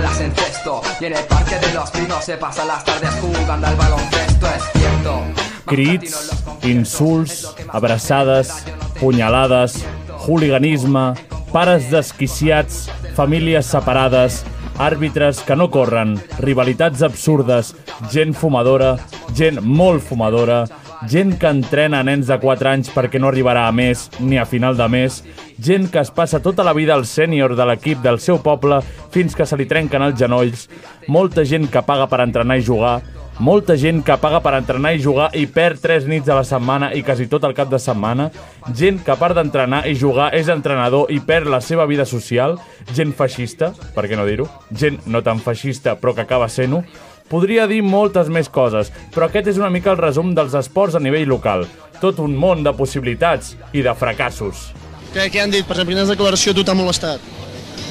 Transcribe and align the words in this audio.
las 0.00 0.20
encesto 0.20 0.80
Y 1.00 1.04
en 1.06 1.16
el 1.16 1.24
parque 1.24 1.58
de 1.58 1.72
los 1.74 1.90
pinos 1.90 2.24
se 2.24 2.36
pasan 2.36 2.68
las 2.68 2.84
tardes 2.84 3.10
jugando 3.20 3.66
al 3.66 3.76
baloncesto 3.76 4.46
Es 4.46 4.62
cierto. 4.72 5.22
Crits, 5.66 6.44
insults, 6.62 7.54
abraçades, 7.68 8.64
punyalades, 8.98 9.84
hooliganisme, 10.26 11.12
pares 11.52 11.90
desquiciats, 11.90 12.88
famílies 13.14 13.66
separades, 13.66 14.44
àrbitres 14.78 15.40
que 15.44 15.56
no 15.56 15.68
corren, 15.70 16.16
rivalitats 16.38 17.02
absurdes, 17.02 17.74
gent 18.12 18.32
fumadora, 18.32 18.96
gent 19.34 19.60
molt 19.60 20.04
fumadora, 20.04 20.64
gent 21.06 21.36
que 21.38 21.46
entrena 21.46 22.02
nens 22.02 22.26
de 22.26 22.38
4 22.42 22.70
anys 22.72 22.90
perquè 22.90 23.20
no 23.22 23.28
arribarà 23.30 23.68
a 23.68 23.74
més 23.74 24.08
ni 24.18 24.38
a 24.38 24.46
final 24.48 24.76
de 24.76 24.88
mes, 24.90 25.20
gent 25.62 25.86
que 25.92 26.02
es 26.02 26.10
passa 26.10 26.42
tota 26.42 26.66
la 26.66 26.74
vida 26.74 26.96
al 26.96 27.06
sènior 27.06 27.54
de 27.54 27.66
l'equip 27.68 28.02
del 28.02 28.18
seu 28.18 28.40
poble 28.42 28.80
fins 29.14 29.36
que 29.38 29.46
se 29.46 29.56
li 29.56 29.68
trenquen 29.70 30.02
els 30.02 30.18
genolls, 30.18 30.66
molta 31.06 31.46
gent 31.46 31.68
que 31.70 31.84
paga 31.86 32.08
per 32.10 32.22
entrenar 32.24 32.58
i 32.58 32.66
jugar, 32.66 32.98
molta 33.38 33.76
gent 33.78 34.00
que 34.02 34.16
paga 34.18 34.40
per 34.42 34.56
entrenar 34.58 34.96
i 34.96 35.02
jugar 35.02 35.28
i 35.38 35.44
perd 35.46 35.78
3 35.84 36.08
nits 36.10 36.28
a 36.28 36.34
la 36.40 36.46
setmana 36.46 36.90
i 36.98 37.04
quasi 37.06 37.28
tot 37.30 37.44
el 37.46 37.54
cap 37.54 37.70
de 37.70 37.78
setmana, 37.78 38.32
gent 38.74 38.98
que 39.06 39.14
a 39.14 39.18
part 39.20 39.38
d'entrenar 39.38 39.84
i 39.86 39.94
jugar 39.94 40.32
és 40.34 40.50
entrenador 40.50 41.12
i 41.14 41.20
perd 41.22 41.46
la 41.46 41.60
seva 41.62 41.86
vida 41.86 42.06
social, 42.06 42.58
gent 42.94 43.14
feixista, 43.14 43.70
per 43.94 44.08
què 44.10 44.18
no 44.18 44.26
dir-ho, 44.26 44.48
gent 44.74 44.98
no 45.06 45.22
tan 45.22 45.38
feixista 45.38 45.94
però 46.00 46.16
que 46.16 46.26
acaba 46.26 46.50
sent-ho, 46.50 46.82
Podria 47.28 47.66
dir 47.68 47.82
moltes 47.84 48.30
més 48.32 48.48
coses, 48.48 48.92
però 49.14 49.28
aquest 49.28 49.52
és 49.52 49.58
una 49.60 49.70
mica 49.70 49.92
el 49.92 50.00
resum 50.00 50.34
dels 50.34 50.54
esports 50.58 50.96
a 50.96 51.02
nivell 51.02 51.28
local. 51.28 51.66
Tot 52.00 52.20
un 52.24 52.36
món 52.36 52.62
de 52.64 52.72
possibilitats 52.72 53.56
i 53.72 53.82
de 53.82 53.94
fracassos. 53.94 54.70
Què, 55.12 55.28
què 55.32 55.42
han 55.42 55.52
dit? 55.52 55.66
Per 55.66 55.76
exemple, 55.76 55.94
quina 55.94 56.08
declaració 56.08 56.54
a 56.54 56.58
tu 56.58 56.64
t'ha 56.64 56.76
molestat? 56.78 57.36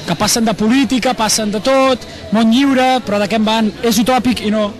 que 0.08 0.14
passen 0.16 0.44
de 0.44 0.54
política, 0.56 1.12
passen 1.12 1.50
de 1.52 1.60
tot, 1.60 2.04
món 2.32 2.48
lliure, 2.48 2.94
però 3.04 3.18
de 3.20 3.26
què 3.28 3.36
en 3.36 3.44
van? 3.44 3.66
És 3.84 3.98
utòpic 4.00 4.40
i 4.40 4.52
no. 4.54 4.70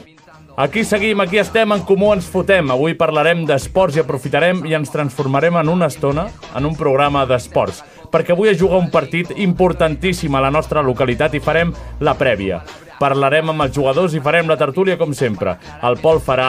Aquí 0.58 0.82
seguim, 0.88 1.20
aquí 1.20 1.38
estem, 1.38 1.70
en 1.70 1.84
Comú 1.86 2.08
Ens 2.14 2.26
Fotem. 2.26 2.72
Avui 2.72 2.96
parlarem 2.98 3.44
d'esports 3.46 3.98
i 3.98 4.00
aprofitarem 4.02 4.64
i 4.66 4.72
ens 4.74 4.90
transformarem 4.90 5.60
en 5.60 5.68
una 5.68 5.86
estona 5.92 6.24
en 6.56 6.66
un 6.66 6.74
programa 6.74 7.26
d'esports, 7.28 7.84
perquè 8.12 8.34
avui 8.34 8.48
es 8.52 8.58
juga 8.58 8.78
un 8.78 8.90
partit 8.90 9.32
importantíssim 9.36 10.34
a 10.34 10.42
la 10.44 10.50
nostra 10.50 10.82
localitat 10.82 11.34
i 11.34 11.40
farem 11.40 11.72
la 12.00 12.14
prèvia. 12.18 12.62
Parlarem 12.98 13.52
amb 13.52 13.62
els 13.62 13.74
jugadors 13.76 14.14
i 14.18 14.20
farem 14.20 14.48
la 14.50 14.56
tertúlia 14.58 14.96
com 14.98 15.12
sempre. 15.14 15.54
El 15.86 16.00
Pol 16.02 16.18
farà 16.18 16.48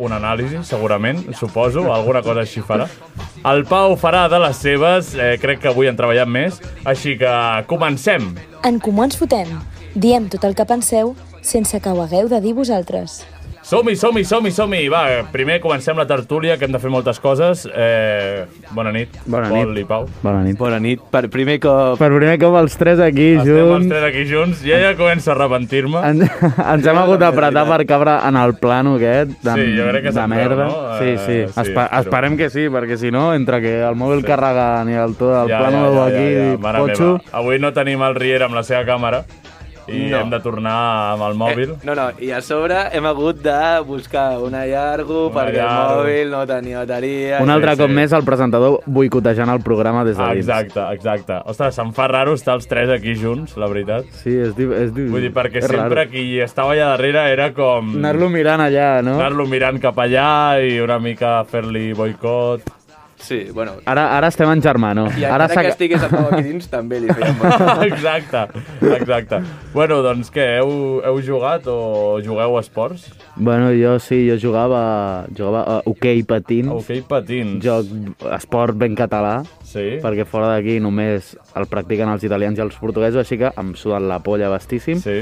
una 0.00 0.16
anàlisi, 0.16 0.62
segurament, 0.64 1.26
suposo, 1.36 1.90
alguna 1.92 2.22
cosa 2.24 2.40
així 2.46 2.64
farà. 2.64 2.86
El 3.44 3.66
Pau 3.68 3.96
farà 4.00 4.26
de 4.32 4.40
les 4.40 4.56
seves, 4.56 5.14
eh, 5.14 5.36
crec 5.40 5.60
que 5.60 5.68
avui 5.68 5.88
han 5.88 5.96
treballat 5.96 6.28
més, 6.28 6.60
així 6.84 7.18
que 7.20 7.34
comencem. 7.68 8.32
En 8.64 8.80
Comú 8.80 9.04
Ens 9.04 9.16
Fotem. 9.16 9.60
Diem 9.94 10.28
tot 10.32 10.44
el 10.44 10.54
que 10.54 10.64
penseu 10.64 11.14
sense 11.42 11.80
que 11.80 11.90
ho 11.90 12.02
hagueu 12.02 12.28
de 12.28 12.40
dir 12.40 12.54
vosaltres. 12.54 13.24
Som-hi, 13.62 13.94
som-hi, 13.94 14.24
som-hi, 14.24 14.50
som-hi. 14.50 14.88
Va, 14.90 15.00
primer 15.30 15.58
comencem 15.60 15.94
la 15.98 16.06
tertúlia, 16.08 16.56
que 16.58 16.64
hem 16.64 16.72
de 16.72 16.78
fer 16.80 16.90
moltes 16.90 17.20
coses. 17.20 17.66
Eh, 17.68 18.46
bona 18.74 18.90
nit, 18.90 19.12
Bona 19.30 19.50
Pol 19.52 19.74
nit. 19.74 19.82
i 19.82 19.84
Pau. 19.86 20.06
Bona 20.24 20.40
nit. 20.42 20.56
Bona 20.58 20.78
nit. 20.80 21.02
Per 21.12 21.28
primer 21.30 21.58
cop... 21.62 21.98
Per 22.00 22.08
primer 22.14 22.38
cop 22.40 22.56
els 22.58 22.74
tres 22.80 22.98
aquí 23.04 23.28
Estem 23.36 23.58
els 23.60 23.68
junts. 23.68 23.90
tres 23.92 24.06
aquí 24.08 24.24
junts. 24.30 24.62
Ja 24.64 24.80
ja 24.80 24.94
començo 24.98 25.30
a 25.30 25.34
arrepentir-me. 25.36 26.00
En, 26.08 26.24
ens 26.72 26.88
hem 26.88 26.98
hagut 27.02 27.20
d'apretar 27.20 27.66
per 27.68 27.78
cabre 27.86 28.16
en 28.30 28.40
el 28.40 28.56
plano 28.58 28.96
aquest 28.96 29.36
de, 29.44 29.54
Sí, 29.60 29.68
jo 29.76 29.86
crec 29.92 30.02
que 30.08 30.14
de 30.14 30.16
se'n 30.18 30.34
veu, 30.34 30.40
merda. 30.40 30.64
no? 30.64 30.80
Sí, 30.98 31.12
sí. 31.26 31.38
Eh, 31.44 31.48
sí, 31.52 31.60
Espe 31.60 31.76
però- 31.76 32.00
Esperem 32.00 32.38
que 32.40 32.48
sí, 32.50 32.66
perquè 32.72 32.96
si 32.98 33.12
no, 33.14 33.28
entre 33.36 33.60
que 33.60 33.76
el 33.84 33.94
mòbil 34.00 34.24
carregant 34.26 34.88
i 34.90 34.96
el, 35.04 35.14
tot, 35.20 35.36
el 35.44 35.52
plano 35.52 35.84
ja, 36.00 36.08
aquí, 36.08 36.32
Mare 36.64 36.82
potxo... 36.88 37.12
meva. 37.20 37.36
Avui 37.44 37.60
no 37.62 37.74
tenim 37.76 38.02
el 38.08 38.16
Riera 38.18 38.48
amb 38.48 38.56
la 38.58 38.64
seva 38.66 38.82
càmera 38.88 39.22
i 39.92 40.10
No. 40.10 40.20
hem 40.20 40.30
de 40.30 40.40
tornar 40.40 41.12
amb 41.14 41.22
el 41.28 41.34
mòbil. 41.38 41.70
Eh, 41.74 41.78
no, 41.84 41.94
no, 41.94 42.08
i 42.20 42.30
a 42.32 42.40
sobre 42.42 42.76
hem 42.92 43.06
hagut 43.06 43.42
de 43.42 43.80
buscar 43.86 44.38
una 44.38 44.64
llargo 44.66 45.26
Una 45.28 45.34
perquè 45.40 45.56
llargo. 45.60 46.00
el 46.02 46.06
mòbil 46.06 46.30
no 46.30 46.46
tenia 46.46 46.78
bateria. 46.84 47.42
Un 47.42 47.50
altre 47.50 47.72
sí, 47.72 47.78
cop 47.82 47.88
sí. 47.90 47.94
més 47.94 48.12
el 48.12 48.24
presentador 48.24 48.80
boicotejant 48.86 49.48
el 49.50 49.60
programa 49.62 50.04
des 50.04 50.16
de 50.16 50.24
dins. 50.24 50.46
exacte, 50.48 50.80
exacte. 50.94 51.40
Ostres, 51.46 51.74
se'm 51.74 51.92
fa 51.92 52.08
raro 52.08 52.34
estar 52.34 52.54
els 52.54 52.66
tres 52.66 52.88
aquí 52.90 53.14
junts, 53.14 53.56
la 53.56 53.66
veritat. 53.68 54.04
Sí, 54.22 54.30
és, 54.36 54.54
di 54.56 54.64
és, 54.64 54.92
di 54.94 55.06
Vull 55.10 55.20
dir, 55.28 55.32
perquè 55.32 55.60
sempre 55.62 56.04
raro. 56.04 56.10
qui 56.10 56.40
estava 56.40 56.72
allà 56.72 56.90
darrere 56.96 57.28
era 57.32 57.52
com... 57.52 57.94
Anar-lo 57.96 58.28
mirant 58.28 58.60
allà, 58.60 59.02
no? 59.02 59.14
anar-lo 59.18 59.46
mirant 59.46 59.78
cap 59.80 59.96
allà 59.98 60.60
i 60.62 60.78
una 60.80 60.98
mica 60.98 61.44
fer-li 61.44 61.92
boicot. 61.94 62.62
Sí, 63.20 63.50
bueno. 63.52 63.72
Ara, 63.86 64.06
ara 64.16 64.28
estem 64.32 64.48
en 64.50 64.62
germà, 64.64 64.94
no? 64.96 65.04
I 65.18 65.24
ara 65.28 65.46
que 65.52 65.68
estigués 65.68 66.02
el 66.02 66.10
Pau 66.10 66.30
aquí 66.32 66.42
dins, 66.48 66.66
també 66.72 66.98
li 67.02 67.10
molt. 67.12 67.84
exacte, 67.90 68.46
exacte. 68.96 69.42
Bueno, 69.74 70.00
doncs 70.02 70.32
què, 70.34 70.46
heu, 70.58 70.72
heu 71.04 71.20
jugat 71.22 71.68
o 71.70 72.18
jugueu 72.24 72.56
a 72.56 72.62
esports? 72.64 73.06
Bueno, 73.36 73.70
jo 73.76 73.98
sí, 74.02 74.22
jo 74.28 74.38
jugava, 74.40 75.26
jugava 75.36 75.62
a 75.62 75.78
hoquei 75.86 76.24
patins, 76.24 76.72
Hoquei 76.72 77.04
patins. 77.06 77.60
joc 77.64 77.86
esport 78.34 78.76
ben 78.80 78.96
català, 78.98 79.40
Sí? 79.70 80.00
perquè 80.02 80.24
fora 80.26 80.48
d'aquí 80.56 80.80
només 80.82 81.36
el 81.54 81.68
practiquen 81.70 82.08
els 82.10 82.24
italians 82.26 82.58
i 82.58 82.62
els 82.64 82.74
portuguesos, 82.80 83.20
així 83.22 83.38
que 83.38 83.52
em 83.60 83.74
suden 83.78 84.08
la 84.10 84.18
polla 84.24 84.48
bastíssim. 84.50 84.98
Sí. 84.98 85.20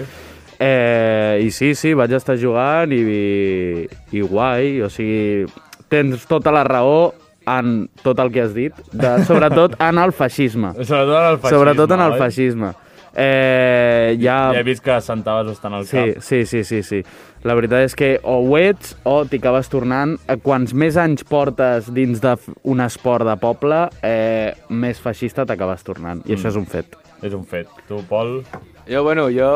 Eh, 0.59 1.39
I 1.45 1.51
sí, 1.55 1.75
sí, 1.79 1.93
vaig 1.95 2.11
estar 2.17 2.35
jugant 2.41 2.91
i, 2.91 2.99
i, 3.05 3.89
i 4.19 4.23
guai, 4.27 4.81
o 4.83 4.89
sigui, 4.91 5.45
tens 5.89 6.25
tota 6.27 6.51
la 6.51 6.65
raó 6.67 7.13
en 7.49 7.89
tot 8.05 8.19
el 8.21 8.31
que 8.35 8.43
has 8.45 8.53
dit, 8.57 8.75
de, 8.93 9.15
sobretot 9.25 9.79
en 9.81 9.99
el 10.03 10.13
feixisme. 10.13 10.75
Sobretot 10.85 11.17
en 11.17 11.31
el 11.33 11.39
feixisme, 11.39 11.57
sobretot 11.57 11.97
en 11.97 12.05
el 12.07 12.13
oi? 12.13 12.19
feixisme. 12.27 12.75
Eh, 13.19 14.17
ja... 14.21 14.37
Ja 14.55 14.61
he 14.61 14.63
vist 14.67 14.85
que 14.85 14.95
sentaves 15.03 15.49
bastant 15.49 15.75
al 15.75 15.87
Sí, 15.89 15.97
cap. 15.97 16.23
sí, 16.23 16.45
sí, 16.47 16.63
sí, 16.65 16.83
sí. 16.87 17.01
La 17.43 17.55
veritat 17.59 17.87
és 17.89 17.95
que 17.99 18.11
o 18.23 18.37
ho 18.47 18.57
ets 18.61 18.93
o 19.09 19.21
t'hi 19.27 19.41
acabes 19.41 19.71
tornant. 19.73 20.17
Eh, 20.29 20.37
Quants 20.43 20.75
més 20.75 20.97
anys 21.01 21.25
portes 21.27 21.89
dins 21.95 22.21
d'un 22.23 22.85
esport 22.85 23.27
de 23.27 23.35
poble, 23.41 23.85
eh, 24.07 24.53
més 24.71 25.01
feixista 25.03 25.47
t'acabes 25.49 25.83
tornant. 25.87 26.23
I 26.29 26.37
això 26.37 26.53
és 26.53 26.59
un 26.61 26.67
fet. 26.71 26.95
És 27.23 27.35
un 27.35 27.43
fet. 27.49 27.67
Tu, 27.89 27.99
Pol... 28.11 28.43
Jo, 28.89 29.03
bueno, 29.05 29.27
jo 29.35 29.49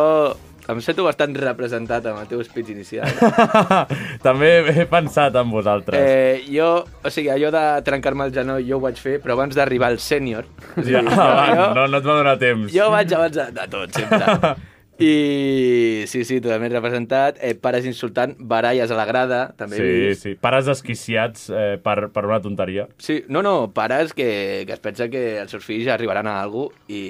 em 0.70 0.80
sento 0.84 1.02
bastant 1.06 1.34
representat 1.38 2.06
amb 2.06 2.22
el 2.22 2.28
teu 2.30 2.42
speech 2.46 2.70
inicial. 2.74 3.08
També 4.26 4.50
he 4.70 4.86
pensat 4.90 5.34
en 5.40 5.50
vosaltres. 5.50 5.98
Eh, 5.98 6.44
jo, 6.54 6.70
o 7.02 7.10
sigui, 7.12 7.32
allò 7.34 7.50
de 7.54 7.64
trencar-me 7.86 8.28
el 8.28 8.34
genoll 8.36 8.66
jo 8.66 8.78
ho 8.78 8.84
vaig 8.84 9.00
fer, 9.02 9.16
però 9.22 9.34
abans 9.38 9.58
d'arribar 9.58 9.90
al 9.92 9.98
sènior. 10.02 10.46
Ja, 10.86 11.02
abans, 11.06 11.56
jo, 11.56 11.70
no, 11.78 11.86
no 11.86 12.02
et 12.02 12.10
va 12.10 12.18
donar 12.20 12.36
temps. 12.40 12.68
jo 12.74 12.90
vaig 12.94 13.16
abans 13.18 13.40
de, 13.40 13.48
de 13.58 13.66
tot, 13.72 13.98
sempre. 13.98 14.54
I 14.98 16.04
sí, 16.06 16.24
sí, 16.24 16.40
totalment 16.40 16.72
representat. 16.72 17.38
Eh, 17.42 17.54
pares 17.54 17.86
insultant, 17.86 18.34
baralles 18.38 18.90
a 18.90 18.96
la 18.98 19.04
grada, 19.04 19.40
també 19.56 19.76
Sí, 19.76 19.82
vist. 19.82 20.22
sí. 20.22 20.34
Pares 20.40 20.68
esquiciats 20.68 21.48
eh, 21.50 21.78
per, 21.82 22.08
per 22.12 22.24
una 22.26 22.40
tonteria. 22.44 22.86
Sí, 22.98 23.22
no, 23.28 23.42
no, 23.42 23.70
pares 23.74 24.12
que, 24.14 24.64
que 24.66 24.72
es 24.76 24.80
pensa 24.84 25.08
que 25.08 25.38
els 25.40 25.50
seus 25.50 25.64
fills 25.64 25.88
arribaran 25.88 26.26
a 26.30 26.36
cosa 26.46 26.74
i, 26.88 27.02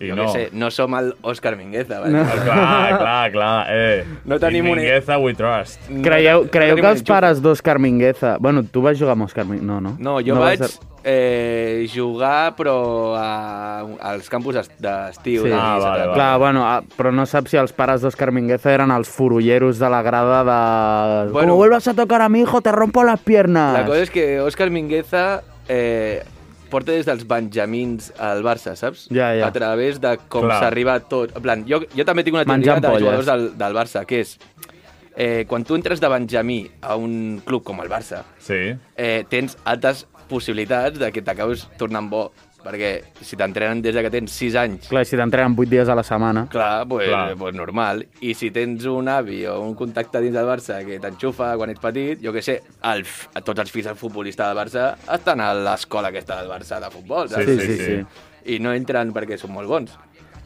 I 0.00 0.10
jo 0.10 0.16
no. 0.18 0.26
què 0.28 0.32
sé, 0.34 0.44
no 0.52 0.70
som 0.70 0.94
el 0.98 1.12
Òscar 1.22 1.56
Mingueza. 1.56 2.00
Vale? 2.00 2.12
No. 2.18 2.24
Ah, 2.24 2.36
clar, 2.44 2.98
clar, 2.98 3.32
clar. 3.32 3.66
Eh, 3.70 4.04
No 4.24 4.38
tenim 4.38 4.66
un- 4.70 4.76
Mingueza 4.78 5.18
we 5.18 5.34
trust. 5.34 5.80
No 5.90 6.02
Creieu, 6.04 6.46
creieu 6.50 6.76
no 6.76 6.82
que 6.82 6.92
els 6.94 7.02
pares 7.02 7.42
d'Òscar 7.42 7.78
Mingueza... 7.78 8.36
Bueno, 8.38 8.62
tu 8.64 8.82
vas 8.82 8.98
jugar 8.98 9.16
amb 9.16 9.26
Òscar 9.28 9.44
Mingueza... 9.46 9.66
No, 9.66 9.80
no? 9.80 9.96
No, 9.98 10.18
jo 10.20 10.34
no 10.36 10.40
vaig 10.44 10.60
vas 10.60 10.76
ser- 10.76 10.86
eh, 11.04 11.86
jugar, 11.92 12.54
però 12.56 13.14
a, 13.16 13.80
als 14.12 14.28
campus 14.28 14.56
est- 14.56 14.72
d'estiu. 14.78 15.42
Sí. 15.44 15.48
de 15.48 15.54
Ah, 15.54 15.78
vale, 15.78 16.00
vale. 16.06 16.12
Clar, 16.14 16.38
bueno, 16.38 16.64
ah, 16.66 16.82
però 16.96 17.12
no 17.12 17.26
saps 17.26 17.50
si 17.50 17.56
els 17.56 17.72
pares 17.72 18.02
d'Òscar 18.02 18.30
Mingueza 18.32 18.72
eren 18.74 18.90
els 18.90 19.08
furulleros 19.08 19.78
de 19.78 19.88
la 19.90 20.02
grada 20.02 20.42
de... 20.44 21.30
Bueno. 21.32 21.48
Como 21.52 21.56
vuelvas 21.56 21.88
a 21.88 21.94
tocar 21.94 22.22
a 22.22 22.28
mi 22.28 22.40
hijo, 22.40 22.60
te 22.60 22.72
rompo 22.72 23.04
las 23.04 23.20
piernas. 23.20 23.72
La 23.78 23.86
cosa 23.86 24.02
és 24.02 24.10
que 24.10 24.40
Òscar 24.40 24.70
Mingueza 24.70 25.42
eh, 25.68 26.22
porta 26.70 26.92
des 26.92 27.06
dels 27.06 27.24
benjamins 27.26 28.12
al 28.18 28.44
Barça, 28.46 28.76
saps? 28.76 29.08
Ja, 29.10 29.32
ja. 29.34 29.48
A 29.48 29.52
través 29.52 30.00
de 30.00 30.18
com 30.28 30.46
s'arriba 30.50 30.94
a 30.94 31.00
tot. 31.00 31.32
En 31.36 31.42
plan, 31.42 31.64
jo, 31.66 31.80
jo 31.96 32.04
també 32.06 32.22
tinc 32.22 32.36
una 32.38 32.44
teoria 32.46 32.76
polles. 32.80 33.00
jugadors 33.02 33.26
del, 33.26 33.48
del 33.58 33.74
Barça, 33.74 34.04
que 34.06 34.20
és 34.22 34.36
eh, 35.16 35.44
quan 35.50 35.64
tu 35.66 35.74
entres 35.74 36.00
de 36.00 36.08
benjamí 36.08 36.60
a 36.80 36.94
un 36.96 37.40
club 37.44 37.64
com 37.66 37.80
el 37.82 37.88
Barça, 37.90 38.22
Sí. 38.38 38.60
eh, 38.96 39.24
tens 39.28 39.58
altes 39.64 40.06
possibilitats 40.30 40.98
de 41.00 41.10
que 41.12 41.22
t'acabes 41.26 41.66
tornant 41.80 42.08
bo 42.10 42.28
perquè 42.60 42.90
si 43.24 43.38
t'entrenen 43.40 43.80
des 43.80 43.94
de 43.96 44.02
que 44.04 44.10
tens 44.12 44.34
6 44.36 44.56
anys, 44.60 44.88
Clar, 44.90 45.06
si 45.08 45.16
t'entrenen 45.16 45.54
8 45.56 45.70
dies 45.72 45.88
a 45.88 45.94
la 45.96 46.02
setmana... 46.04 46.42
clar, 46.52 46.86
pues, 46.88 47.08
Clar. 47.08 47.36
pues 47.40 47.54
normal. 47.56 48.02
I 48.20 48.34
si 48.36 48.50
tens 48.52 48.84
un 48.84 49.08
avi 49.08 49.46
o 49.48 49.54
un 49.64 49.74
contacte 49.78 50.20
dins 50.20 50.36
del 50.36 50.48
Barça 50.48 50.82
que 50.84 50.98
t'enxufa 51.00 51.54
quan 51.56 51.72
ets 51.72 51.80
petit, 51.80 52.20
jo 52.20 52.34
que 52.36 52.42
sé, 52.44 52.58
el, 52.92 53.06
tots 53.40 53.64
els 53.64 53.72
fills 53.72 53.88
del 53.88 53.96
futbolista 53.96 54.50
del 54.50 54.60
Barça 54.60 54.90
estan 55.16 55.40
a 55.40 55.54
l'escola 55.56 56.12
aquesta 56.12 56.42
del 56.42 56.52
Barça 56.52 56.82
de 56.84 56.92
futbol, 56.92 57.32
saps? 57.32 57.48
Sí, 57.48 57.58
sí, 57.64 57.78
sí. 57.80 58.28
I 58.52 58.60
no 58.60 58.72
entren 58.76 59.12
perquè 59.16 59.40
són 59.40 59.52
molt 59.56 59.68
bons, 59.68 59.96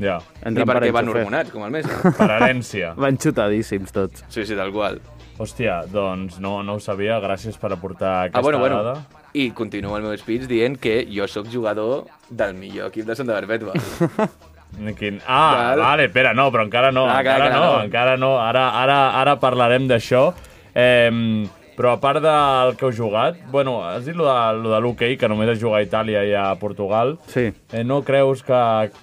Ja, 0.03 0.17
ni 0.43 0.49
Entren 0.51 0.67
per 0.67 0.77
perquè 0.81 0.93
van 0.93 1.09
hormonats, 1.09 1.51
com 1.55 1.63
el 1.67 1.71
Messi. 1.71 1.91
per 2.19 2.31
herència. 2.35 2.95
Van 3.05 3.19
xutadíssims 3.19 3.93
tots. 3.95 4.25
Sí, 4.29 4.45
sí, 4.45 4.57
tal 4.59 4.73
qual. 4.75 4.99
Hòstia, 5.39 5.81
doncs 5.91 6.41
no, 6.43 6.63
no 6.63 6.77
ho 6.79 6.81
sabia. 6.83 7.21
Gràcies 7.23 7.57
per 7.59 7.73
aportar 7.75 8.15
aquesta 8.29 8.39
Ah, 8.39 8.43
bueno, 8.43 8.59
bueno. 8.59 8.83
dada. 8.83 9.05
I 9.35 9.49
continuo 9.51 9.97
el 9.99 10.05
meu 10.07 10.17
speech 10.19 10.45
dient 10.47 10.77
que 10.79 11.09
jo 11.11 11.27
sóc 11.27 11.47
jugador 11.51 12.05
del 12.31 12.55
millor 12.55 12.91
equip 12.93 13.07
de 13.07 13.17
Santa 13.19 13.35
Perpètua. 13.41 13.75
Quin... 14.99 15.21
Ah, 15.27 15.71
Val. 15.75 15.79
vale, 15.81 16.05
espera, 16.11 16.33
no, 16.35 16.49
però 16.51 16.65
encara 16.67 16.91
no, 16.91 17.05
Ah, 17.07 17.21
encara 17.23 17.47
clar, 17.49 17.53
no, 17.55 17.67
no. 17.79 17.83
encara 17.85 18.17
no. 18.19 18.31
Ara, 18.43 18.65
ara, 18.83 18.99
ara 19.21 19.37
parlarem 19.43 19.87
d'això. 19.91 20.33
Eh, 20.75 21.47
però 21.77 21.95
a 21.95 22.01
part 22.03 22.23
del 22.23 22.75
que 22.79 22.87
heu 22.87 22.93
jugat, 22.95 23.39
bueno, 23.51 23.81
has 23.87 24.07
dit 24.07 24.17
lo 24.17 24.27
de, 24.29 24.63
lo 24.63 24.73
de 24.73 24.81
l'hoquei, 24.83 25.17
que 25.19 25.29
només 25.31 25.51
es 25.55 25.61
juga 25.63 25.81
a 25.81 25.85
Itàlia 25.87 26.25
i 26.27 26.35
a 26.39 26.47
Portugal. 26.61 27.17
Sí. 27.31 27.49
Eh, 27.73 27.85
no 27.85 28.03
creus 28.07 28.45
que 28.47 28.61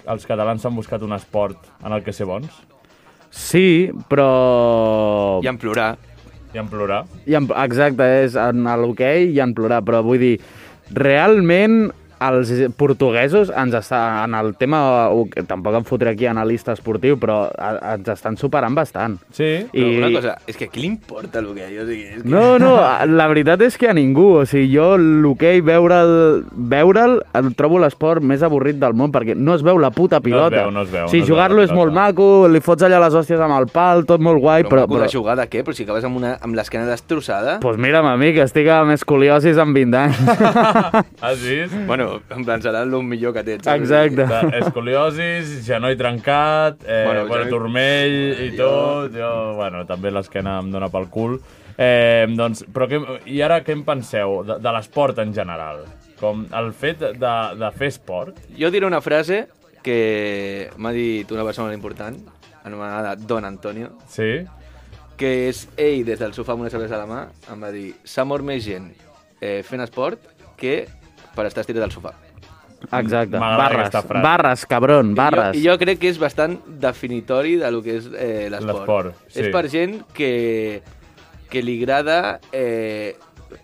els 0.08 0.28
catalans 0.28 0.64
s'han 0.64 0.76
buscat 0.76 1.04
un 1.04 1.12
esport 1.16 1.58
en 1.84 1.92
el 1.92 2.04
que 2.04 2.14
ser 2.16 2.28
bons? 2.30 2.50
Sí, 3.32 3.90
però... 4.08 5.40
I 5.44 5.48
en 5.52 5.60
plorar. 5.60 5.94
I 6.52 6.60
en 6.60 6.68
plorar? 6.68 7.04
I 7.24 7.36
en, 7.38 7.48
exacte, 7.64 8.08
és 8.24 8.36
en 8.36 8.66
l'hoquei 8.80 9.30
i 9.32 9.40
en 9.44 9.54
plorar, 9.56 9.80
però 9.84 10.02
vull 10.04 10.20
dir, 10.20 10.36
realment 10.92 11.86
els 12.28 12.50
portuguesos 12.78 13.50
ens 13.50 13.74
està, 13.74 14.00
en 14.24 14.34
el 14.38 14.52
tema, 14.60 14.80
tampoc 15.48 15.74
em 15.80 15.84
fotré 15.88 16.12
aquí 16.14 16.26
analista 16.30 16.72
esportiu, 16.76 17.18
però 17.20 17.44
ens 17.94 18.08
estan 18.14 18.36
superant 18.40 18.74
bastant. 18.76 19.18
Sí. 19.34 19.50
Però 19.72 19.86
I- 19.88 19.98
una 19.98 20.10
cosa, 20.14 20.36
és 20.46 20.56
que 20.56 20.66
a 20.66 20.72
qui 20.72 20.80
li 20.84 20.86
importa 20.92 21.40
el 21.42 21.50
que 21.54 21.68
jo? 21.74 21.82
O 21.82 21.86
sigui, 21.88 22.04
és 22.16 22.22
que... 22.22 22.28
No, 22.28 22.58
no, 22.62 22.74
la 23.10 23.26
veritat 23.30 23.62
és 23.66 23.76
que 23.78 23.88
a 23.90 23.94
ningú. 23.96 24.28
O 24.42 24.46
sigui, 24.46 24.70
jo 24.76 24.96
l'hoquei, 24.98 25.60
veure'l, 25.64 26.44
veure'l, 26.52 27.18
el 27.38 27.52
trobo 27.58 27.78
l'esport 27.82 28.22
més 28.22 28.42
avorrit 28.46 28.78
del 28.80 28.94
món, 28.98 29.12
perquè 29.14 29.34
no 29.36 29.54
es 29.56 29.62
veu 29.66 29.78
la 29.82 29.90
puta 29.90 30.20
pilota. 30.20 30.62
veu, 30.64 30.70
no 30.74 30.82
es 30.86 30.90
veu, 30.92 31.06
O 31.06 31.08
sigui, 31.08 31.20
no 31.20 31.24
es 31.24 31.28
veu 31.28 31.34
jugar-lo 31.36 31.58
la 31.62 31.64
és 31.68 31.72
molt 31.74 31.92
maco, 31.94 32.28
li 32.48 32.60
fots 32.64 32.82
allà 32.86 33.00
les 33.02 33.14
hòsties 33.18 33.40
amb 33.42 33.56
el 33.58 33.66
pal, 33.72 34.04
tot 34.08 34.20
molt 34.22 34.40
guai, 34.42 34.62
Però, 34.62 34.84
però... 34.84 34.86
però, 34.86 35.02
però... 35.04 35.10
jugar 35.12 35.36
de 35.40 35.48
què? 35.50 35.62
Però 35.66 35.74
si 35.76 35.84
acabes 35.86 36.04
amb, 36.04 36.16
una, 36.20 36.36
amb 36.40 36.54
l'esquena 36.58 36.86
destrossada... 36.88 37.58
Pues 37.62 37.78
mira'm 37.80 38.06
a 38.06 38.16
mi, 38.20 38.32
que 38.36 38.42
estic 38.46 38.68
amb 38.72 38.92
escoliosis 38.94 39.58
amb 39.62 39.74
20 39.76 39.96
anys. 39.98 40.20
Has 41.20 41.40
vist? 41.42 41.74
Bueno, 41.86 42.11
en 42.30 42.44
plan, 42.44 42.60
serà 42.62 42.82
el 42.82 42.92
millor 43.02 43.32
que 43.34 43.42
tens. 43.44 43.64
saps? 43.64 43.80
Exacte. 43.80 44.26
De 44.26 44.58
escoliosis, 44.60 45.64
genoll 45.66 45.96
trencat, 45.96 46.82
eh, 46.86 47.02
Bueno, 47.06 47.26
bueno, 47.26 47.44
genoll- 47.44 47.50
turmell 47.50 48.44
i 48.46 48.50
tot. 48.56 49.12
Jo, 49.14 49.54
bueno, 49.56 49.84
també 49.86 50.10
l'esquena 50.10 50.58
em 50.60 50.70
dóna 50.70 50.88
pel 50.92 51.08
cul. 51.08 51.40
Eh, 51.78 52.26
doncs, 52.28 52.64
però 52.72 52.86
què, 52.88 53.00
I 53.32 53.40
ara 53.42 53.62
què 53.64 53.72
en 53.72 53.82
penseu 53.84 54.42
de, 54.44 54.58
de 54.60 54.72
l'esport 54.76 55.18
en 55.24 55.32
general? 55.34 55.84
Com 56.20 56.44
el 56.54 56.72
fet 56.72 57.00
de, 57.00 57.32
de 57.58 57.70
fer 57.74 57.88
esport? 57.88 58.36
Jo 58.58 58.70
diré 58.70 58.86
una 58.86 59.00
frase 59.00 59.46
que 59.82 60.70
m'ha 60.76 60.92
dit 60.94 61.30
una 61.32 61.42
persona 61.44 61.66
molt 61.68 61.74
important, 61.76 62.18
anomenada 62.64 63.16
Don 63.16 63.44
Antonio, 63.44 63.88
Sí? 64.06 64.44
que 65.16 65.48
és 65.48 65.64
ell, 65.76 66.04
des 66.06 66.18
del 66.18 66.32
sofà 66.34 66.52
amb 66.54 66.62
una 66.62 66.70
cervesa 66.70 66.96
a 66.96 67.02
la 67.02 67.06
mà, 67.10 67.20
em 67.52 67.60
va 67.62 67.70
dir 67.74 67.92
s'ha 68.04 68.24
mort 68.24 68.42
més 68.44 68.62
gent 68.64 68.88
eh, 69.40 69.62
fent 69.66 69.82
esport 69.82 70.18
que 70.56 70.86
per 71.36 71.46
estar 71.48 71.64
estirat 71.64 71.84
al 71.88 71.94
sofà. 71.94 72.12
Exacte. 72.98 73.38
Barres, 73.38 73.92
barres, 74.24 74.66
cabron, 74.66 75.14
barres. 75.14 75.56
I 75.56 75.62
jo, 75.62 75.72
jo 75.72 75.78
crec 75.78 76.00
que 76.02 76.10
és 76.10 76.18
bastant 76.18 76.56
definitori 76.82 77.54
de 77.60 77.70
lo 77.70 77.82
que 77.82 77.98
és 78.00 78.08
eh, 78.10 78.48
l'esport. 78.50 79.14
Sí. 79.28 79.44
És 79.44 79.52
per 79.54 79.68
gent 79.70 80.00
que, 80.16 80.32
que 81.50 81.62
li 81.62 81.78
agrada... 81.82 82.40
Eh, 82.52 83.14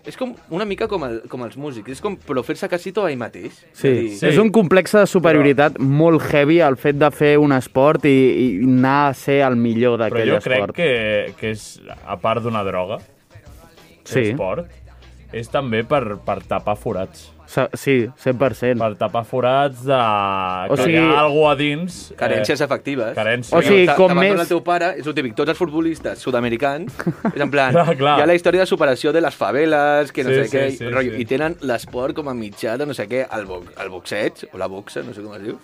és 0.05 0.13
com 0.15 0.35
una 0.53 0.65
mica 0.69 0.85
com, 0.87 1.01
el, 1.07 1.15
com 1.27 1.41
els 1.47 1.55
músics, 1.57 1.95
és 1.95 2.01
com 2.01 2.13
però 2.21 2.43
fer-se 2.45 2.67
casito 2.69 3.01
a 3.03 3.09
ell 3.09 3.17
mateix. 3.17 3.55
Sí, 3.73 3.89
dir, 3.89 4.11
sí, 4.19 4.27
és 4.29 4.37
un 4.37 4.51
complex 4.53 4.93
de 4.93 5.01
superioritat 5.09 5.79
però... 5.79 5.87
molt 6.01 6.21
heavy 6.29 6.59
el 6.61 6.77
fet 6.77 6.99
de 7.01 7.09
fer 7.09 7.31
un 7.41 7.55
esport 7.57 8.05
i, 8.05 8.13
i 8.13 8.45
anar 8.69 9.09
a 9.09 9.15
ser 9.17 9.39
el 9.47 9.57
millor 9.57 9.97
Però 9.97 10.03
d'aquell 10.05 10.29
jo 10.35 10.37
crec 10.45 10.59
esport. 10.59 10.75
que, 10.77 11.33
que 11.39 11.55
és, 11.55 11.63
a 12.05 12.19
part 12.21 12.45
d'una 12.45 12.61
droga, 12.67 12.99
Sí. 14.05 14.21
l'esport, 14.29 14.69
és 15.33 15.49
també 15.49 15.81
per, 15.89 16.03
per 16.25 16.39
tapar 16.45 16.77
forats. 16.77 17.27
Sí, 17.73 17.95
100%. 18.23 18.77
Per 18.77 18.89
tapar 18.99 19.23
forats 19.25 19.79
de... 19.87 19.97
O 20.69 20.75
que 20.77 20.83
sigui- 20.83 20.99
hi 20.99 21.01
ha 21.01 21.19
algú 21.23 21.47
a 21.49 21.55
dins... 21.57 21.95
Carències 22.19 22.61
afectives. 22.61 23.15
Carències. 23.17 23.55
O 23.57 23.61
sigui, 23.65 23.87
com 23.97 24.13
més- 24.13 24.35
el 24.37 24.47
teu 24.51 24.61
pare, 24.63 24.91
és 25.01 25.07
el 25.09 25.15
típic, 25.17 25.33
tots 25.39 25.49
els 25.49 25.57
futbolistes 25.57 26.21
sud-americans, 26.21 26.93
és 27.33 27.41
en 27.41 27.49
plan, 27.49 27.73
Clar, 27.73 27.95
clar. 28.03 28.13
hi 28.19 28.21
ha 28.21 28.27
la 28.29 28.35
història 28.37 28.61
de 28.61 28.69
superació 28.69 29.11
de 29.15 29.23
les 29.25 29.33
faveles, 29.35 30.11
que 30.13 30.23
no 30.27 30.29
Sí, 30.29 30.35
sé 30.35 30.45
sí, 30.45 30.57
què, 30.57 30.67
sí, 30.77 30.91
rotllo, 30.93 31.15
sí. 31.17 31.23
i 31.25 31.25
tenen 31.33 31.57
l'esport 31.65 32.13
com 32.21 32.29
a 32.29 32.35
mitjà 32.37 32.77
de 32.77 32.85
no 32.85 32.93
sé 32.93 33.07
què, 33.09 33.25
el, 33.39 33.47
bo 33.49 33.63
el 33.65 33.89
boxeig, 33.95 34.45
o 34.53 34.61
la 34.61 34.69
boxa, 34.69 35.01
no 35.07 35.17
sé 35.17 35.25
com 35.25 35.33
es 35.39 35.43
diu, 35.49 35.57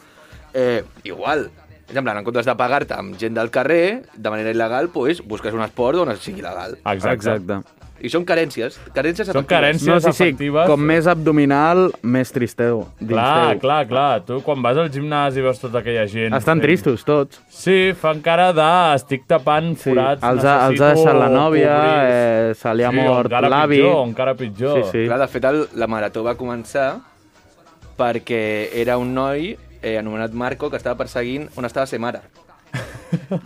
eh, 0.57 0.81
igual. 1.05 1.51
És 1.85 1.93
en 1.93 2.01
plan, 2.01 2.17
en 2.17 2.25
comptes 2.25 2.47
de 2.49 2.55
pagar-te 2.57 2.95
amb 2.97 3.13
gent 3.21 3.35
del 3.37 3.51
carrer, 3.53 4.01
de 4.17 4.29
manera 4.33 4.49
il·legal, 4.57 4.89
pues, 4.89 5.21
busques 5.21 5.53
un 5.53 5.61
esport 5.61 6.01
on 6.01 6.09
sigui 6.17 6.41
legal. 6.41 6.79
Exacte. 6.81 7.35
Exacte. 7.37 7.84
I 8.05 8.09
són 8.13 8.23
carències, 8.27 8.75
carències 8.93 9.25
Són 9.27 9.39
efectives. 9.41 9.49
carències 9.49 9.89
No, 9.89 9.99
sí, 9.99 10.11
sí, 10.13 10.23
efectives. 10.23 10.67
com 10.69 10.79
més 10.85 11.07
abdominal, 11.09 11.87
més 12.03 12.29
tristeu. 12.31 12.83
Clar, 13.01 13.55
teu. 13.55 13.59
clar, 13.65 13.79
clar. 13.89 14.21
Tu 14.27 14.37
quan 14.45 14.61
vas 14.61 14.77
al 14.77 14.91
gimnàs 14.93 15.35
i 15.39 15.41
veus 15.41 15.57
tota 15.59 15.79
aquella 15.81 16.05
gent... 16.07 16.33
Estan 16.37 16.59
fent- 16.59 16.63
tristos, 16.67 17.03
tots. 17.07 17.41
Sí, 17.49 17.93
fan 17.97 18.21
cara 18.21 18.51
de 18.53 18.69
estic 18.95 19.25
tapant 19.27 19.73
Sí, 19.75 19.89
forats, 19.89 20.21
els, 20.23 20.45
ha, 20.45 20.55
els 20.69 20.79
ha 20.85 20.93
deixat 20.93 21.15
la 21.17 21.29
nòvia, 21.33 21.73
cobrir". 21.73 22.13
eh, 22.13 22.53
se 22.61 22.73
li 22.77 22.83
ha 22.85 22.91
sí, 22.93 23.01
mort 23.01 23.31
l'avi. 23.31 23.81
Pitjor, 23.81 24.07
encara 24.07 24.35
pitjor. 24.35 24.83
Sí, 24.83 24.89
sí. 24.91 25.05
Clar, 25.09 25.19
de 25.19 25.27
fet, 25.27 25.43
el, 25.51 25.65
la 25.73 25.87
marató 25.87 26.23
va 26.23 26.35
començar 26.37 26.99
perquè 27.97 28.69
era 28.75 28.97
un 28.97 29.13
noi 29.15 29.55
eh, 29.81 29.97
anomenat 29.97 30.33
Marco 30.33 30.69
que 30.69 30.77
estava 30.77 30.97
perseguint 30.99 31.47
on 31.55 31.65
estava 31.65 31.85
ser 31.87 31.99
mare. 31.99 32.21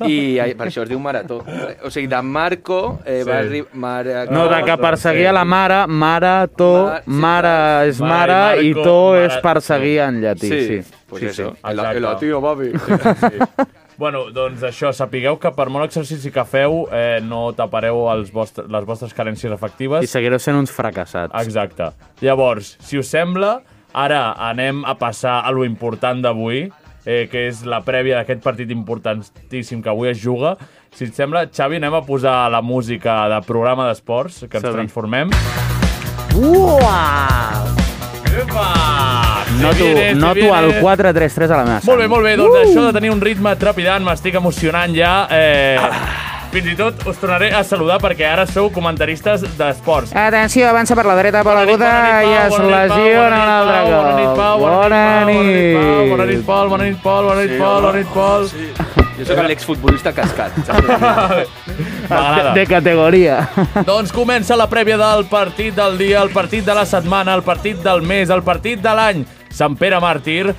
I 0.08 0.54
per 0.58 0.68
això 0.70 0.84
es 0.86 0.90
diu 0.90 1.00
marató. 1.00 1.42
O 1.86 1.92
sigui, 1.92 2.08
de 2.08 2.22
Marco 2.24 3.00
eh, 3.06 3.22
Sí. 3.24 3.30
va 3.30 3.38
arribar... 3.40 3.70
Mare... 3.74 4.16
No, 4.32 4.48
de 4.50 4.64
que 4.64 4.78
perseguia 4.78 5.32
la 5.36 5.44
mare, 5.46 5.86
mare, 5.88 6.48
to, 6.56 6.70
Ma- 6.88 7.00
sí, 7.04 7.12
mare 7.12 7.54
és 7.90 8.00
Mare 8.00 8.10
i 8.10 8.12
mare 8.14 8.64
i 8.64 8.74
Marco, 8.74 8.84
to 8.90 8.98
mare- 9.12 9.26
és 9.26 9.38
perseguir 9.44 10.00
en 10.08 10.22
llatí. 10.24 10.50
Sí, 10.50 10.62
Sí, 10.84 10.96
pues 11.10 11.22
sí, 11.22 11.28
eso. 11.28 11.52
sí. 11.56 11.62
El, 11.72 11.80
el 11.80 12.02
latino, 12.02 12.42
papi. 12.42 12.72
Bueno, 14.00 14.30
doncs 14.32 14.62
això, 14.64 14.94
sapigueu 14.96 15.36
que 15.44 15.50
per 15.52 15.66
molt 15.68 15.90
exercici 15.90 16.30
que 16.32 16.46
feu 16.48 16.86
eh, 16.96 17.20
no 17.20 17.50
tapareu 17.58 18.06
els 18.14 18.30
vostres, 18.32 18.70
les 18.72 18.86
vostres 18.88 19.12
carències 19.18 19.52
efectives. 19.52 20.06
I 20.06 20.08
seguireu 20.08 20.40
sent 20.40 20.56
uns 20.56 20.72
fracassats. 20.72 21.36
Exacte. 21.44 21.90
Llavors, 22.24 22.78
si 22.80 22.96
us 23.02 23.10
sembla, 23.12 23.58
ara 23.92 24.22
anem 24.48 24.86
a 24.88 24.94
passar 24.96 25.42
a 25.44 25.52
lo 25.52 25.66
important 25.68 26.22
d'avui, 26.24 26.70
eh, 27.06 27.28
que 27.32 27.48
és 27.50 27.64
la 27.68 27.82
prèvia 27.86 28.20
d'aquest 28.20 28.44
partit 28.44 28.72
importantíssim 28.74 29.84
que 29.84 29.92
avui 29.92 30.12
es 30.12 30.22
juga. 30.22 30.56
Si 30.96 31.06
et 31.08 31.16
sembla, 31.16 31.46
Xavi, 31.54 31.80
anem 31.80 32.00
a 32.00 32.04
posar 32.06 32.50
la 32.52 32.62
música 32.62 33.22
de 33.32 33.42
programa 33.48 33.88
d'esports, 33.90 34.46
que 34.50 34.62
ens 34.62 34.72
transformem. 34.72 35.34
Uah! 36.40 37.66
Epa! 38.30 38.70
Noto, 39.60 39.84
viene, 39.84 40.14
noto 40.16 40.34
viene. 40.36 40.60
el 40.60 40.82
4-3-3 40.84 41.50
a 41.50 41.58
la 41.58 41.64
meva 41.66 41.80
sang. 41.80 41.90
Molt 41.90 42.00
bé, 42.00 42.08
molt 42.08 42.24
bé. 42.24 42.36
Doncs 42.38 42.56
uh! 42.56 42.62
això 42.64 42.86
de 42.86 42.94
tenir 43.00 43.12
un 43.12 43.22
ritme 43.22 43.56
trepidant 43.60 44.06
m'estic 44.06 44.38
emocionant 44.40 44.94
ja. 44.96 45.14
Eh, 45.34 46.39
Fins 46.50 46.66
i 46.66 46.74
tot 46.74 47.04
us 47.06 47.18
tornaré 47.22 47.52
a 47.54 47.60
saludar 47.62 48.00
perquè 48.02 48.26
ara 48.26 48.48
sou 48.50 48.72
comentaristes 48.74 49.44
d'esports. 49.58 50.16
Atenció, 50.18 50.66
avança 50.72 50.96
per 50.98 51.06
la 51.06 51.14
dreta, 51.20 51.44
bona 51.46 51.62
nit, 51.70 51.78
i 51.78 51.84
Pau, 51.84 52.32
es 52.40 52.56
Pau, 52.56 52.70
lesiona 52.72 53.42
un 53.44 53.52
altre 53.54 53.76
Pau, 53.78 53.92
cop. 53.92 54.64
Bona 54.64 55.04
nit, 55.30 55.44
Pau, 55.78 56.08
bona 56.10 56.26
nit, 56.26 56.42
Pau, 56.48 56.70
bona 56.72 56.88
nit, 56.88 56.98
Pol, 57.06 57.30
bona 57.30 57.30
nit, 57.30 57.30
Pol, 57.30 57.30
bona 57.30 57.44
nit, 57.44 57.54
Pol, 57.62 57.82
bona 57.86 57.98
nit, 58.00 58.10
Pol. 58.16 58.50
Jo 59.20 59.28
sóc 59.28 59.44
l'exfutbolista 59.46 60.14
cascat. 60.16 60.58
de 62.58 62.66
categoria. 62.66 63.44
Doncs 63.86 64.14
comença 64.16 64.58
la 64.58 64.70
prèvia 64.72 64.98
del 64.98 65.28
partit 65.30 65.76
del 65.78 66.00
dia, 66.02 66.24
el 66.24 66.34
partit 66.34 66.66
de 66.66 66.74
la 66.74 66.88
setmana, 66.88 67.36
el 67.38 67.46
partit 67.46 67.84
del 67.84 68.02
mes, 68.02 68.34
el 68.34 68.42
partit 68.48 68.82
de 68.82 68.96
l'any. 68.96 69.26
Sant 69.54 69.76
Pere 69.78 70.00
Màrtir 70.02 70.56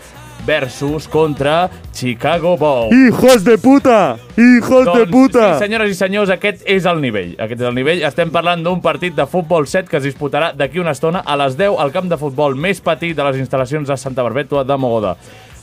versus 0.47 1.09
contra 1.09 1.71
Chicago 1.93 2.57
Bulls. 2.57 2.93
¡Hijos 2.93 3.45
de 3.45 3.59
puta! 3.59 4.17
¡Hijos 4.37 4.85
de 4.87 5.01
Doncs, 5.01 5.11
puta! 5.11 5.55
Sí, 5.55 5.65
senyores 5.65 5.91
i 5.91 5.95
senyors, 5.99 6.31
aquest 6.31 6.63
és 6.65 6.87
el 6.89 7.01
nivell. 7.03 7.35
Aquest 7.39 7.61
és 7.61 7.69
el 7.69 7.77
nivell. 7.77 8.03
Estem 8.07 8.33
parlant 8.33 8.65
d'un 8.65 8.81
partit 8.81 9.15
de 9.17 9.27
futbol 9.27 9.69
7 9.69 9.89
que 9.91 10.01
es 10.01 10.07
disputarà 10.09 10.53
d'aquí 10.57 10.81
una 10.81 10.95
estona 10.97 11.21
a 11.21 11.37
les 11.41 11.57
10 11.59 11.79
al 11.79 11.93
camp 11.93 12.11
de 12.11 12.19
futbol 12.21 12.57
més 12.57 12.81
petit 12.81 13.17
de 13.17 13.29
les 13.29 13.41
instal·lacions 13.43 13.89
de 13.89 13.97
Santa 14.01 14.25
Barbètua 14.27 14.65
de 14.65 14.77
Mogoda. 14.81 15.17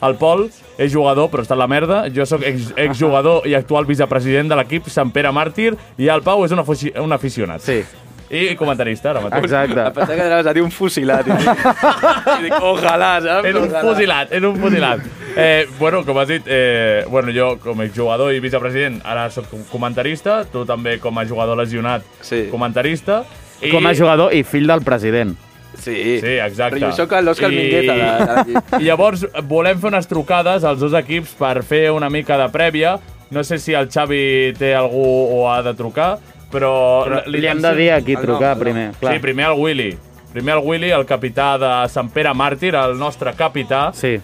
El 0.05 0.13
Pol 0.15 0.45
és 0.77 0.91
jugador, 0.93 1.31
però 1.33 1.41
està 1.41 1.55
en 1.57 1.63
la 1.63 1.67
merda. 1.67 2.03
Jo 2.13 2.25
sóc 2.29 2.43
ex, 2.45 2.71
exjugador 2.77 3.47
i 3.49 3.55
actual 3.57 3.87
vicepresident 3.89 4.51
de 4.51 4.59
l'equip 4.59 4.91
Sant 4.93 5.09
Pere 5.11 5.31
Màrtir 5.33 5.71
i 5.97 6.11
el 6.13 6.21
Pau 6.21 6.45
és 6.45 6.53
un 6.53 7.17
aficionat. 7.17 7.65
Sí. 7.65 7.81
I 8.29 8.55
comentarista 8.59 9.11
ara 9.13 9.21
mateix. 9.23 9.43
Exacte. 9.45 9.79
Em 9.79 9.93
pensava 9.95 10.15
que 10.17 10.25
anaves 10.25 10.47
a 10.47 10.53
dir 10.53 10.61
un 10.65 10.71
fusilat. 10.71 11.27
I 11.29 12.43
dic, 12.43 12.53
ojalà, 12.61 13.11
saps? 13.23 13.47
És 13.47 13.55
un 13.55 13.71
fusilat, 13.81 14.31
és 14.35 14.43
un 14.43 14.59
fusilat. 14.59 15.05
Eh, 15.37 15.67
bueno, 15.79 16.03
com 16.05 16.17
has 16.19 16.27
dit, 16.27 16.43
eh, 16.49 17.05
bueno, 17.07 17.31
jo 17.31 17.57
com 17.61 17.79
a 17.81 17.87
jugador 17.93 18.33
i 18.33 18.39
vicepresident 18.41 18.99
ara 19.05 19.29
sóc 19.29 19.45
comentarista, 19.71 20.41
tu 20.51 20.65
també 20.65 20.97
com 20.99 21.17
a 21.19 21.25
jugador 21.29 21.57
lesionat, 21.57 22.01
Sí. 22.21 22.47
comentarista. 22.51 23.23
I... 23.61 23.69
Com 23.71 23.85
a 23.87 23.93
jugador 23.95 24.33
i 24.33 24.43
fill 24.43 24.67
del 24.67 24.81
president. 24.83 25.35
Sí, 25.77 26.19
Sí, 26.19 26.33
exacte. 26.41 26.79
Però 26.79 26.89
jo 26.89 26.95
sóc 26.97 27.11
l'Òscar 27.21 27.51
I- 27.53 27.55
Mingueza 27.55 27.93
de, 27.93 28.25
de 28.25 28.35
l'equip. 28.35 28.79
Llavors 28.87 29.27
volem 29.47 29.77
fer 29.79 29.91
unes 29.91 30.07
trucades 30.09 30.63
als 30.65 30.79
dos 30.81 30.93
equips 30.97 31.35
per 31.37 31.61
fer 31.63 31.91
una 31.93 32.09
mica 32.09 32.37
de 32.37 32.47
prèvia. 32.51 32.97
No 33.29 33.43
sé 33.43 33.59
si 33.59 33.73
el 33.77 33.89
Xavi 33.91 34.53
té 34.57 34.73
algú 34.73 35.03
o 35.35 35.51
ha 35.51 35.61
de 35.61 35.73
trucar, 35.75 36.17
però... 36.57 36.73
Però 37.05 37.21
li 37.29 37.45
hem 37.47 37.61
de 37.63 37.75
dir 37.77 37.91
a 37.93 38.01
qui 38.01 38.17
Ah, 38.17 38.23
trucar 38.25 38.55
no. 38.57 38.63
primer. 38.65 38.87
Clar. 38.99 39.13
Sí, 39.13 39.23
primer 39.23 39.45
el 39.51 39.59
Willy. 39.61 39.91
Primer 40.33 40.57
el 40.57 40.63
Willy, 40.65 40.89
el 40.91 41.05
capità 41.09 41.53
de 41.61 41.69
Sant 41.93 42.09
Pere 42.13 42.33
Màrtir, 42.37 42.73
el 42.75 42.97
nostre 42.99 43.31
capità. 43.37 43.91
Sí. 43.97 44.17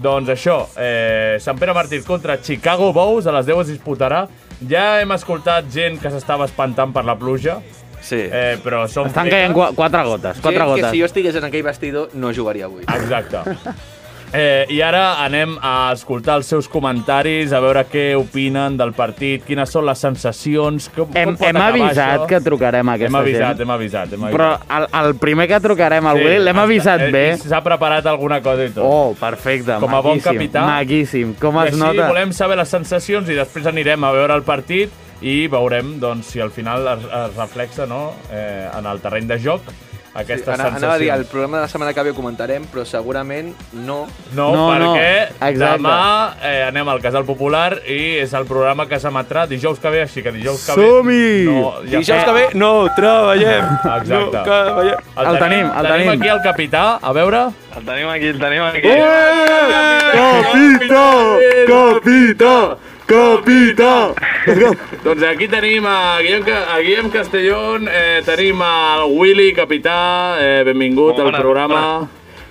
Doncs 0.00 0.30
això, 0.32 0.62
eh, 0.80 1.36
Sant 1.44 1.58
Pere 1.60 1.74
Màrtir 1.76 2.00
contra 2.06 2.38
Chicago 2.40 2.92
Bulls, 2.96 3.26
a 3.28 3.34
les 3.36 3.44
10 3.46 3.66
es 3.66 3.74
disputarà. 3.74 4.22
Ja 4.70 5.00
hem 5.02 5.12
escoltat 5.12 5.68
gent 5.72 5.98
que 6.00 6.10
s'estava 6.12 6.46
espantant 6.48 6.92
per 6.92 7.04
la 7.04 7.14
pluja, 7.20 7.58
Sí. 8.00 8.16
eh, 8.16 8.56
però 8.64 8.86
són... 8.88 9.08
Estan 9.12 9.28
caient 9.28 9.52
qu 9.52 9.60
quatre 9.76 10.02
gotes, 10.08 10.40
quatre 10.40 10.58
que 10.58 10.66
gotes. 10.70 10.90
si 10.90 11.00
jo 11.00 11.04
estigués 11.04 11.36
en 11.36 11.44
aquell 11.44 11.62
vestidor 11.62 12.08
no 12.14 12.32
jugaria 12.32 12.64
avui. 12.64 12.82
Exacte. 12.88 13.44
Eh, 14.32 14.64
I 14.70 14.76
ara 14.86 15.16
anem 15.24 15.56
a 15.58 15.90
escoltar 15.90 16.36
els 16.38 16.46
seus 16.46 16.68
comentaris, 16.70 17.50
a 17.50 17.58
veure 17.58 17.82
què 17.90 18.12
opinen 18.14 18.76
del 18.78 18.92
partit, 18.94 19.42
quines 19.42 19.72
són 19.74 19.82
les 19.88 19.98
sensacions, 19.98 20.86
com, 20.94 21.08
Hem, 21.18 21.32
com 21.34 21.48
hem 21.48 21.58
avisat 21.58 22.20
això. 22.20 22.28
que 22.30 22.38
trucarem 22.46 22.88
a 22.88 22.94
aquesta 22.94 23.10
Hem 23.10 23.18
avisat, 23.24 23.56
gent. 23.56 23.64
hem 23.64 23.72
avisat, 23.74 24.12
hem 24.14 24.24
avisat. 24.28 24.36
Però 24.36 24.78
el, 24.78 24.86
el 25.02 25.16
primer 25.18 25.48
que 25.50 25.58
trucarem 25.64 26.06
al 26.06 26.22
Willy 26.22 26.38
l'hem 26.44 26.62
avisat 26.62 27.04
eh, 27.08 27.10
bé. 27.10 27.24
S'ha 27.42 27.60
preparat 27.66 28.06
alguna 28.06 28.38
cosa 28.40 28.68
i 28.68 28.70
tot. 28.70 28.84
Oh, 28.86 29.16
perfecte, 29.18 29.80
Com 29.82 29.98
a 29.98 30.00
bon 30.06 30.22
capità. 30.22 30.62
Maquíssim, 30.76 31.34
com 31.40 31.58
es 31.64 31.72
així 31.72 31.82
nota? 31.82 32.06
volem 32.14 32.30
saber 32.32 32.60
les 32.62 32.68
sensacions 32.70 33.28
i 33.28 33.34
després 33.34 33.66
anirem 33.66 34.04
a 34.06 34.12
veure 34.14 34.38
el 34.38 34.46
partit 34.46 34.94
i 35.26 35.48
veurem 35.52 35.96
doncs, 36.00 36.30
si 36.32 36.40
al 36.40 36.54
final 36.54 36.86
es, 36.94 37.02
es 37.04 37.34
reflexa 37.36 37.84
no, 37.90 38.12
eh, 38.30 38.68
en 38.78 38.86
el 38.86 39.02
terreny 39.02 39.26
de 39.26 39.42
joc 39.42 39.66
aquestes 40.14 40.48
Ana- 40.48 40.64
sensacions. 40.70 40.82
Anava 40.82 40.94
a 40.94 40.98
dir, 40.98 41.10
el 41.10 41.24
programa 41.26 41.56
de 41.58 41.62
la 41.62 41.68
setmana 41.68 41.92
que 41.94 42.02
ve 42.02 42.10
ho 42.10 42.14
comentarem, 42.14 42.64
però 42.66 42.84
segurament 42.84 43.54
no. 43.72 44.06
No, 44.34 44.50
No, 44.54 44.78
no, 44.78 44.94
perquè 44.94 45.28
exacte. 45.30 45.76
demà 45.78 46.34
eh, 46.42 46.64
anem 46.66 46.88
al 46.88 47.00
Casal 47.00 47.24
Popular 47.24 47.78
i 47.86 48.18
és 48.24 48.32
el 48.34 48.44
programa 48.46 48.86
que 48.90 48.98
s'emetrà 48.98 49.46
dijous 49.46 49.78
que 49.78 49.90
ve, 49.90 50.02
així 50.02 50.22
que 50.22 50.32
dijous 50.32 50.66
que 50.66 50.76
ve... 50.76 50.86
Som-hi! 50.88 51.44
No, 51.46 51.72
ja 51.84 51.98
Dijous 52.00 52.10
fa- 52.10 52.24
que 52.24 52.32
ve 52.32 52.46
no 52.54 52.72
treballem. 52.96 53.64
Exacte. 54.00 54.10
No 54.10 54.42
treballem. 54.42 54.98
El 55.16 55.38
tenim, 55.38 55.66
el 55.66 55.86
tenim. 55.86 56.06
tenim. 56.06 56.10
aquí 56.20 56.28
el 56.28 56.42
capità, 56.42 56.84
a 57.02 57.12
veure... 57.12 57.46
El 57.76 57.84
tenim 57.86 58.08
aquí, 58.10 58.26
el 58.34 58.40
tenim 58.40 58.62
aquí. 58.66 58.80
Capità! 58.82 60.10
Capità! 60.10 61.04
Capità! 61.70 62.76
Doncs 65.02 65.22
aquí 65.26 65.48
tenim 65.50 65.86
a 65.88 66.20
Guillem, 66.22 66.44
a 66.46 66.78
Guillem 66.78 67.10
Castellón, 67.10 67.88
eh, 67.90 68.20
tenim 68.22 68.62
al 68.62 69.10
Willy, 69.10 69.52
capità, 69.52 70.36
eh, 70.38 70.62
benvingut 70.64 71.18
al 71.18 71.26
Bona, 71.32 71.40
programa. 71.42 71.80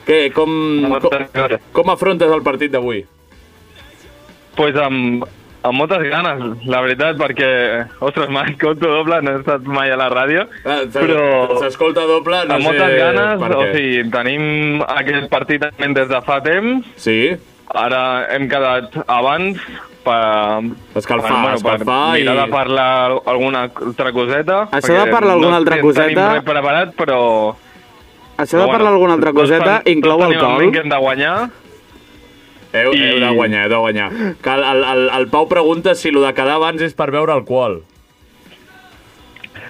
Què, 0.05 0.33
com, 0.35 0.51
Bona 0.83 0.99
com, 0.99 1.57
com 1.71 1.91
afrontes 1.95 2.31
el 2.35 2.43
partit 2.43 2.73
d'avui? 2.75 3.05
Pues 4.57 4.75
amb, 4.75 5.23
amb 5.63 5.79
moltes 5.79 6.03
ganes, 6.11 6.43
la 6.67 6.81
veritat, 6.83 7.15
perquè, 7.21 7.51
ostres, 8.03 8.27
mai 8.27 8.57
compto 8.59 8.91
doble, 8.91 9.21
no 9.23 9.37
he 9.37 9.39
estat 9.39 9.63
mai 9.63 9.93
a 9.95 9.99
la 10.01 10.09
ràdio, 10.11 10.43
Ah, 10.65 10.81
però 10.91 11.59
S'escolta 11.61 12.03
doble, 12.09 12.43
no 12.49 12.57
amb 12.57 12.65
sé 12.65 12.67
moltes 12.67 12.97
ganes, 12.99 13.45
o 13.47 13.61
sigui, 13.71 14.09
tenim 14.11 14.83
aquest 14.89 15.29
partit 15.31 15.63
també 15.69 15.93
des 16.01 16.11
de 16.11 16.19
fa 16.27 16.41
temps, 16.43 16.83
Sí, 16.97 17.21
ara 17.69 18.25
hem 18.35 18.49
quedat 18.51 19.05
abans 19.07 19.63
per, 20.09 20.73
Escalfar, 20.99 21.31
escalfar 21.53 21.77
per 21.85 21.85
mirar 22.17 22.35
i- 22.35 22.41
de 22.41 22.47
parlar 22.51 22.89
alguna 23.29 23.63
altra 23.69 24.11
coseta. 24.11 24.59
Això 24.81 24.97
de 24.97 25.07
parlar 25.13 25.37
alguna 25.37 25.55
no 25.55 25.61
altra 25.61 25.77
tenim 25.77 25.87
coseta- 25.91 26.27
res 26.33 26.43
preparat, 26.49 26.93
però... 26.97 27.21
Això 28.39 28.59
de 28.61 28.67
parlar 28.71 28.93
alguna 28.95 29.13
altra 29.19 29.33
coseta 29.35 29.81
inclou 29.85 30.17
Tots 30.17 30.29
tenim 30.29 30.39
en 30.39 30.45
alcohol? 30.45 30.61
ment 30.63 30.71
que 30.73 30.79
hem 30.85 30.89
de 30.89 30.99
guanyar, 31.05 31.35
heu, 32.71 32.93
I- 32.93 33.01
heu 33.09 33.19
de 33.25 33.31
guanyar, 33.35 33.63
heu 33.65 33.69
de 33.73 33.79
guanyar. 33.85 34.09
Que 34.41 34.53
el, 34.53 34.63
el, 34.73 34.83
el, 34.93 35.01
el 35.19 35.27
Pau 35.33 35.47
pregunta 35.51 35.95
si 35.95 36.09
el 36.13 36.21
de 36.23 36.33
quedar 36.37 36.55
abans 36.59 36.81
és 36.81 36.93
per 36.95 37.09
beure 37.11 37.33
alcohol. 37.35 37.81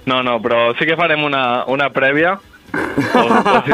No, 0.05 0.22
no, 0.24 0.38
però 0.41 0.74
sí 0.79 0.86
que 0.88 0.96
farem 0.98 1.24
una, 1.27 1.65
una 1.67 1.89
prèvia. 1.93 2.38
O, 3.10 3.22
o 3.25 3.62
sí. 3.65 3.72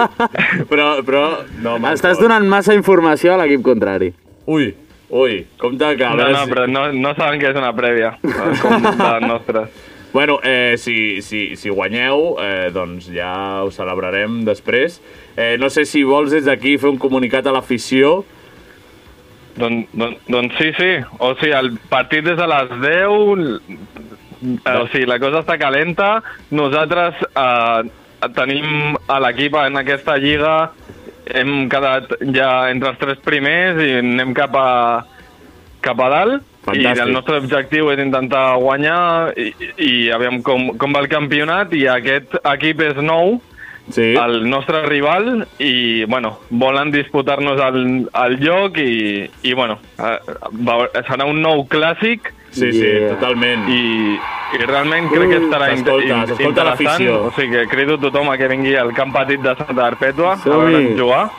Però, 0.69 0.86
però... 1.03 1.22
No, 1.60 1.74
Estàs 1.91 2.15
donant 2.22 2.45
massa 2.48 2.72
informació 2.77 3.34
a 3.34 3.38
l'equip 3.41 3.62
contrari. 3.65 4.13
Ui, 4.48 4.69
ui, 5.09 5.43
compte 5.62 5.95
que... 6.00 6.13
No, 6.17 6.29
no, 6.33 6.45
però 6.50 6.65
no, 6.69 6.88
no 6.93 7.12
saben 7.17 7.41
que 7.41 7.51
és 7.51 7.59
una 7.59 7.74
prèvia, 7.77 8.15
com 8.62 8.79
les 8.81 9.27
nostres. 9.27 9.75
Bueno, 10.15 10.39
eh, 10.43 10.75
si, 10.77 11.21
si, 11.21 11.57
si 11.57 11.67
guanyeu, 11.67 12.38
eh, 12.39 12.69
doncs 12.71 13.09
ja 13.12 13.65
ho 13.65 13.71
celebrarem 13.75 14.45
després. 14.47 15.01
Eh, 15.35 15.57
no 15.59 15.67
sé 15.67 15.83
si 15.83 16.05
vols 16.07 16.31
des 16.31 16.45
d'aquí 16.47 16.77
fer 16.79 16.88
un 16.88 17.00
comunicat 17.03 17.50
a 17.50 17.51
l'afició. 17.51 18.21
Don, 19.59 19.81
don, 19.91 20.15
doncs 20.31 20.55
sí, 20.55 20.69
sí. 20.77 20.88
O 21.19 21.33
sigui, 21.35 21.51
el 21.59 21.74
partit 21.91 22.31
és 22.31 22.39
a 22.39 22.47
les 22.47 22.71
10, 22.85 23.59
eh, 24.63 24.77
o 24.77 24.88
sigui, 24.88 25.03
la 25.12 25.19
cosa 25.19 25.43
està 25.43 25.59
calenta. 25.59 26.09
Nosaltres 26.55 27.19
eh, 27.27 27.91
tenim 28.39 28.95
a 29.12 29.19
l'equip 29.19 29.59
en 29.65 29.83
aquesta 29.83 30.15
lliga, 30.15 30.55
hem 31.34 31.70
quedat 31.72 32.12
ja 32.36 32.70
entre 32.72 32.94
els 32.94 33.00
tres 33.01 33.22
primers 33.25 33.82
i 33.82 33.98
anem 34.01 34.34
cap 34.38 34.55
a, 34.60 34.70
cap 35.86 36.00
a 36.00 36.12
dalt. 36.13 36.51
Fantàstic. 36.65 36.98
I 36.98 37.01
el 37.03 37.12
nostre 37.13 37.38
objectiu 37.38 37.91
és 37.94 38.00
intentar 38.01 38.58
guanyar 38.58 39.34
i, 39.38 39.51
i 39.77 39.91
aviam 40.13 40.39
com, 40.46 40.72
com 40.82 40.96
va 40.96 41.03
el 41.05 41.12
campionat 41.12 41.74
i 41.77 41.86
aquest 41.91 42.39
equip 42.41 42.82
és 42.88 43.03
nou, 43.05 43.38
Sí. 43.94 44.15
el 44.17 44.50
nostre 44.50 44.79
rival 44.88 45.44
i, 45.62 46.05
bueno, 46.10 46.39
volen 46.50 46.89
disputar-nos 46.89 47.60
el, 47.62 48.08
el 48.10 48.38
lloc 48.41 48.79
i, 48.82 49.29
i 49.46 49.53
bueno, 49.53 49.77
eh, 50.01 50.17
serà 51.05 51.27
un 51.29 51.44
nou 51.44 51.67
clàssic 51.70 52.32
Sí, 52.55 52.71
sí, 52.71 52.79
Yeah. 52.85 53.09
totalment. 53.19 53.67
i, 53.69 54.15
i 54.55 54.65
realment 54.65 55.09
crec 55.12 55.29
que 55.29 55.38
estarà 55.43 55.71
in- 55.71 55.77
s'escolta, 55.83 56.07
in- 56.07 56.27
s'escolta 56.27 56.63
l'afició. 56.63 57.25
O 57.27 57.31
sigui 57.35 57.51
que 57.51 57.67
crido 57.67 57.95
a 57.95 58.00
tothom 58.00 58.29
a 58.31 58.38
que 58.38 58.47
vingui 58.47 58.75
al 58.75 58.93
camp 58.93 59.12
petit 59.13 59.41
de 59.41 59.55
Santa 59.55 59.74
Perpètua 59.75 60.33
a 60.33 60.38
veure'ns 60.45 61.00
jugar 61.00 61.29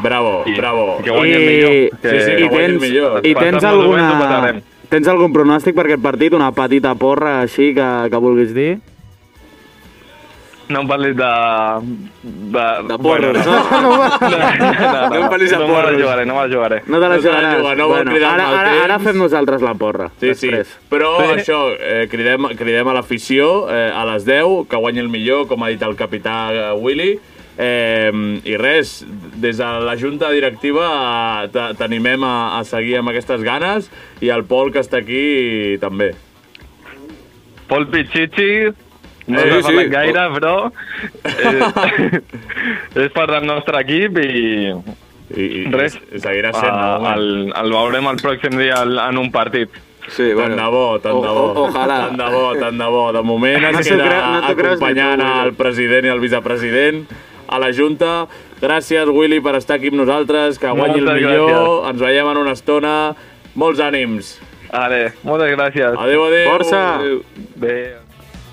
Bravo, 0.00 0.44
i 0.46 0.54
bravo. 0.54 0.98
que 1.02 1.10
guanyi 1.10 1.32
el 1.32 1.42
I- 1.42 1.46
millor. 1.46 2.00
Que, 2.00 2.08
Sí, 2.10 2.20
sí, 2.24 2.36
que 2.36 2.40
I 2.44 2.48
guanyi 2.48 2.64
el 2.64 2.70
tens, 2.78 2.80
millor. 2.82 3.26
i 3.26 3.34
tens 3.34 3.64
alguna... 3.64 4.54
Tens 4.88 5.06
algun 5.08 5.32
pronòstic 5.34 5.74
per 5.76 5.84
aquest 5.84 6.00
partit? 6.02 6.32
Una 6.32 6.50
petita 6.52 6.94
porra 6.94 7.40
així 7.42 7.74
que, 7.74 7.88
que 8.10 8.16
vulguis 8.16 8.54
dir? 8.54 8.78
No 10.68 10.80
em 10.82 10.88
parlis 10.88 11.14
de... 11.16 11.28
De, 12.22 12.64
De 12.88 12.96
porros, 13.00 13.38
no? 13.46 13.52
no, 13.70 13.80
no, 13.80 13.88
no, 13.96 15.08
No 15.08 15.16
em 15.22 15.28
parlis 15.32 15.50
de 15.50 15.56
no 15.56 15.66
me 15.68 15.72
la 15.72 15.82
porros. 15.82 16.00
jugaré, 16.02 16.26
no 16.26 16.34
me 16.34 16.42
la 16.46 16.54
jugaré. 16.54 16.82
No 16.86 16.98
te 17.00 17.08
la 17.08 17.16
No 17.16 17.22
jugaràs. 17.22 17.56
jugar, 17.60 17.76
no 17.78 17.86
vol 17.88 18.04
cridar 18.10 18.32
ara, 18.34 18.48
ara, 18.60 18.74
ara 18.84 18.98
fem 18.98 19.16
nosaltres 19.16 19.62
la 19.64 19.72
porra. 19.74 20.10
Sí, 20.20 20.34
sí. 20.34 20.50
després. 20.50 20.74
Però 20.90 21.14
Sí. 21.22 21.30
això, 21.40 21.58
eh, 21.80 22.06
cridem, 22.10 22.48
cridem 22.58 22.88
a 22.88 22.94
l'afició 22.98 23.48
eh, 23.72 23.90
a 23.94 24.04
les 24.12 24.24
10, 24.28 24.66
que 24.68 24.76
guanyi 24.76 25.00
el 25.00 25.08
millor, 25.08 25.46
com 25.48 25.62
ha 25.64 25.68
dit 25.72 25.82
el 25.82 25.96
capità 25.96 26.36
eh, 26.52 26.72
Willy. 26.76 27.18
Eh, 27.60 28.12
I 28.44 28.56
res, 28.60 29.04
des 29.34 29.56
de 29.58 29.64
la 29.82 29.96
junta 29.98 30.28
directiva 30.30 31.46
eh, 31.48 31.72
t'animem 31.78 32.22
a, 32.22 32.58
a 32.58 32.64
seguir 32.64 32.98
amb 33.00 33.08
aquestes 33.10 33.40
ganes 33.42 33.88
i 34.20 34.28
el 34.30 34.44
Pol, 34.44 34.70
que 34.70 34.78
està 34.84 35.00
aquí, 35.00 35.78
també. 35.82 36.12
Pol 37.68 37.88
Pichichi, 37.90 38.70
no 39.28 39.40
Sí, 39.40 39.62
sí. 39.62 39.84
gaire, 39.92 40.24
però 40.34 40.54
eh, 41.24 42.20
és 43.04 43.12
part 43.14 43.30
del 43.36 43.46
nostre 43.46 43.80
equip 43.84 44.18
i 44.22 44.72
I, 45.28 45.44
i, 45.44 45.64
res. 45.70 45.98
i 46.16 46.18
seguirà 46.22 46.54
sent, 46.56 46.72
Ah, 46.72 46.96
no? 47.02 47.10
el, 47.14 47.52
el 47.52 47.72
veurem 47.74 48.06
el 48.08 48.16
pròxim 48.22 48.54
dia 48.56 48.78
al- 48.80 48.98
en 49.10 49.18
un 49.20 49.30
partit. 49.30 49.68
Sí, 50.08 50.30
Tant 50.32 50.54
de 50.56 50.68
bo, 50.72 50.98
tant 51.04 51.18
de 51.20 51.28
bo. 51.28 51.42
O- 51.42 51.52
o- 51.52 51.66
ojalà. 51.68 51.98
Tant 52.06 52.16
de 52.16 52.28
bo, 52.32 52.44
tant 52.56 52.78
de 52.80 52.86
bo. 52.88 53.02
De 53.12 53.20
moment 53.22 53.60
No 53.60 53.68
es 53.74 53.86
s'ho 53.86 53.92
queda 53.98 54.06
creu- 54.08 54.30
no 54.32 54.46
acompanyant 54.54 55.20
tu, 55.20 55.26
Willy. 55.26 55.44
el 55.44 55.52
president 55.58 56.06
i 56.06 56.08
el 56.14 56.20
vicepresident 56.24 57.02
a 57.46 57.58
la 57.60 57.68
Junta. 57.76 58.14
Gràcies, 58.62 59.06
Willy, 59.12 59.42
per 59.44 59.54
estar 59.60 59.76
aquí 59.76 59.88
amb 59.92 60.00
nosaltres. 60.00 60.58
Que 60.58 60.66
guanyi 60.72 60.98
el 61.02 61.04
Moltes 61.04 61.20
millor. 61.20 61.50
gràcies. 61.50 61.90
Ens 61.90 62.00
veiem 62.00 62.30
en 62.32 62.36
una 62.46 62.52
estona. 62.56 62.94
Molts 63.54 63.80
ànims. 63.84 64.38
Vale, 64.72 65.12
moltes 65.24 65.52
gràcies. 65.52 65.92
Adéu, 65.92 66.24
adéu. 66.24 66.50
Força. 66.56 66.82
Adéu. 66.96 67.20
Bé. 67.56 67.76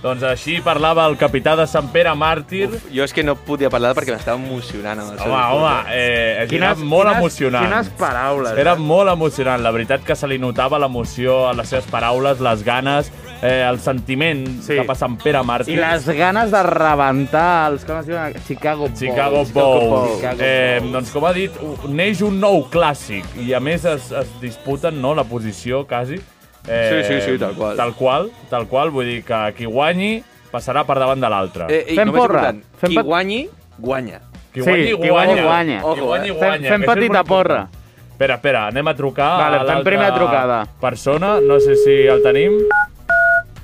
Doncs 0.06 0.22
així 0.22 0.60
parlava 0.62 1.08
el 1.10 1.16
capità 1.18 1.56
de 1.58 1.64
Sant 1.66 1.88
Pere 1.90 2.12
Màrtir. 2.14 2.68
Jo 2.94 3.08
és 3.08 3.14
que 3.16 3.24
no 3.26 3.34
podia 3.42 3.72
parlar 3.74 3.96
perquè 3.98 4.14
m'estava 4.14 4.38
emocionant 4.38 5.00
amb 5.02 5.16
el 5.16 5.22
Home, 5.24 5.40
home, 5.56 5.72
discurs. 5.72 5.96
eh, 5.96 6.58
era 6.60 6.76
molt 6.76 7.10
emocionant. 7.10 7.66
Quines 7.66 7.90
paraules. 7.98 8.52
Era 8.62 8.76
molt 8.78 9.10
emocionant, 9.10 9.64
la 9.66 9.72
veritat 9.74 10.04
que 10.06 10.14
se 10.16 10.30
li 10.30 10.38
notava 10.38 10.78
l'emoció 10.78 11.48
a 11.50 11.56
les 11.58 11.74
seves 11.74 11.88
paraules, 11.90 12.40
les 12.40 12.62
ganes, 12.64 13.10
eh, 13.42 13.66
el 13.68 13.80
sentiment 13.80 14.46
Sí. 14.62 14.76
cap 14.78 14.92
a 14.94 14.96
Sant 14.96 15.18
Pere 15.24 15.42
Màrtir. 15.42 15.74
I 15.74 15.82
les 15.82 16.06
ganes 16.06 16.52
de 16.52 16.62
rebentar 16.70 17.72
els... 17.72 17.84
Com 17.86 17.98
es 17.98 18.06
diuen? 18.06 18.38
Chicago 18.46 18.86
Bulls. 18.86 19.00
Chicago 19.00 19.44
Bulls. 19.56 20.24
Eh, 20.40 20.82
doncs 20.94 21.10
com 21.10 21.26
ha 21.26 21.34
dit, 21.34 21.52
neix 21.90 22.22
un 22.22 22.40
nou 22.40 22.68
clàssic 22.70 23.26
i 23.42 23.54
a 23.58 23.60
més 23.60 23.84
es, 23.86 24.12
es 24.12 24.28
disputen 24.40 25.02
no, 25.02 25.16
la 25.16 25.24
posició 25.24 25.88
quasi. 25.88 26.22
Eh, 26.68 27.04
Sí, 27.06 27.14
sí, 27.14 27.22
sí, 27.32 27.38
tal 27.38 27.54
qual. 27.56 27.76
Tal 27.78 27.94
qual, 27.94 28.32
tal 28.50 28.68
qual, 28.68 28.90
vull 28.90 29.06
dir 29.06 29.24
que 29.24 29.54
qui 29.58 29.66
guanyi 29.66 30.24
passarà 30.52 30.86
per 30.88 30.96
davant 30.98 31.20
de 31.22 31.30
l'altre. 31.30 31.66
Eh, 31.70 31.84
i 31.94 31.96
Fem 31.96 32.08
només 32.08 32.22
porra. 32.22 32.40
important, 32.50 32.64
Fem 32.82 32.90
qui 32.90 32.96
pa- 32.96 33.04
guanyi, 33.04 33.50
guanya. 33.78 34.20
qui 34.54 34.62
sí, 34.62 34.70
guanyi, 34.70 34.86
qui 34.86 35.10
guanyi, 35.10 35.42
guanya. 35.42 35.82
Qui 35.84 36.00
guanyi, 36.02 36.30
eh? 36.30 36.32
guanya. 36.32 36.34
Fem, 36.34 36.40
fem 36.40 36.62
que 36.62 36.68
això 36.70 36.80
és 36.80 36.94
petita 36.96 37.20
molt 37.20 37.28
porra. 37.28 37.60
important. 37.66 37.82
Espera, 38.16 38.36
espera, 38.36 38.68
anem 38.68 38.88
a 38.88 38.94
trucar 38.96 39.30
Vale, 39.38 39.56
a 39.56 39.60
fem 39.60 39.68
l'altra 39.68 39.84
primera 39.84 40.14
trucada. 40.16 40.66
persona. 40.80 41.40
No 41.42 41.60
sé 41.60 41.76
si 41.76 42.08
el 42.08 42.22
tenim. 42.24 42.54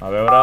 A 0.01 0.10
veure... 0.10 0.41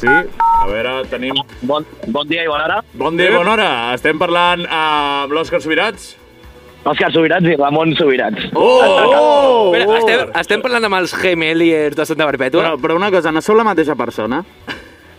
Sí, 0.00 0.06
a 0.08 0.66
veure, 0.66 0.92
tenim... 1.10 1.34
Bon, 1.62 1.84
bon 2.08 2.28
dia 2.28 2.44
i 2.44 2.48
bona 2.48 2.64
hora. 2.64 2.78
Bon 2.94 3.16
dia 3.16 3.28
i 3.30 3.34
bona 3.34 3.52
hora. 3.52 3.70
Estem 3.94 4.18
parlant 4.18 4.62
amb 4.68 5.32
l'Òscar 5.32 5.60
Subirats? 5.60 6.14
Òscar 6.84 7.10
Subirats 7.12 7.44
i 7.44 7.56
Ramon 7.60 7.92
Subirats. 7.98 8.46
Oh! 8.56 8.80
oh! 8.80 9.74
Espera, 9.76 9.98
estem, 9.98 10.30
estem 10.40 10.62
parlant 10.64 10.86
amb 10.88 10.96
els 11.02 11.12
gemeliers 11.20 11.96
de 11.98 12.06
Santa 12.08 12.24
Perpètua? 12.30 12.62
Però, 12.62 12.78
però 12.80 12.96
una 12.96 13.10
cosa, 13.12 13.32
no 13.32 13.42
sou 13.44 13.58
la 13.58 13.66
mateixa 13.68 13.96
persona? 13.98 14.40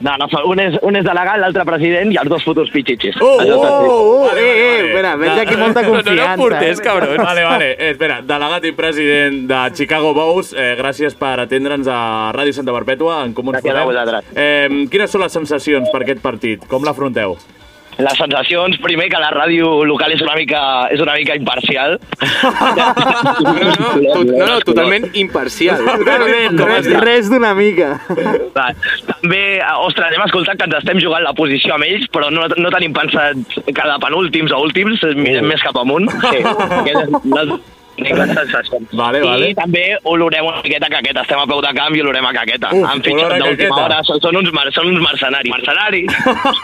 No, 0.01 0.15
no, 0.18 0.25
un 0.50 0.58
és, 0.58 0.74
un 0.82 0.96
és 0.98 1.03
delegat, 1.06 1.38
l'altre 1.38 1.62
president 1.68 2.10
i 2.10 2.15
els 2.18 2.32
dos 2.34 2.41
futurs 2.41 2.72
pitxitxis. 2.74 3.20
Oh, 3.22 3.36
oh, 3.38 3.60
oh, 3.62 4.15
Vale, 4.25 4.41
eh, 4.41 4.48
vale, 4.48 4.63
eh, 4.63 4.88
espera, 4.88 5.12
veig 5.22 5.41
aquí 5.44 5.58
molta 5.62 5.84
No, 5.86 5.91
no 5.91 6.00
confiança. 6.01 6.38
portés, 6.41 6.80
eh? 6.80 6.84
cabrons. 6.88 7.22
Vale, 7.22 7.44
vale. 7.46 7.68
Eh, 7.77 7.91
espera, 7.91 8.18
delegat 8.25 8.65
i 8.65 8.72
president 8.74 9.38
de 9.53 9.60
Chicago 9.77 10.15
Bows, 10.18 10.56
eh, 10.58 10.72
gràcies 10.82 11.13
per 11.13 11.36
atendre'ns 11.46 11.86
a 11.86 12.00
Ràdio 12.34 12.58
Santa 12.58 12.74
Perpètua, 12.74 13.22
en 13.27 13.36
Comuns 13.38 13.60
Gràcies 13.60 13.77
a 13.77 13.86
Podem. 13.86 13.94
vosaltres. 13.94 14.34
Eh, 14.34 14.88
quines 14.89 15.13
són 15.13 15.22
les 15.22 15.38
sensacions 15.38 15.94
per 15.94 16.01
aquest 16.01 16.25
partit? 16.25 16.65
Com 16.68 16.82
l'afronteu? 16.89 17.38
Les 18.01 18.17
sensacions, 18.17 18.77
primer, 18.81 19.08
que 19.12 19.20
la 19.22 19.29
ràdio 19.34 19.84
local 19.86 20.13
és 20.15 20.22
una 20.25 20.34
mica, 20.38 20.62
és 20.93 21.01
una 21.03 21.13
mica 21.20 21.36
imparcial. 21.38 21.98
No, 22.22 23.53
no, 23.53 23.74
to, 24.13 24.24
no, 24.25 24.46
no, 24.46 24.55
totalment 24.65 25.08
imparcial. 25.17 25.81
Totalment, 26.01 26.58
Com 26.58 26.72
res, 26.72 26.88
dit. 26.88 26.98
res 27.03 27.29
d'una 27.31 27.53
mica. 27.58 27.91
Va, 28.55 28.70
També, 29.12 29.41
ostres, 29.86 30.15
hem 30.15 30.25
escoltat 30.25 30.60
que 30.60 30.70
ens 30.70 30.79
estem 30.81 31.01
jugant 31.03 31.25
la 31.25 31.36
posició 31.38 31.75
amb 31.75 31.88
ells, 31.88 32.08
però 32.13 32.31
no, 32.34 32.48
no 32.58 32.74
tenim 32.74 32.96
pensat 32.96 33.60
que 33.62 33.89
de 33.91 34.00
penúltims 34.05 34.55
o 34.55 34.63
últims 34.65 35.03
mirem 35.20 35.48
més 35.51 35.62
cap 35.65 35.77
amunt. 35.81 36.10
Sí, 36.31 36.41
és 36.41 37.53
única 38.01 38.25
sensació. 38.27 38.79
Vale, 38.91 39.22
vale. 39.24 39.50
I 39.51 39.55
també 39.58 39.84
olorem 40.12 40.46
una 40.50 40.62
miqueta 40.65 40.89
a 40.89 40.93
caqueta. 40.98 41.22
Estem 41.25 41.39
a 41.39 41.48
peu 41.50 41.62
de 41.63 41.72
camp 41.77 41.96
i 41.96 42.01
olorem 42.03 42.25
a 42.25 42.34
caqueta. 42.36 42.72
Uf, 42.75 42.86
Han 42.91 43.01
fitxat 43.05 43.25
olor 43.31 43.46
d'última 43.46 43.79
hora. 43.86 44.01
Són, 44.08 44.20
són, 44.24 44.39
uns, 44.41 44.51
mer- 44.58 44.74
són 44.75 44.91
uns 44.91 45.01
mercenaris. 45.05 45.53
Mercenaris! 45.55 46.12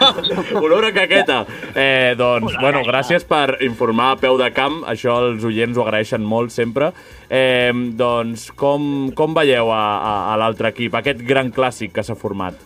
Olor 0.62 0.84
a 0.88 0.92
caqueta. 0.92 1.40
Eh, 1.74 2.14
doncs, 2.18 2.54
bueno, 2.60 2.82
gràcies 2.86 3.24
per 3.28 3.58
informar 3.64 4.12
a 4.12 4.20
peu 4.20 4.38
de 4.40 4.50
camp. 4.56 4.82
Això 4.90 5.18
els 5.30 5.44
oients 5.48 5.78
ho 5.78 5.84
agraeixen 5.86 6.24
molt 6.24 6.52
sempre. 6.54 6.92
Eh, 7.30 7.72
doncs, 7.98 8.50
com, 8.56 9.10
com 9.16 9.34
veieu 9.36 9.70
a, 9.72 9.82
a, 9.98 10.14
a 10.34 10.36
l'altre 10.40 10.72
equip, 10.74 10.94
aquest 10.98 11.22
gran 11.28 11.52
clàssic 11.54 11.92
que 11.96 12.04
s'ha 12.06 12.16
format? 12.18 12.56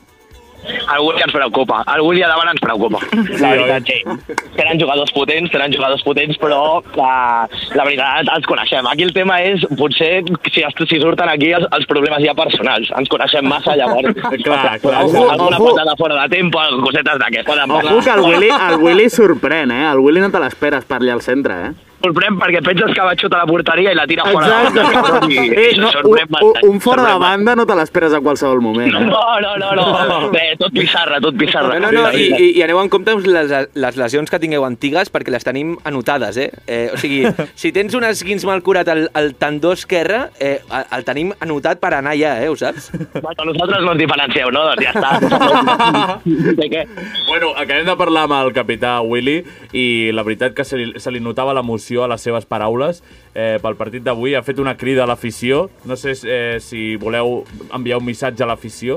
Algú 0.92 1.12
dia 1.16 1.26
ens 1.26 1.35
preocupa. 1.35 1.83
Algú 1.90 2.12
dia 2.14 2.28
davant 2.31 2.50
ens 2.52 2.61
preocupa. 2.62 3.00
La 3.40 3.50
oi? 3.52 3.59
veritat, 3.62 3.88
sí. 3.88 4.47
Tenen 4.57 4.81
jugadors 4.81 5.12
potents, 5.14 5.50
tenen 5.52 5.75
jugadors 5.75 6.04
potents, 6.07 6.38
però 6.42 6.81
la, 6.99 7.49
la 7.75 7.87
veritat 7.88 8.31
els 8.37 8.47
coneixem. 8.47 8.87
Aquí 8.90 9.07
el 9.07 9.14
tema 9.16 9.40
és, 9.42 9.64
potser, 9.78 10.23
si, 10.52 10.62
si 10.62 11.00
surten 11.02 11.28
aquí 11.33 11.52
els, 11.57 11.66
els 11.75 11.87
problemes 11.90 12.23
ja 12.25 12.35
personals. 12.38 12.90
Ens 12.99 13.11
coneixem 13.12 13.47
massa, 13.49 13.76
llavors. 13.78 14.14
Clar, 14.42 14.78
clar. 14.83 15.04
Ojo, 15.04 15.28
Alguna 15.31 15.59
ojo. 15.59 15.71
patada 15.73 15.95
fora 15.99 16.16
de 16.23 16.28
tempo, 16.37 16.61
cosetes 16.83 17.19
d'aquestes. 17.21 17.64
Ojo 17.69 18.00
que 18.02 18.11
el 18.11 18.21
Willy, 18.21 18.50
el 18.50 18.76
Willy 18.83 19.09
sorprèn, 19.12 19.71
eh? 19.75 19.85
El 19.92 20.00
Willy 20.02 20.21
no 20.23 20.31
te 20.33 20.40
l'esperes 20.42 20.85
per 20.88 20.99
allà 21.02 21.14
al 21.19 21.23
centre, 21.25 21.59
eh? 21.69 21.91
Sorprèn 22.02 22.38
perquè 22.40 22.62
penses 22.66 22.94
que 22.97 23.06
va 23.06 23.14
xutar 23.18 23.40
a 23.40 23.47
la 23.47 23.50
porteria 23.50 23.92
i 23.94 23.99
la 23.99 24.06
tira 24.11 24.26
fora. 24.26 24.62
Exacte. 24.66 25.30
I, 25.32 25.52
Eh, 25.52 25.73
no, 25.76 25.88
un, 26.04 26.06
un, 26.06 26.28
bastant, 26.28 26.64
un 26.71 26.80
fora 26.80 27.04
de 27.06 27.18
banda 27.18 27.54
no 27.56 27.66
te 27.66 27.75
l'esperes 27.76 28.14
a 28.16 28.21
qualsevol 28.25 28.62
moment, 28.64 28.88
eh? 28.88 29.02
No, 29.04 29.21
no, 29.42 29.52
no, 29.61 29.71
no. 29.76 30.30
Bé, 30.35 30.44
tot 30.59 30.73
pissarra, 30.75 31.21
tot 31.23 31.37
pissarra. 31.38 31.78
No, 31.78 31.90
no, 31.92 32.06
no, 32.06 32.12
i, 32.16 32.28
i, 32.32 32.49
i 32.59 32.64
aneu 32.64 32.80
en 32.82 32.90
compte 32.92 33.12
amb 33.14 33.26
les, 33.26 33.52
les 33.74 33.98
lesions 34.00 34.31
que 34.31 34.40
tingueu 34.42 34.64
antigues 34.66 35.12
perquè 35.12 35.35
les 35.35 35.46
tenim 35.46 35.74
anotades, 35.88 36.38
eh? 36.40 36.48
eh 36.66 36.88
o 36.94 36.98
sigui, 37.00 37.22
si 37.62 37.72
tens 37.74 37.94
un 37.98 38.07
esguins 38.09 38.46
mal 38.48 38.62
curat 38.64 38.88
al, 38.92 39.05
al 39.18 39.35
tendó 39.40 39.74
esquerre, 39.77 40.24
eh, 40.40 40.59
el, 40.64 40.88
el 40.98 41.07
tenim 41.09 41.35
anotat 41.44 41.83
per 41.83 41.92
anar 41.98 42.16
allà, 42.16 42.35
eh? 42.42 42.48
Ho 42.50 42.57
saps? 42.59 42.90
Bueno, 43.18 43.50
nosaltres 43.53 43.85
no 43.85 43.94
ens 43.94 44.03
diferencieu, 44.03 44.50
no? 44.55 44.64
Doncs 44.72 44.83
ja 44.83 44.94
està. 44.96 46.20
De 46.62 46.68
què? 46.72 46.87
Bueno, 47.29 47.53
acabem 47.57 47.87
de 47.87 47.96
parlar 47.98 48.27
amb 48.29 48.38
el 48.40 48.53
capità 48.57 48.96
Willy 49.05 49.38
i 49.77 49.85
la 50.14 50.24
veritat 50.27 50.57
que 50.57 50.64
se 50.66 50.79
li, 50.81 50.88
se 51.03 51.12
li 51.12 51.20
notava 51.22 51.55
l'emoció 51.57 51.91
a 52.00 52.09
les 52.09 52.24
seves 52.24 52.48
paraules 52.48 53.02
eh, 53.35 53.59
pel 53.61 53.76
partit 53.76 54.05
d'avui. 54.07 54.33
Ha 54.33 54.44
fet 54.46 54.62
una 54.62 54.78
crida 54.81 55.05
a 55.05 55.11
l'afició. 55.11 55.66
No 55.85 56.00
sé 56.00 56.16
eh, 56.24 56.57
si 56.64 56.94
voleu 56.96 57.42
enviar 57.68 58.00
un 58.00 58.09
missatge 58.09 58.46
a 58.46 58.48
l'afició. 58.48 58.96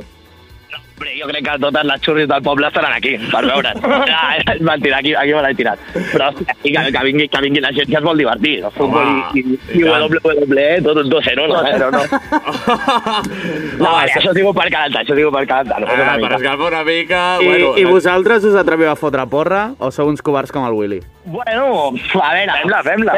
Hombre, 0.95 1.12
jo 1.19 1.25
crec 1.27 1.43
que 1.43 1.53
totes 1.60 1.84
les 1.89 2.01
xurris 2.05 2.27
del 2.29 2.41
poble 2.45 2.67
estaran 2.69 2.93
aquí, 2.95 3.17
per 3.31 3.41
veure'n. 3.43 3.81
Ja, 4.10 4.19
és 4.53 4.62
mentida, 4.63 4.99
aquí, 5.01 5.12
aquí 5.13 5.34
me 5.36 5.41
l'he 5.43 5.55
tirat. 5.60 5.81
Però 6.13 6.29
hòstia, 6.31 6.55
que, 6.63 6.71
que, 6.95 7.01
vingui, 7.10 7.27
que 7.34 7.41
vingui 7.43 7.63
la 7.63 7.71
gent 7.75 7.89
que 7.91 7.97
es 7.99 8.05
vol 8.05 8.17
divertir. 8.21 8.53
El 8.63 8.71
futbol 8.77 9.10
i, 9.36 9.41
i, 9.41 9.58
i. 9.75 9.84
WWE, 9.84 10.67
tot 10.86 11.01
2-0, 11.12 11.47
no? 11.51 11.60
Però 11.67 11.89
no. 11.95 12.03
No, 13.75 13.89
vale, 13.91 14.12
això 14.15 14.31
diu 14.36 14.51
per 14.55 14.67
calentar, 14.71 15.01
això 15.03 15.17
diu 15.17 15.31
per 15.36 15.43
calentar. 15.49 15.81
No, 15.84 15.91
Ah, 16.05 16.15
per 16.21 16.31
escalfar 16.38 16.67
una 16.71 16.84
mica... 16.88 17.21
I, 17.41 17.47
bueno, 17.49 17.73
I 17.81 17.84
vosaltres 17.89 18.45
us 18.47 18.55
atreviu 18.60 18.88
a 18.91 18.95
fotre 18.99 19.25
porra 19.31 19.65
o 19.79 19.89
sou 19.91 20.08
uns 20.12 20.21
covards 20.23 20.51
com 20.53 20.63
el 20.67 20.75
Willy? 20.77 21.01
Bueno, 21.25 21.89
a 22.21 22.29
veure, 22.36 22.53
fem-la, 22.62 22.79
fem-la. 22.86 23.13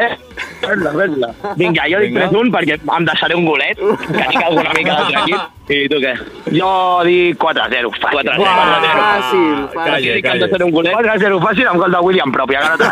Fem-la, 0.62 0.92
fem-la. 0.96 1.28
Vinga, 1.60 1.84
jo 1.92 2.00
dic 2.00 2.14
Vinga. 2.14 2.30
3-1 2.32 2.52
perquè 2.54 2.78
em 2.80 3.04
deixaré 3.10 3.36
un 3.36 3.44
golet, 3.46 3.76
que 4.08 4.22
així 4.24 4.40
una 4.48 4.72
mica 4.74 4.96
l'altre 4.96 5.22
equip. 5.26 5.54
I 5.68 5.82
tu 5.92 5.98
què? 6.00 6.14
Jo 6.56 6.70
dic 7.04 7.36
4-0. 7.42 7.67
4-0. 7.68 7.90
Fàcil, 8.00 8.28
Ah, 8.46 9.18
fàcil. 9.20 9.68
calla. 9.74 9.96
Aquí 9.96 10.10
dic 10.12 10.24
que 10.24 10.30
hem 10.32 10.40
de 10.40 10.48
fer 10.48 10.62
un 10.64 10.70
golet. 10.70 10.92
4-0 10.94 11.40
fàcil 11.40 11.66
amb 11.68 11.80
gol 11.80 11.90
de 11.92 11.98
William 12.00 12.32
propi. 12.32 12.54
Ara 12.56 12.76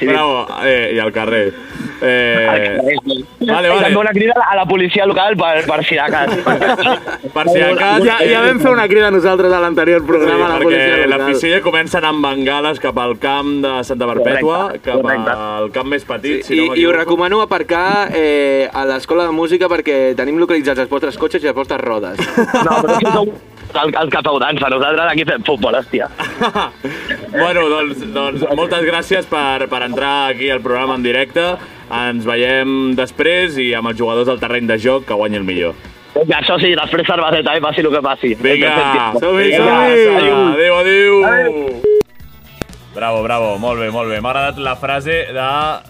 Bravo, 0.00 0.46
eh, 0.64 0.92
i 0.94 0.98
al 0.98 1.12
carrer. 1.12 1.52
Eh, 2.02 2.78
Vale, 3.40 3.68
vale. 3.68 3.82
També 3.82 3.98
una 4.00 4.12
crida 4.12 4.34
a 4.40 4.54
la 4.56 4.64
policia 4.68 5.04
local 5.06 5.36
per, 5.36 5.64
per 5.66 5.78
si 5.84 5.96
de 5.98 6.06
cas. 6.12 6.30
per 7.34 7.44
si 7.50 7.60
a 7.60 7.70
cas... 7.76 8.02
Ja, 8.04 8.16
ja 8.24 8.40
vam 8.46 8.60
fer 8.62 8.72
una 8.72 8.86
crida 8.88 9.10
nosaltres 9.12 9.52
a 9.52 9.60
l'anterior 9.60 10.00
Sí, 10.00 10.06
programa 10.08 10.46
a 10.46 10.52
la 10.54 10.58
policia 10.62 10.86
perquè 10.86 11.04
local. 11.06 11.12
l'afició 11.18 11.50
ja 11.54 11.60
comença 11.64 11.98
a 11.98 12.00
anar 12.02 12.12
amb 12.14 12.26
bengales 12.26 12.80
cap 12.80 12.98
al 13.02 13.16
camp 13.22 13.52
de 13.64 13.74
Santa 13.84 14.08
Perpètua, 14.12 14.58
Correcte, 14.68 14.84
cap 14.90 15.02
correcte. 15.02 15.36
al 15.36 15.70
camp 15.76 15.88
més 15.92 16.04
petit, 16.08 16.42
si 16.46 16.54
I, 16.54 16.56
no 16.56 16.62
I 16.62 16.66
us 16.66 16.70
m'equivoco. 16.74 16.96
recomano 16.98 17.40
aparcar 17.44 18.08
eh, 18.16 18.68
a 18.72 18.84
l'escola 18.88 19.26
de 19.28 19.32
música 19.36 19.68
perquè 19.72 20.00
tenim 20.16 20.38
localitzats 20.40 20.80
els 20.84 20.90
vostres 20.92 21.18
cotxes 21.20 21.42
i 21.44 21.50
les 21.50 21.56
vostres 21.56 21.80
rodes. 21.80 22.20
No, 22.64 22.80
però 22.82 22.96
això 22.96 23.12
sou 23.14 23.32
el, 23.80 23.92
el 24.02 24.08
que 24.10 24.20
feu 24.26 24.38
dansa. 24.42 24.68
Nosaltres 24.72 25.10
aquí 25.12 25.24
fem 25.28 25.42
futbol, 25.46 25.76
hòstia. 25.78 26.08
bueno, 27.32 27.68
doncs, 27.70 28.00
doncs 28.14 28.42
moltes 28.58 28.82
gràcies 28.86 29.28
per, 29.30 29.68
per 29.70 29.82
entrar 29.86 30.14
aquí 30.32 30.50
al 30.50 30.60
programa 30.64 30.96
en 30.98 31.04
directe. 31.06 31.44
Ens 31.90 32.26
veiem 32.26 32.94
després 32.98 33.56
i 33.58 33.72
amb 33.74 33.90
els 33.90 33.98
jugadors 33.98 34.28
del 34.30 34.38
terreny 34.38 34.68
de 34.70 34.78
joc 34.78 35.08
que 35.08 35.18
guanyi 35.18 35.40
el 35.40 35.46
millor. 35.48 35.74
Vinga, 36.14 36.40
això 36.40 36.56
sí, 36.58 36.72
després 36.74 37.06
cerveseta, 37.06 37.54
eh, 37.56 37.62
passi 37.62 37.82
el 37.82 37.90
que 37.90 38.02
passi. 38.02 38.34
Vinga, 38.34 38.74
Som-hi, 39.18 39.50
vinga, 39.50 39.70
som-hi. 40.06 40.30
Adéu, 40.54 40.74
adéu. 40.82 41.90
Bravo, 42.94 43.22
bravo, 43.22 43.58
molt 43.58 43.78
bé, 43.78 43.86
molt 43.94 44.10
bé. 44.10 44.18
M'ha 44.20 44.32
agradat 44.32 44.58
la 44.58 44.74
frase 44.74 45.14
de 45.30 45.44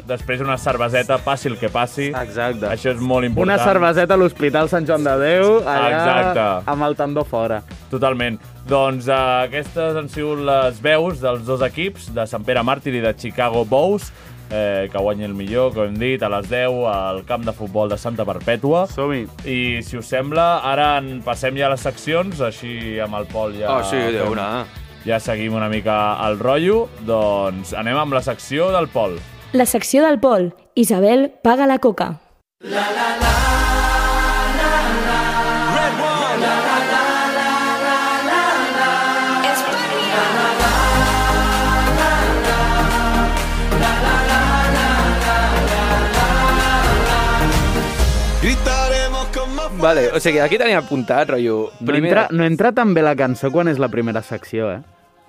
després 0.06 0.42
una 0.44 0.58
cerveseta, 0.60 1.16
passi 1.24 1.48
el 1.48 1.56
que 1.56 1.70
passi. 1.72 2.10
Exacte. 2.12 2.68
Això 2.68 2.92
és 2.92 3.00
molt 3.00 3.24
important. 3.24 3.48
Una 3.48 3.56
cerveseta 3.64 4.14
a 4.14 4.20
l'Hospital 4.20 4.68
Sant 4.68 4.86
Joan 4.86 5.08
de 5.08 5.14
Déu, 5.22 5.46
allà 5.64 5.88
Exacte. 5.88 6.44
amb 6.70 6.84
el 6.84 6.96
tendó 7.00 7.24
fora. 7.24 7.62
Totalment. 7.90 8.36
Doncs 8.68 9.08
uh, 9.08 9.46
aquestes 9.48 9.96
han 9.96 10.12
sigut 10.12 10.44
les 10.44 10.82
veus 10.84 11.24
dels 11.24 11.40
dos 11.48 11.64
equips, 11.64 12.12
de 12.14 12.28
Sant 12.28 12.44
Pere 12.44 12.60
Màrtir 12.62 12.92
i 12.94 13.00
de 13.02 13.14
Chicago 13.16 13.64
Bows, 13.64 14.12
eh, 14.50 14.88
que 14.92 14.98
guanyi 14.98 15.24
el 15.24 15.34
millor, 15.34 15.72
com 15.74 15.86
hem 15.88 15.96
dit, 15.98 16.22
a 16.22 16.28
les 16.28 16.48
10 16.50 16.84
al 16.92 17.22
camp 17.28 17.44
de 17.46 17.52
futbol 17.56 17.88
de 17.88 17.98
Santa 17.98 18.24
Perpètua. 18.28 18.86
Som-hi. 18.90 19.24
I, 19.46 19.58
si 19.86 19.96
us 19.98 20.06
sembla, 20.10 20.60
ara 20.66 20.96
en 20.98 21.20
passem 21.26 21.56
ja 21.56 21.66
a 21.68 21.74
les 21.74 21.80
seccions, 21.86 22.40
així 22.40 22.98
amb 23.00 23.14
el 23.20 23.26
Pol 23.30 23.54
ja... 23.58 23.76
Oh, 23.78 23.82
sí, 23.84 23.96
de 23.96 24.20
fem- 24.22 24.32
una. 24.32 24.48
Ja 25.06 25.16
seguim 25.20 25.54
una 25.56 25.68
mica 25.72 25.94
el 26.28 26.38
rotllo. 26.38 26.88
Doncs 27.08 27.72
anem 27.72 27.96
amb 27.96 28.12
la 28.18 28.22
secció 28.22 28.70
del 28.74 28.88
Pol. 28.92 29.16
La 29.52 29.66
secció 29.66 30.04
del 30.06 30.20
Pol. 30.20 30.52
Isabel 30.74 31.30
paga 31.42 31.66
la 31.66 31.78
coca. 31.78 32.12
Gritaremos 48.42 49.28
Vale, 49.76 50.08
o 50.12 50.20
sigui, 50.20 50.38
aquí 50.40 50.56
tenia 50.56 50.78
apuntat, 50.80 51.28
rotllo... 51.28 51.70
No 51.84 51.96
entra, 51.96 52.22
no 52.32 52.46
entra 52.48 52.72
tan 52.72 52.94
bé 52.96 53.04
la 53.04 53.12
cançó 53.12 53.50
quan 53.52 53.68
és 53.68 53.76
la 53.76 53.90
primera 53.92 54.22
secció, 54.24 54.70
eh? 54.72 54.80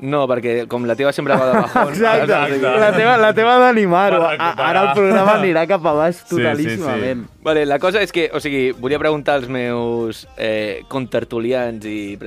No, 0.02 0.24
perquè 0.28 0.68
com 0.68 0.84
la 0.90 0.96
teva 0.98 1.12
sempre 1.14 1.36
va 1.38 1.46
de 1.46 1.60
bajón... 1.62 1.90
Exacte, 1.94 2.24
Exacte. 2.56 2.80
la 2.82 2.92
teva, 2.96 3.18
la 3.22 3.34
teva 3.38 3.58
d'animar-ho. 3.62 4.18
Per 4.18 4.28
A- 4.28 4.32
recuperar. 4.32 4.70
Ara 4.72 4.82
el 4.88 4.94
programa 4.98 5.36
anirà 5.38 5.68
cap 5.70 5.86
a 5.86 5.94
baix 5.94 6.16
sí, 6.24 6.26
totalíssimament. 6.36 7.28
Vale, 7.46 7.66
la 7.70 7.78
cosa 7.82 8.02
és 8.02 8.12
que, 8.14 8.28
o 8.34 8.40
sigui, 8.42 8.72
volia 8.78 8.98
preguntar 9.02 9.36
als 9.40 9.48
meus 9.50 10.24
eh, 10.38 10.82
contertulians 10.90 11.86
i 11.86 12.18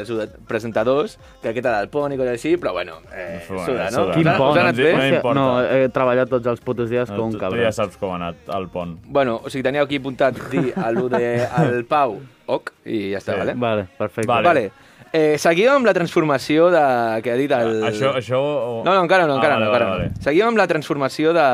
presentadors 0.48 1.16
que 1.42 1.52
què 1.54 1.62
tal 1.64 1.80
el 1.82 1.90
pont 1.92 2.14
i 2.14 2.18
coses 2.18 2.36
així, 2.38 2.54
però 2.60 2.72
bueno, 2.76 2.98
eh, 3.12 3.40
Bueno, 3.48 3.66
suda, 3.66 3.88
no? 3.90 4.04
suda. 4.04 4.14
Quin 4.14 4.30
pont? 4.36 4.58
us 4.58 4.78
no 4.78 5.06
importa. 5.08 5.34
no, 5.40 5.46
he 5.64 5.88
treballat 5.94 6.30
tots 6.30 6.46
els 6.54 6.60
putos 6.64 6.90
dies 6.90 7.10
com 7.10 7.26
un 7.28 7.34
tu, 7.36 7.38
tu 7.42 7.60
ja 7.62 7.72
saps 7.74 7.98
com 8.00 8.14
ha 8.14 8.20
anat 8.20 8.54
el 8.54 8.68
pont. 8.72 8.96
Bueno, 9.06 9.40
o 9.44 9.50
sigui, 9.50 9.62
teníeu 9.66 9.84
aquí 9.86 9.98
apuntat 10.02 10.38
dir 10.50 10.72
a 10.76 10.90
lo 10.94 11.08
de 11.08 11.46
al 11.46 11.84
Pau, 11.90 12.18
ok, 12.46 12.72
i 12.86 13.10
ja 13.12 13.18
està, 13.22 13.34
Sí. 13.34 13.38
vale? 13.42 13.54
Vale, 13.58 13.86
perfecte. 13.98 14.28
Vale. 14.30 14.46
Vale. 14.48 14.70
Eh, 15.14 15.36
seguim 15.38 15.70
amb 15.70 15.86
la 15.86 15.92
transformació 15.94 16.72
de... 16.74 16.80
que 17.22 17.30
ha 17.30 17.36
dit 17.38 17.52
el... 17.54 17.76
Això, 17.86 18.10
això... 18.18 18.38
o- 18.40 18.80
No, 18.82 18.96
no, 18.96 19.04
encara 19.04 19.28
no, 19.30 19.36
Ah, 19.36 19.38
encara 19.38 19.54
vale, 19.60 19.64
no, 19.64 19.70
encara 19.70 19.86
vale, 19.92 20.06
no. 20.08 20.10
vale. 20.10 20.24
Seguim 20.24 20.48
amb 20.48 20.58
la 20.58 20.66
transformació 20.66 21.30
de, 21.36 21.44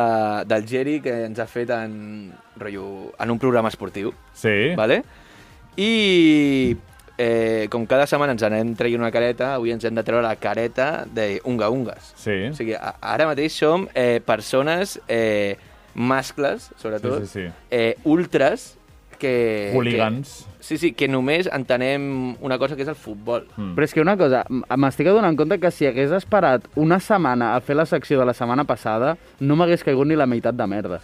del 0.49 0.65
Geri 0.71 0.95
que 1.05 1.13
ens 1.27 1.39
ha 1.39 1.47
fet 1.47 1.69
en, 1.77 2.33
rotllo, 2.57 2.87
en 3.21 3.31
un 3.35 3.39
programa 3.43 3.69
esportiu, 3.69 4.15
Sí. 4.33 4.73
vale? 4.81 5.03
I 5.77 6.77
eh, 7.19 7.69
com 7.71 7.85
cada 7.87 8.07
setmana 8.09 8.33
ens 8.33 8.43
anem 8.49 8.73
traient 8.79 9.01
una 9.05 9.13
careta, 9.13 9.53
avui 9.59 9.75
ens 9.75 9.85
hem 9.85 9.95
de 9.95 10.03
treure 10.09 10.25
la 10.25 10.35
careta 10.41 11.05
d'unga-ungues. 11.13 12.15
Sí. 12.17 12.39
O 12.49 12.57
sigui, 12.57 12.75
ara 12.81 13.29
mateix 13.29 13.53
som 13.61 13.85
eh, 13.93 14.23
persones 14.25 14.97
eh, 15.07 15.59
mascles, 15.95 16.71
sobretot, 16.81 17.27
Sí, 17.27 17.27
sí, 17.29 17.47
sí. 17.47 17.53
Eh, 17.71 17.97
ultras, 18.09 18.71
que... 19.21 19.71
Hooligans. 19.77 20.33
Que, 20.59 20.65
sí, 20.65 20.79
sí, 20.81 20.91
que 20.97 21.07
només 21.09 21.47
entenem 21.53 22.35
una 22.41 22.57
cosa 22.59 22.75
que 22.77 22.83
és 22.83 22.91
el 22.91 22.97
futbol. 22.99 23.45
Mm. 23.57 23.75
Però 23.77 23.87
és 23.87 23.95
que 23.95 24.03
una 24.03 24.17
cosa, 24.21 24.43
m'estic 24.51 25.09
adonant 25.13 25.37
compte 25.39 25.61
que 25.63 25.71
si 25.75 25.87
hagués 25.89 26.13
esperat 26.17 26.67
una 26.81 26.99
setmana 27.01 27.53
a 27.55 27.61
fer 27.65 27.77
la 27.79 27.87
secció 27.87 28.19
de 28.21 28.27
la 28.29 28.35
setmana 28.37 28.65
passada, 28.69 29.15
no 29.41 29.57
m'hagués 29.61 29.85
caigut 29.87 30.09
ni 30.11 30.17
la 30.19 30.27
meitat 30.31 30.57
de 30.59 30.67
merda. 30.67 31.01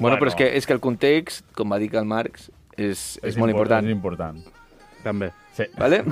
Bueno, 0.00 0.16
Bueno. 0.16 0.18
però 0.22 0.32
és 0.32 0.36
que, 0.38 0.46
és 0.56 0.66
que 0.66 0.72
el 0.72 0.80
context, 0.80 1.44
com 1.54 1.70
va 1.70 1.78
dir 1.78 1.90
el 1.94 2.06
Marx, 2.08 2.48
és, 2.76 3.18
és, 3.22 3.36
molt 3.36 3.52
impor- 3.52 3.66
important. 3.68 3.84
És 3.86 3.92
important. 3.92 4.40
També. 5.04 5.30
Sí. 5.56 5.64
Vale? 5.76 6.02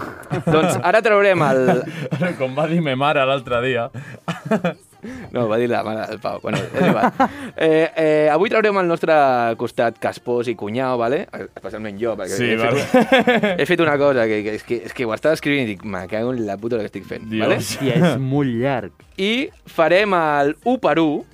doncs 0.45 0.77
ara 0.83 1.01
traurem 1.05 1.41
el... 1.47 1.83
Com 2.41 2.57
va 2.57 2.67
dir 2.69 2.81
me 2.85 2.97
mare 2.97 3.25
l'altre 3.29 3.61
dia. 3.65 3.89
No, 5.31 5.45
va 5.47 5.57
dir 5.61 5.69
la 5.71 5.85
mare 5.87 6.07
del 6.11 6.19
Pau. 6.19 6.41
Bueno, 6.43 6.59
és 6.59 6.87
igual. 6.89 7.13
Eh, 7.57 7.91
eh, 7.95 8.29
avui 8.33 8.51
traurem 8.51 8.77
el 8.81 8.89
nostre 8.91 9.15
costat 9.61 9.99
caspós 10.03 10.49
i 10.51 10.57
cunyau, 10.59 10.99
vale? 10.99 11.25
especialment 11.55 11.99
jo, 12.01 12.17
perquè 12.19 12.37
Sí, 12.39 12.51
he, 12.53 12.57
vale. 12.59 12.83
fet, 12.83 13.47
he 13.63 13.67
fet 13.69 13.81
una 13.85 13.97
cosa 14.01 14.27
que, 14.27 14.43
que, 14.47 14.55
és, 14.59 14.65
que, 14.67 14.81
és 14.89 14.95
que 14.95 15.07
ho 15.07 15.15
estava 15.15 15.39
escrivint 15.39 15.69
i 15.69 15.73
dic, 15.75 15.85
me 15.87 16.05
cago 16.11 16.33
en 16.35 16.45
la 16.47 16.57
puta 16.59 16.79
que 16.81 16.91
estic 16.91 17.07
fent. 17.07 17.29
Dios. 17.31 17.45
Vale? 17.47 17.61
Hòstia, 17.63 17.95
és 18.13 18.19
molt 18.23 18.51
llarg. 18.59 18.93
I 19.19 19.49
farem 19.71 20.15
el 20.19 20.57
1 20.65 20.79
per 20.83 20.97
1 21.03 21.25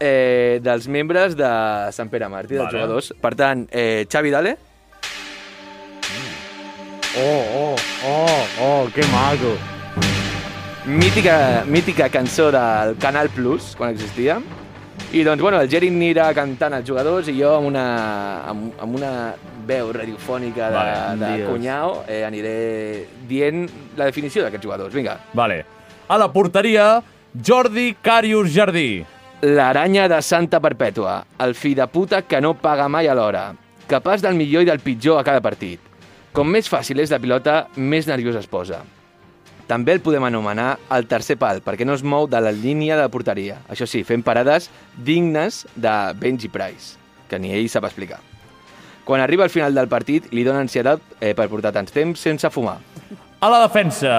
eh, 0.00 0.60
dels 0.62 0.88
membres 0.88 1.36
de 1.36 1.48
Sant 1.96 2.12
Pere 2.12 2.28
Martí, 2.28 2.54
dels 2.56 2.68
Vale. 2.68 2.76
jugadors. 2.76 3.12
Per 3.20 3.34
tant, 3.34 3.66
eh, 3.72 4.04
Xavi, 4.10 4.30
dale. 4.36 4.56
Oh, 7.18 7.42
oh, 7.64 7.76
oh, 8.06 8.46
oh, 8.62 8.88
que 8.94 9.02
maco. 9.10 9.77
Mítica, 10.88 11.64
mítica 11.66 12.08
cançó 12.08 12.50
del 12.50 12.96
Canal 12.96 13.28
Plus, 13.28 13.74
quan 13.76 13.92
existia. 13.92 14.40
I 15.12 15.22
doncs, 15.24 15.40
bueno, 15.40 15.60
el 15.60 15.68
Geri 15.68 15.88
anirà 15.92 16.30
cantant 16.36 16.74
els 16.76 16.88
jugadors 16.88 17.28
i 17.28 17.36
jo 17.38 17.54
amb 17.56 17.68
una, 17.70 17.84
amb, 18.48 18.72
amb 18.80 18.96
una 18.96 19.12
veu 19.68 19.92
radiofònica 19.92 20.70
de, 20.72 20.76
Vale, 20.76 21.20
de 21.20 21.46
cunyau 21.48 22.02
eh, 22.08 22.22
aniré 22.26 22.54
dient 23.28 23.66
la 23.96 24.08
definició 24.08 24.44
d'aquests 24.44 24.64
jugadors. 24.64 24.92
Vinga. 24.96 25.18
Vale. 25.36 25.62
A 26.08 26.18
la 26.20 26.28
porteria, 26.32 26.98
Jordi 27.36 27.94
Càrius 28.02 28.52
Jardí. 28.52 29.04
L'aranya 29.44 30.08
de 30.10 30.18
Santa 30.24 30.58
Perpètua, 30.58 31.20
el 31.44 31.54
fill 31.54 31.76
de 31.78 31.86
puta 31.86 32.24
que 32.26 32.40
no 32.42 32.56
paga 32.58 32.88
mai 32.90 33.06
a 33.06 33.14
l'hora, 33.14 33.52
capaç 33.86 34.24
del 34.24 34.34
millor 34.34 34.64
i 34.64 34.70
del 34.72 34.82
pitjor 34.82 35.20
a 35.20 35.24
cada 35.24 35.44
partit. 35.44 35.78
Com 36.34 36.50
més 36.50 36.68
fàcil 36.68 36.98
és 36.98 37.12
la 37.12 37.20
pilota, 37.22 37.66
més 37.76 38.08
nerviós 38.10 38.40
es 38.40 38.50
posa. 38.50 38.82
També 39.68 39.92
el 39.92 40.00
podem 40.00 40.24
anomenar 40.24 40.78
el 40.96 41.04
tercer 41.04 41.36
pal, 41.36 41.58
perquè 41.60 41.84
no 41.84 41.92
es 41.92 42.00
mou 42.00 42.24
de 42.24 42.40
la 42.40 42.54
línia 42.56 42.96
de 42.96 43.04
porteria. 43.12 43.58
Això 43.68 43.84
sí, 43.84 44.00
fent 44.00 44.22
parades 44.24 44.70
dignes 44.96 45.66
de 45.76 45.92
Benji 46.16 46.48
Price, 46.48 46.96
que 47.28 47.36
ni 47.36 47.52
ell 47.52 47.68
sap 47.68 47.84
explicar. 47.84 48.22
Quan 49.04 49.20
arriba 49.20 49.44
al 49.44 49.52
final 49.52 49.76
del 49.76 49.88
partit, 49.88 50.30
li 50.32 50.44
dona 50.44 50.62
ansietat 50.64 51.04
eh, 51.20 51.34
per 51.36 51.50
portar 51.52 51.74
tants 51.76 51.92
temps 51.92 52.20
sense 52.20 52.48
fumar. 52.52 52.78
A 53.40 53.50
la 53.52 53.60
defensa, 53.66 54.14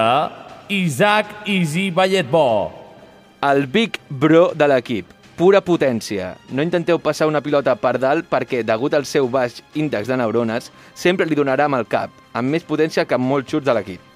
Isaac 0.68 1.48
Easy 1.50 1.90
Balletbó. 1.90 2.70
El 3.42 3.66
big 3.66 3.98
bro 4.08 4.52
de 4.54 4.68
l'equip. 4.70 5.16
Pura 5.34 5.62
potència. 5.66 6.36
No 6.54 6.62
intenteu 6.62 7.00
passar 7.02 7.26
una 7.26 7.42
pilota 7.42 7.74
per 7.74 7.96
dalt 7.98 8.28
perquè, 8.30 8.62
degut 8.62 8.94
al 8.94 9.08
seu 9.08 9.26
baix 9.26 9.64
índex 9.74 10.06
de 10.06 10.20
neurones, 10.20 10.70
sempre 10.94 11.26
li 11.26 11.38
donarà 11.38 11.66
amb 11.66 11.80
el 11.80 11.88
cap, 11.90 12.14
amb 12.34 12.54
més 12.54 12.66
potència 12.66 13.06
que 13.08 13.18
molts 13.18 13.50
xuts 13.50 13.66
de 13.66 13.74
l'equip. 13.74 14.09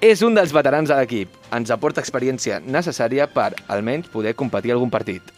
És 0.00 0.20
un 0.22 0.34
dels 0.36 0.52
veterans 0.52 0.90
de 0.90 0.96
l'equip. 0.98 1.32
Ens 1.56 1.70
aporta 1.72 2.02
experiència 2.04 2.58
necessària 2.60 3.26
per, 3.32 3.54
almenys, 3.72 4.10
poder 4.12 4.34
competir 4.36 4.74
algun 4.74 4.90
partit. 4.92 5.32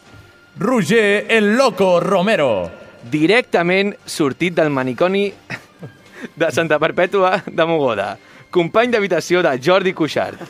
Roger 0.59 1.25
El 1.31 1.53
Loco 1.55 1.99
Romero. 2.03 2.69
Directament 3.09 3.93
sortit 4.03 4.57
del 4.57 4.69
maniconi 4.75 5.29
de 6.35 6.51
Santa 6.51 6.79
Perpètua 6.79 7.37
de 7.47 7.65
Mogoda. 7.69 8.17
Company 8.51 8.91
d'habitació 8.91 9.43
de 9.45 9.55
Jordi 9.63 9.93
Cuixart. 9.95 10.41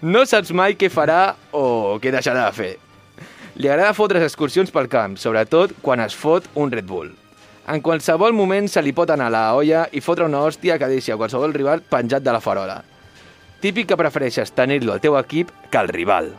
No 0.00 0.24
saps 0.24 0.52
mai 0.56 0.78
què 0.80 0.88
farà 0.92 1.34
o 1.52 1.98
què 2.00 2.14
deixarà 2.14 2.46
de 2.46 2.56
fer. 2.56 2.72
Li 3.56 3.68
agrada 3.68 3.94
fotre's 3.96 4.24
excursions 4.24 4.72
pel 4.72 4.88
camp, 4.88 5.16
sobretot 5.20 5.76
quan 5.84 6.00
es 6.04 6.16
fot 6.16 6.48
un 6.54 6.72
Red 6.72 6.88
Bull. 6.88 7.12
En 7.66 7.80
qualsevol 7.82 8.30
moment 8.30 8.68
se 8.70 8.78
li 8.82 8.92
pot 8.94 9.10
anar 9.10 9.26
a 9.26 9.34
la 9.34 9.46
olla 9.58 9.86
i 9.90 10.02
fotre 10.04 10.28
una 10.28 10.44
hòstia 10.46 10.76
que 10.78 10.86
deixi 10.86 11.10
a 11.10 11.16
qualsevol 11.18 11.54
rival 11.54 11.82
penjat 11.82 12.22
de 12.22 12.34
la 12.34 12.42
farola. 12.42 12.76
Típic 13.58 13.88
que 13.90 13.98
prefereixes 13.98 14.52
tenir-lo 14.54 14.94
al 14.94 15.02
teu 15.02 15.16
equip 15.18 15.50
que 15.70 15.80
al 15.80 15.90
rival. 15.90 16.30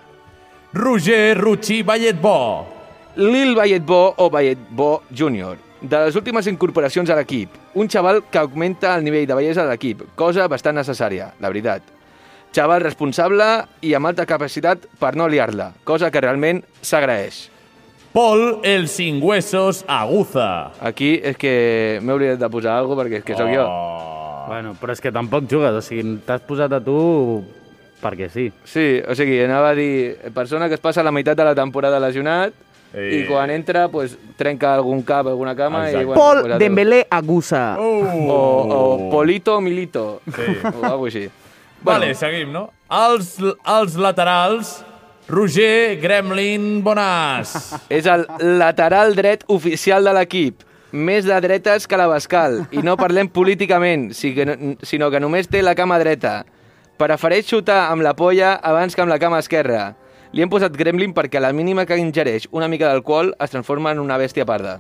Roger 0.74 1.38
Rucci 1.38 1.82
Balletbó. 1.84 2.38
Lil 3.18 3.56
Balletbó 3.56 4.14
o 4.18 4.30
Balletbó 4.30 5.04
Júnior. 5.12 5.58
De 5.82 6.00
les 6.06 6.16
últimes 6.16 6.48
incorporacions 6.48 7.10
a 7.10 7.18
l'equip, 7.20 7.52
un 7.76 7.90
xaval 7.92 8.24
que 8.32 8.40
augmenta 8.40 8.96
el 8.96 9.04
nivell 9.04 9.28
de 9.28 9.36
bellesa 9.36 9.66
de 9.66 9.74
l'equip, 9.74 10.02
cosa 10.16 10.48
bastant 10.48 10.80
necessària, 10.80 11.34
la 11.44 11.52
veritat. 11.52 11.84
Xaval 12.56 12.82
responsable 12.82 13.46
i 13.84 13.94
amb 13.94 14.10
alta 14.10 14.26
capacitat 14.26 14.88
per 14.98 15.14
no 15.20 15.28
liar-la, 15.28 15.74
cosa 15.84 16.10
que 16.10 16.24
realment 16.24 16.64
s'agraeix. 16.82 17.57
Paul 18.18 18.62
El 18.64 18.88
Sin 18.88 19.22
Huesos 19.22 19.86
Aguza. 19.88 20.72
Aquí 20.82 21.20
és 21.22 21.36
que 21.38 22.00
m'he 22.02 22.16
oblidat 22.16 22.40
de 22.42 22.48
posar 22.50 22.80
alguna 22.80 22.96
cosa 22.96 23.04
perquè 23.04 23.20
és 23.20 23.26
que 23.28 23.36
sóc 23.38 23.52
jo. 23.54 23.62
Oh. 23.62 24.48
Bueno, 24.48 24.72
però 24.82 24.96
és 24.96 25.04
que 25.04 25.12
tampoc 25.14 25.46
jugues, 25.46 25.76
o 25.78 25.84
sigui, 25.86 26.16
t'has 26.26 26.42
posat 26.48 26.74
a 26.74 26.80
tu 26.82 27.44
perquè 28.02 28.32
sí. 28.34 28.48
Sí, 28.66 28.88
o 29.06 29.14
sigui, 29.14 29.38
anava 29.46 29.70
a 29.70 29.78
dir, 29.78 30.18
persona 30.34 30.66
que 30.66 30.80
es 30.80 30.82
passa 30.82 31.06
la 31.06 31.14
meitat 31.14 31.38
de 31.38 31.46
la 31.46 31.54
temporada 31.54 32.02
lesionat 32.02 32.58
Eh. 32.94 33.20
i 33.20 33.22
quan 33.28 33.52
entra, 33.52 33.90
pues, 33.92 34.18
trenca 34.40 34.74
algun 34.74 35.04
cap, 35.04 35.28
alguna 35.28 35.54
cama 35.56 35.84
Exacte. 35.86 36.02
i... 36.02 36.06
Bueno, 36.06 36.22
Paul 36.22 36.42
pues. 36.42 36.58
Dembélé 36.58 37.06
Agusa. 37.12 37.78
Uh. 37.78 38.32
O, 38.32 38.40
o 38.80 39.10
Polito 39.12 39.62
Milito. 39.62 40.22
Sí. 40.26 40.58
O 40.74 40.86
alguna 40.88 41.12
així. 41.12 41.28
Vale, 41.84 42.16
seguim, 42.16 42.50
no? 42.50 42.72
Els, 42.90 43.36
els 43.44 43.96
laterals, 44.02 44.80
Roger 45.30 46.00
Gremlin 46.02 46.82
Bonàs. 46.86 47.52
És 47.98 48.06
el 48.08 48.26
lateral 48.60 49.16
dret 49.18 49.44
oficial 49.52 50.06
de 50.08 50.14
l'equip. 50.16 50.64
Més 50.96 51.26
de 51.28 51.36
dretes 51.44 51.84
que 51.88 51.98
la 52.00 52.08
Bascal. 52.08 52.62
I 52.72 52.80
no 52.86 52.96
parlem 52.98 53.28
políticament, 53.28 54.14
si 54.16 54.32
que 54.34 54.46
no- 54.48 54.76
sinó 54.88 55.10
que 55.12 55.20
només 55.20 55.50
té 55.52 55.62
la 55.62 55.76
cama 55.76 56.00
dreta. 56.00 56.46
Prefereix 56.98 57.46
xutar 57.52 57.90
amb 57.92 58.02
la 58.02 58.16
polla 58.16 58.56
abans 58.64 58.96
que 58.96 59.04
amb 59.04 59.12
la 59.12 59.20
cama 59.20 59.40
esquerra. 59.44 59.96
Li 60.32 60.42
hem 60.44 60.50
posat 60.50 60.74
Gremlin 60.76 61.14
perquè 61.14 61.38
a 61.38 61.44
la 61.44 61.52
mínima 61.54 61.86
que 61.86 61.98
ingereix 62.00 62.48
una 62.52 62.68
mica 62.68 62.88
d'alcohol 62.88 63.34
es 63.40 63.52
transforma 63.52 63.92
en 63.92 64.00
una 64.00 64.18
bèstia 64.18 64.46
parda. 64.48 64.80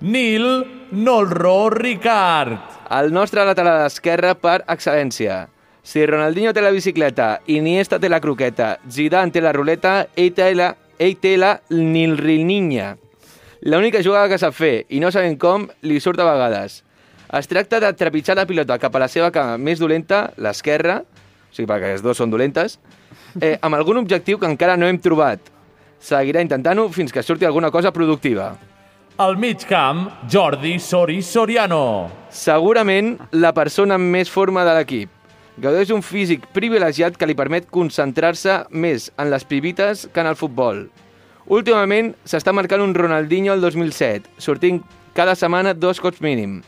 Nil 0.00 0.44
Nolro 0.92 1.70
Ricard. 1.70 2.54
El 2.90 3.12
nostre 3.12 3.44
lateral 3.44 3.86
esquerre 3.86 4.34
per 4.36 4.60
excel·lència. 4.68 5.46
Si 5.82 6.04
Ronaldinho 6.06 6.52
té 6.52 6.60
la 6.62 6.72
bicicleta, 6.74 7.40
Iniesta 7.48 7.98
té 7.98 8.08
la 8.08 8.20
croqueta, 8.20 8.74
Zidane 8.90 9.32
té 9.32 9.40
la 9.40 9.52
ruleta, 9.56 9.94
ell 10.16 10.34
té 10.36 10.52
la, 10.54 10.74
ell 11.00 11.16
té 11.20 11.36
la 11.40 11.54
nilrininha. 11.70 12.94
L'única 13.62 14.02
jugada 14.04 14.28
que 14.28 14.38
sap 14.40 14.54
fer, 14.56 14.84
i 14.88 15.00
no 15.00 15.10
sabem 15.12 15.36
com, 15.40 15.66
li 15.84 16.00
surt 16.00 16.20
a 16.20 16.28
vegades. 16.28 16.82
Es 17.36 17.48
tracta 17.48 17.80
de 17.80 17.92
trepitjar 17.94 18.36
la 18.36 18.46
pilota 18.48 18.78
cap 18.80 18.96
a 18.96 19.04
la 19.04 19.08
seva 19.08 19.30
cama 19.32 19.58
més 19.58 19.80
dolenta, 19.80 20.30
l'esquerra, 20.36 21.00
o 21.04 21.54
sigui, 21.54 21.68
perquè 21.68 21.94
les 21.94 22.04
dues 22.04 22.18
són 22.18 22.32
dolentes, 22.32 22.78
eh, 23.40 23.56
amb 23.60 23.76
algun 23.76 24.00
objectiu 24.00 24.38
que 24.38 24.48
encara 24.48 24.76
no 24.76 24.88
hem 24.88 24.98
trobat. 25.00 25.40
Seguirà 26.00 26.40
intentant-ho 26.40 26.88
fins 26.92 27.12
que 27.12 27.22
surti 27.22 27.44
alguna 27.44 27.70
cosa 27.70 27.92
productiva. 27.92 28.54
Al 29.20 29.36
mig 29.36 29.66
camp, 29.68 30.06
Jordi 30.32 30.78
Sori 30.80 31.20
Soriano. 31.20 32.10
Segurament 32.32 33.18
la 33.32 33.52
persona 33.52 34.00
amb 34.00 34.08
més 34.16 34.32
forma 34.32 34.64
de 34.64 34.76
l'equip. 34.78 35.19
Gaudeix 35.60 35.90
un 35.92 36.00
físic 36.02 36.46
privilegiat 36.56 37.16
que 37.20 37.26
li 37.28 37.34
permet 37.36 37.66
concentrar-se 37.68 38.62
més 38.70 39.10
en 39.20 39.28
les 39.30 39.44
pibites 39.44 40.06
que 40.12 40.20
en 40.22 40.30
el 40.30 40.36
futbol. 40.40 40.86
Últimament 41.50 42.14
s'està 42.24 42.52
marcant 42.56 42.80
un 42.84 42.94
Ronaldinho 42.94 43.52
el 43.52 43.60
2007, 43.64 44.30
sortint 44.38 44.80
cada 45.16 45.34
setmana 45.36 45.74
dos 45.74 46.00
cops 46.00 46.22
mínim. 46.24 46.60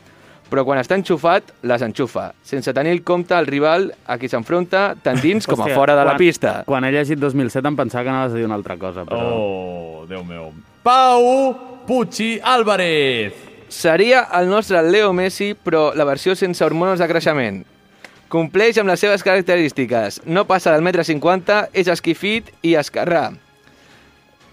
Però 0.51 0.61
quan 0.67 0.77
està 0.77 0.93
enxufat, 0.99 1.47
les 1.65 1.81
enxufa, 1.81 2.27
sense 2.45 2.69
tenir 2.77 2.91
en 2.93 2.99
compte 3.01 3.33
el 3.33 3.47
rival 3.49 3.87
a 4.05 4.19
qui 4.21 4.29
s'enfronta 4.29 4.91
tant 5.01 5.17
dins 5.23 5.47
com 5.49 5.57
a 5.57 5.63
Hòstia, 5.65 5.77
fora 5.79 5.95
de 5.97 6.03
la 6.05 6.11
quan- 6.13 6.21
pista. 6.21 6.51
Quan 6.67 6.85
he 6.85 6.91
llegit 6.93 7.17
2007 7.17 7.67
em 7.71 7.79
pensava 7.79 8.03
que 8.03 8.09
anaves 8.13 8.33
a 8.35 8.37
dir 8.37 8.45
una 8.45 8.59
altra 8.59 8.77
cosa, 8.77 9.05
però... 9.07 9.17
Oh, 9.33 10.05
Déu 10.05 10.21
meu. 10.27 10.51
Pau 10.83 11.81
Pucci 11.87 12.39
Álvarez. 12.43 13.33
Seria 13.69 14.27
el 14.37 14.49
nostre 14.51 14.83
Leo 14.83 15.13
Messi, 15.13 15.55
però 15.55 15.93
la 15.95 16.05
versió 16.05 16.35
sense 16.35 16.61
hormones 16.63 16.99
de 16.99 17.07
creixement. 17.09 17.63
Compleix 18.33 18.79
amb 18.81 18.89
les 18.89 18.97
seves 19.03 19.21
característiques. 19.21 20.15
No 20.25 20.47
passa 20.49 20.71
del 20.73 20.81
metre 20.81 21.03
50, 21.05 21.67
és 21.77 21.89
esquifit 21.91 22.47
i 22.65 22.71
esquerrà. 22.79 23.27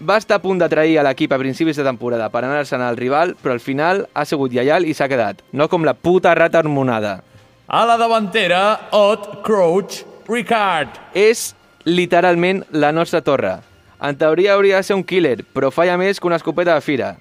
Va 0.05 0.17
estar 0.21 0.37
a 0.37 0.41
punt 0.43 0.61
de 0.61 0.67
trair 0.69 0.99
a 1.01 1.05
l'equip 1.07 1.33
a 1.33 1.39
principis 1.41 1.79
de 1.79 1.85
temporada 1.85 2.27
per 2.33 2.43
anar-se'n 2.45 2.81
al 2.85 2.97
rival, 2.99 3.33
però 3.41 3.55
al 3.57 3.63
final 3.63 4.03
ha 4.13 4.25
sigut 4.29 4.53
lleial 4.53 4.85
i 4.85 4.93
s'ha 4.93 5.09
quedat. 5.09 5.41
No 5.53 5.65
com 5.69 5.85
la 5.85 5.95
puta 5.97 6.35
rata 6.37 6.61
hormonada. 6.61 7.23
A 7.67 7.81
la 7.89 7.97
davantera, 7.97 8.61
Ott 8.93 9.41
Crouch 9.45 10.03
Ricard. 10.29 11.01
És 11.17 11.55
literalment 11.85 12.63
la 12.73 12.91
nostra 12.93 13.21
torre. 13.25 13.57
En 14.01 14.17
teoria 14.17 14.53
hauria 14.53 14.77
de 14.77 14.83
ser 14.85 14.97
un 14.97 15.03
killer, 15.05 15.39
però 15.53 15.71
falla 15.73 15.97
més 15.97 16.19
que 16.19 16.29
una 16.29 16.37
escopeta 16.37 16.77
de 16.77 16.85
fira. 16.85 17.15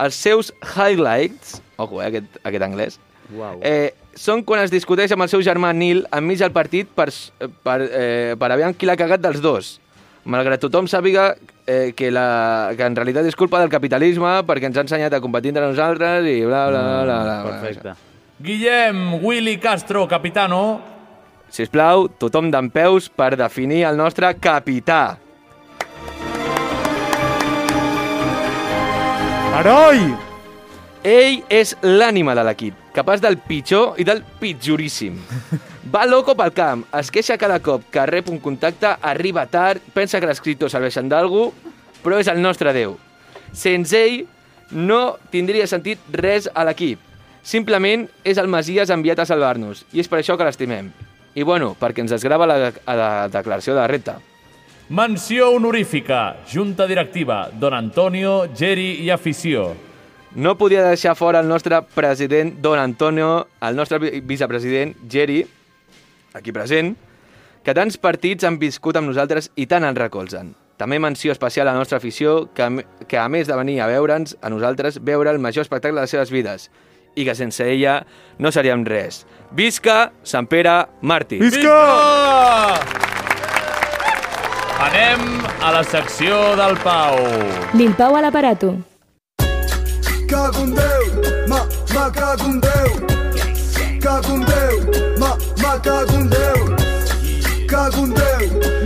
Els 0.00 0.16
seus 0.16 0.54
highlights, 0.72 1.58
ojo, 1.76 2.00
eh, 2.00 2.06
aquest, 2.08 2.38
aquest 2.44 2.64
anglès, 2.64 2.98
Uau. 3.36 3.58
eh, 3.60 3.92
són 4.14 4.42
quan 4.44 4.62
es 4.62 4.72
discuteix 4.72 5.12
amb 5.14 5.24
el 5.24 5.30
seu 5.32 5.42
germà 5.44 5.72
Nil 5.76 6.04
enmig 6.12 6.40
del 6.42 6.52
partit 6.52 6.90
per, 6.94 7.08
per, 7.64 7.78
eh, 7.88 8.34
per 8.38 8.50
aviam 8.52 8.74
qui 8.74 8.88
l'ha 8.88 8.98
cagat 8.98 9.22
dels 9.22 9.40
dos. 9.44 9.78
Malgrat 10.24 10.62
tothom 10.62 10.86
sàpiga 10.86 11.32
eh, 11.66 11.92
que, 11.98 12.12
la, 12.14 12.70
que 12.78 12.86
en 12.86 12.94
realitat 12.94 13.26
és 13.26 13.38
culpa 13.38 13.58
del 13.58 13.72
capitalisme 13.72 14.36
perquè 14.46 14.70
ens 14.70 14.78
ha 14.78 14.86
ensenyat 14.86 15.16
a 15.16 15.20
competir 15.24 15.50
entre 15.50 15.66
nosaltres 15.66 16.28
i 16.30 16.38
bla, 16.46 16.68
bla, 16.70 16.82
bla, 16.86 17.02
bla, 17.02 17.18
bla. 17.26 17.58
Perfecte. 17.58 17.96
Guillem 18.42 19.22
Willy 19.22 19.56
Castro, 19.62 20.06
capitano. 20.10 20.80
Sisplau, 21.52 22.06
tothom 22.18 22.48
d'en 22.50 22.70
peus 22.72 23.10
per 23.12 23.34
definir 23.36 23.82
el 23.90 23.98
nostre 23.98 24.30
capità. 24.40 25.18
Heroi! 29.52 30.06
Ell 31.04 31.42
és 31.50 31.74
l'ànima 31.82 32.34
de 32.38 32.42
l'equip, 32.46 32.78
capaç 32.94 33.22
del 33.24 33.38
pitjor 33.40 33.98
i 34.00 34.06
del 34.06 34.22
pitjoríssim. 34.40 35.18
Va 35.92 36.04
loco 36.06 36.36
pel 36.38 36.52
camp, 36.56 36.84
es 36.98 37.10
queixa 37.12 37.38
cada 37.40 37.58
cop 37.64 37.84
que 37.92 38.04
rep 38.08 38.28
un 38.30 38.38
contacte, 38.40 38.94
arriba 39.00 39.46
tard, 39.50 39.82
pensa 39.94 40.20
que 40.20 40.28
l'escriptor 40.28 40.70
serveixen 40.72 41.08
d'algú, 41.10 41.50
però 42.04 42.20
és 42.20 42.30
el 42.32 42.40
nostre 42.42 42.72
Déu. 42.76 42.96
Sense 43.52 43.98
ell, 43.98 44.22
no 44.72 45.18
tindria 45.32 45.66
sentit 45.68 46.00
res 46.12 46.48
a 46.54 46.64
l'equip. 46.64 47.00
Simplement 47.42 48.06
és 48.24 48.38
el 48.38 48.48
Masies 48.48 48.92
enviat 48.94 49.20
a 49.20 49.26
salvar-nos, 49.28 49.84
i 49.92 50.00
és 50.00 50.08
per 50.08 50.20
això 50.20 50.38
que 50.38 50.46
l'estimem. 50.46 50.92
I 51.34 51.42
bueno, 51.48 51.72
perquè 51.80 52.04
ens 52.04 52.12
desgrava 52.12 52.46
la, 52.46 52.70
a 52.70 52.96
la 52.96 53.10
declaració 53.32 53.74
de 53.76 53.86
reta. 53.90 54.18
Menció 54.92 55.50
honorífica, 55.56 56.36
Junta 56.52 56.86
Directiva, 56.86 57.46
Don 57.52 57.74
Antonio, 57.74 58.46
Geri 58.54 58.98
i 59.00 59.10
afició. 59.10 59.70
No 60.34 60.56
podia 60.56 60.82
deixar 60.86 61.14
fora 61.14 61.40
el 61.40 61.48
nostre 61.48 61.82
president 61.94 62.54
Don 62.62 62.78
Antonio, 62.78 63.48
el 63.60 63.76
nostre 63.76 63.98
vi- 63.98 64.20
vicepresident 64.20 64.94
Geri, 65.10 65.42
aquí 66.32 66.52
present, 66.52 66.94
que 67.62 67.74
tants 67.76 67.98
partits 68.00 68.44
han 68.48 68.56
viscut 68.58 68.96
amb 68.96 69.10
nosaltres 69.12 69.50
i 69.56 69.66
tant 69.68 69.84
ens 69.84 69.98
recolzen. 69.98 70.54
També 70.80 70.98
menció 70.98 71.30
especial 71.32 71.68
a 71.68 71.72
la 71.72 71.78
nostra 71.78 71.98
afició, 71.98 72.48
que, 72.54 72.84
que 73.06 73.18
a 73.20 73.28
més 73.28 73.46
de 73.46 73.54
venir 73.56 73.80
a 73.84 73.86
veure'ns, 73.86 74.36
a 74.42 74.48
nosaltres, 74.50 74.98
veure 75.04 75.30
el 75.30 75.38
major 75.38 75.62
espectacle 75.62 76.00
de 76.00 76.06
les 76.06 76.10
seves 76.10 76.32
vides, 76.32 76.70
i 77.14 77.26
que 77.28 77.34
sense 77.36 77.62
ella 77.68 78.00
no 78.40 78.50
seríem 78.50 78.86
res. 78.88 79.26
Visca 79.52 80.12
Sant 80.24 80.48
Pere 80.48 80.86
Màrtir! 81.02 81.42
Visca! 81.44 81.76
Anem 84.82 85.44
a 85.62 85.70
la 85.76 85.84
secció 85.84 86.56
del 86.58 86.74
Pau. 86.82 87.20
Lil 87.78 87.92
Pau 87.94 88.16
a 88.16 88.24
l'aparato. 88.24 88.72
Ma, 90.32 90.48
ma 90.48 90.64
ma, 91.48 91.60
ma 92.00 92.56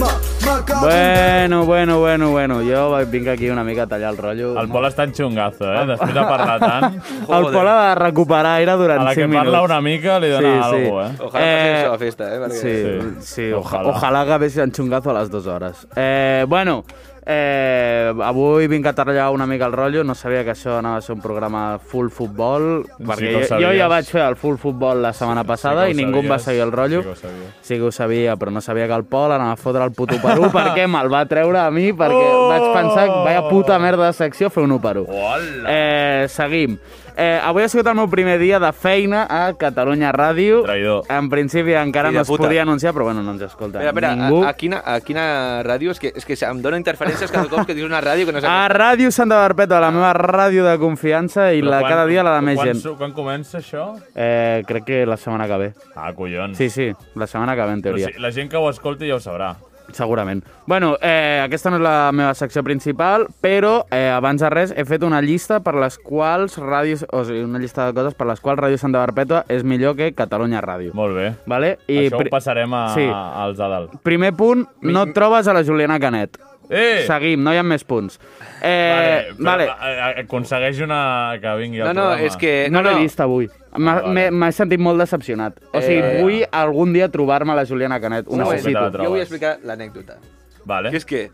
ma, 0.01 0.63
ma 0.67 0.81
Bueno, 0.81 1.65
bueno, 1.65 1.99
bueno, 2.01 2.31
bueno. 2.31 2.61
Jo 2.63 2.97
vinc 3.07 3.29
aquí 3.29 3.49
una 3.51 3.65
mica 3.65 3.83
a 3.85 3.87
tallar 3.87 4.13
el 4.13 4.19
rotllo. 4.19 4.61
El 4.61 4.69
Pol 4.69 4.85
està 4.87 5.07
en 5.07 5.15
xungazo, 5.15 5.71
eh? 5.73 5.85
Després 5.89 6.13
de 6.15 6.25
parlar 6.29 6.59
tant. 6.61 6.99
El 7.39 7.49
Pol 7.55 7.67
ha 7.71 7.77
de 7.89 7.95
recuperar 8.01 8.53
aire 8.61 8.77
durant 8.79 9.01
A 9.01 9.05
la 9.09 9.15
5 9.15 9.21
que 9.23 9.27
minuts. 9.27 9.45
parla 9.45 9.63
una 9.63 9.81
mica 9.81 10.19
li 10.23 10.31
dona 10.31 10.53
algo, 10.67 11.01
eh? 11.03 11.11
Ojalà 11.19 11.33
passi 11.33 11.73
això 11.73 11.89
a 11.89 11.91
la 11.95 11.99
festa, 12.03 12.29
eh? 12.35 12.39
Perquè... 12.45 12.61
Sí, 12.61 12.77
Sí. 12.77 13.33
sí, 13.35 13.49
ojalà. 13.53 13.95
Ojalà. 13.95 14.25
que 14.27 14.33
hagués 14.39 14.59
en 14.59 14.73
xungazo 14.73 15.11
a 15.11 15.19
les 15.21 15.31
dues 15.31 15.47
hores. 15.47 15.87
Eh, 15.97 16.45
bueno, 16.49 16.85
eh, 17.27 18.13
avui 18.23 18.69
vinc 18.71 18.87
a 18.87 18.93
tallar 18.95 19.31
una 19.35 19.47
mica 19.47 19.67
el 19.67 19.73
rotllo. 19.73 20.05
No 20.05 20.15
sabia 20.15 20.45
que 20.45 20.53
això 20.55 20.79
anava 20.79 20.99
a 20.99 21.03
ser 21.03 21.17
un 21.17 21.21
programa 21.21 21.79
full 21.83 22.09
futbol, 22.15 22.85
perquè 22.99 23.33
ho 23.35 23.43
jo, 23.43 23.59
jo 23.67 23.73
ja 23.77 23.89
vaig 23.91 24.07
fer 24.07 24.23
el 24.23 24.37
full 24.39 24.57
futbol 24.63 25.03
la 25.03 25.13
setmana 25.13 25.43
passada 25.45 25.85
que 25.87 25.91
ho 25.91 25.97
i 25.97 25.99
ningú 25.99 26.23
em 26.23 26.31
va 26.31 26.39
seguir 26.39 26.63
el 26.63 26.73
rotllo. 26.73 27.03
sí 27.15 27.27
que. 27.27 27.51
Sí 27.67 27.75
que 27.81 27.83
ho 27.83 27.93
sabia, 27.93 28.37
però 28.37 28.53
no 28.55 28.61
sabia 28.61 28.87
que 28.87 28.95
el 28.95 29.05
Pol 29.05 29.33
anava 29.33 29.53
a 29.53 29.57
fotre 29.57 29.83
el 29.85 29.93
puto 29.93 30.21
Perú 30.23 30.49
perquè 30.55 30.87
me'l 30.93 31.13
va 31.13 31.25
treure 31.27 31.59
a 31.59 31.71
mi, 31.71 31.91
perquè 31.93 32.15
Oh! 32.37 32.49
vaig 32.49 32.63
pensar 32.73 33.07
que 33.07 33.19
vaya 33.25 33.49
puta 33.49 33.79
merda 33.79 34.07
de 34.07 34.13
secció 34.13 34.49
fer 34.51 34.63
un 34.65 34.73
1 34.79 34.81
per 34.81 34.97
1. 34.99 35.07
Hola! 35.11 35.73
Eh, 35.73 36.27
seguim. 36.29 36.79
Eh, 37.19 37.41
avui 37.43 37.63
ha 37.65 37.69
sigut 37.73 37.87
el 37.89 37.95
meu 37.97 38.11
primer 38.13 38.35
dia 38.39 38.59
de 38.61 38.69
feina 38.77 39.23
a 39.25 39.55
Catalunya 39.57 40.11
Ràdio. 40.13 40.59
Traïdor. 40.67 41.07
En 41.09 41.31
principi 41.33 41.73
encara 41.73 42.11
no 42.13 42.21
es 42.21 42.29
puta. 42.29 42.43
podia 42.45 42.61
anunciar, 42.61 42.93
però 42.93 43.05
bueno, 43.05 43.23
no 43.23 43.33
ens 43.33 43.41
escolta 43.47 43.79
Espera, 43.79 43.89
espera, 43.89 44.11
ningú. 44.17 44.43
a, 44.45 44.51
a, 44.51 44.53
quina, 44.53 44.83
a 44.85 45.01
quina 45.01 45.63
ràdio? 45.65 45.93
És 45.93 45.99
que, 45.99 46.13
és 46.15 46.27
que 46.29 46.37
em 46.45 46.61
dona 46.61 46.77
interferències 46.77 47.33
cada 47.33 47.49
cop 47.49 47.65
que 47.65 47.73
dius 47.75 47.89
una 47.89 48.03
ràdio 48.05 48.27
que 48.27 48.33
no 48.37 48.41
sé... 48.45 48.47
A 48.47 48.69
Ràdio 48.69 49.11
Santa 49.11 49.39
Barpeta, 49.41 49.81
la 49.81 49.91
meva 49.91 50.13
ràdio 50.13 50.67
de 50.69 50.77
confiança 50.79 51.55
i 51.57 51.63
Però 51.63 51.71
la 51.73 51.81
quan- 51.81 51.91
cada 51.95 52.05
dia 52.07 52.23
la 52.23 52.35
de 52.37 52.43
més 52.51 52.57
quan, 52.61 52.69
gent. 52.75 52.99
Quan 52.99 53.13
comença 53.17 53.59
això? 53.65 53.95
Eh, 54.15 54.63
crec 54.69 54.85
que 54.85 55.07
la 55.07 55.17
setmana 55.17 55.47
que 55.49 55.57
ve. 55.57 55.73
Ah, 55.95 56.13
collons. 56.13 56.59
Sí, 56.59 56.69
sí, 56.69 56.93
la 57.15 57.27
setmana 57.27 57.57
que 57.57 57.63
ve, 57.65 57.73
en 57.73 57.81
Però 57.81 57.95
teoria. 57.97 58.13
sí, 58.13 58.21
la 58.21 58.31
gent 58.31 58.51
que 58.51 58.59
ho 58.61 58.69
escolti 58.69 59.09
ja 59.09 59.17
ho 59.17 59.21
sabrà. 59.21 59.55
Segurament. 59.93 60.43
Bueno, 60.67 60.97
eh, 61.01 61.41
aquesta 61.45 61.71
no 61.71 61.77
és 61.77 61.83
la 61.83 62.11
meva 62.13 62.35
secció 62.35 62.63
principal, 62.67 63.27
però 63.41 63.85
eh, 63.91 64.09
abans 64.11 64.41
de 64.43 64.51
res 64.51 64.73
he 64.77 64.85
fet 64.85 65.05
una 65.07 65.21
llista 65.23 65.61
per 65.61 65.75
les 65.79 65.99
quals 65.99 66.59
ràdios, 66.59 67.05
o 67.13 67.23
sigui, 67.25 67.45
una 67.47 67.61
llista 67.63 67.87
de 67.87 67.95
coses 67.95 68.15
per 68.15 68.27
les 68.27 68.41
quals 68.41 68.59
Ràdio 68.61 68.79
Santa 68.81 68.99
Barpètua 69.05 69.45
és 69.53 69.63
millor 69.65 69.95
que 69.97 70.13
Catalunya 70.17 70.61
Ràdio. 70.65 70.93
Molt 70.95 71.15
bé. 71.17 71.29
Vale? 71.47 71.79
I 71.87 72.07
Això 72.09 72.21
ho 72.21 72.29
passarem 72.31 72.75
a, 72.75 72.89
Sí. 72.95 73.07
als 73.13 73.57
de 73.59 73.69
dalt. 73.69 73.97
Primer 74.03 74.33
punt, 74.35 74.67
no 74.83 75.03
et 75.03 75.15
trobes 75.15 75.47
a 75.49 75.53
la 75.55 75.63
Juliana 75.65 76.01
Canet. 76.01 76.37
Eh! 76.71 77.05
Seguim, 77.07 77.43
no 77.45 77.53
hi 77.55 77.59
ha 77.61 77.63
més 77.63 77.85
punts. 77.85 78.19
Eh, 78.63 79.29
però, 79.37 79.45
vale. 79.45 79.67
eh, 79.69 80.23
Aconsegueix 80.25 80.81
una... 80.83 81.37
que 81.41 81.55
vingui 81.61 81.81
al 81.81 81.89
No, 81.89 81.93
no, 81.95 82.03
programa. 82.11 82.27
és 82.27 82.37
que... 82.37 82.55
No 82.71 82.81
No, 82.83 82.89
l'he 82.89 82.95
no, 82.97 83.03
vist 83.05 83.21
avui. 83.21 83.49
M'ha 83.77 83.93
Ah, 83.93 84.01
vale. 84.03 84.13
m'he- 84.15 84.31
m'he 84.33 84.53
sentit 84.57 84.81
molt 84.81 84.99
decepcionat. 84.99 85.59
O 85.73 85.81
sigui, 85.81 86.01
Eh, 86.01 86.23
vull 86.23 86.39
algun 86.51 86.93
dia 86.97 87.09
trobar-me 87.13 87.55
la 87.55 87.65
Juliana 87.69 88.01
Canet. 88.01 88.25
Ho 88.29 88.37
necessito. 88.37 88.91
jo 89.03 89.11
vull 89.11 89.21
explicar 89.21 89.59
l'anècdota. 89.63 90.17
Vale. 90.65 90.91
Que 90.91 90.97
és 90.97 91.05
que 91.05 91.31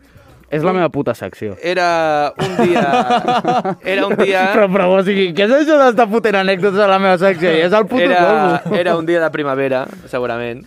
És 0.53 0.61
la 0.61 0.71
meva 0.73 0.89
puta 0.89 1.15
secció. 1.15 1.55
era 1.63 2.31
un 2.37 2.67
dia... 2.67 3.77
Era 3.95 4.05
un 4.05 4.15
dia... 4.17 4.51
Però, 4.53 4.67
però, 4.69 4.89
o 4.99 5.01
sigui, 5.03 5.31
què 5.33 5.47
és 5.47 5.51
això 5.63 5.79
d'estar 5.79 6.05
fotent 6.11 6.35
anècdotes 6.35 6.77
a 6.79 6.87
la 6.91 6.99
meva 6.99 7.17
secció? 7.17 7.49
I 7.49 7.61
és 7.65 7.73
el 7.73 7.87
puto 7.87 8.03
Era, 8.03 8.19
colmo. 8.61 8.77
era 8.77 8.95
un 8.97 9.05
dia 9.07 9.19
de 9.23 9.31
primavera, 9.31 9.87
segurament, 10.11 10.61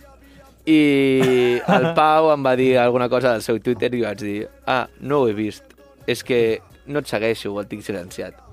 i 0.67 1.61
el 1.77 1.91
Pau 1.95 2.31
em 2.33 2.43
va 2.43 2.55
dir 2.59 2.73
alguna 2.81 3.07
cosa 3.09 3.31
del 3.35 3.45
seu 3.45 3.61
Twitter 3.63 3.93
i 3.95 4.03
vaig 4.03 4.19
dir 4.23 4.39
ah, 4.67 4.85
no 4.99 5.23
ho 5.23 5.29
he 5.29 5.37
vist, 5.37 5.63
és 6.07 6.23
que 6.27 6.59
no 6.87 6.99
et 7.03 7.07
segueixo, 7.09 7.55
el 7.59 7.71
tinc 7.71 7.85
silenciat. 7.87 8.46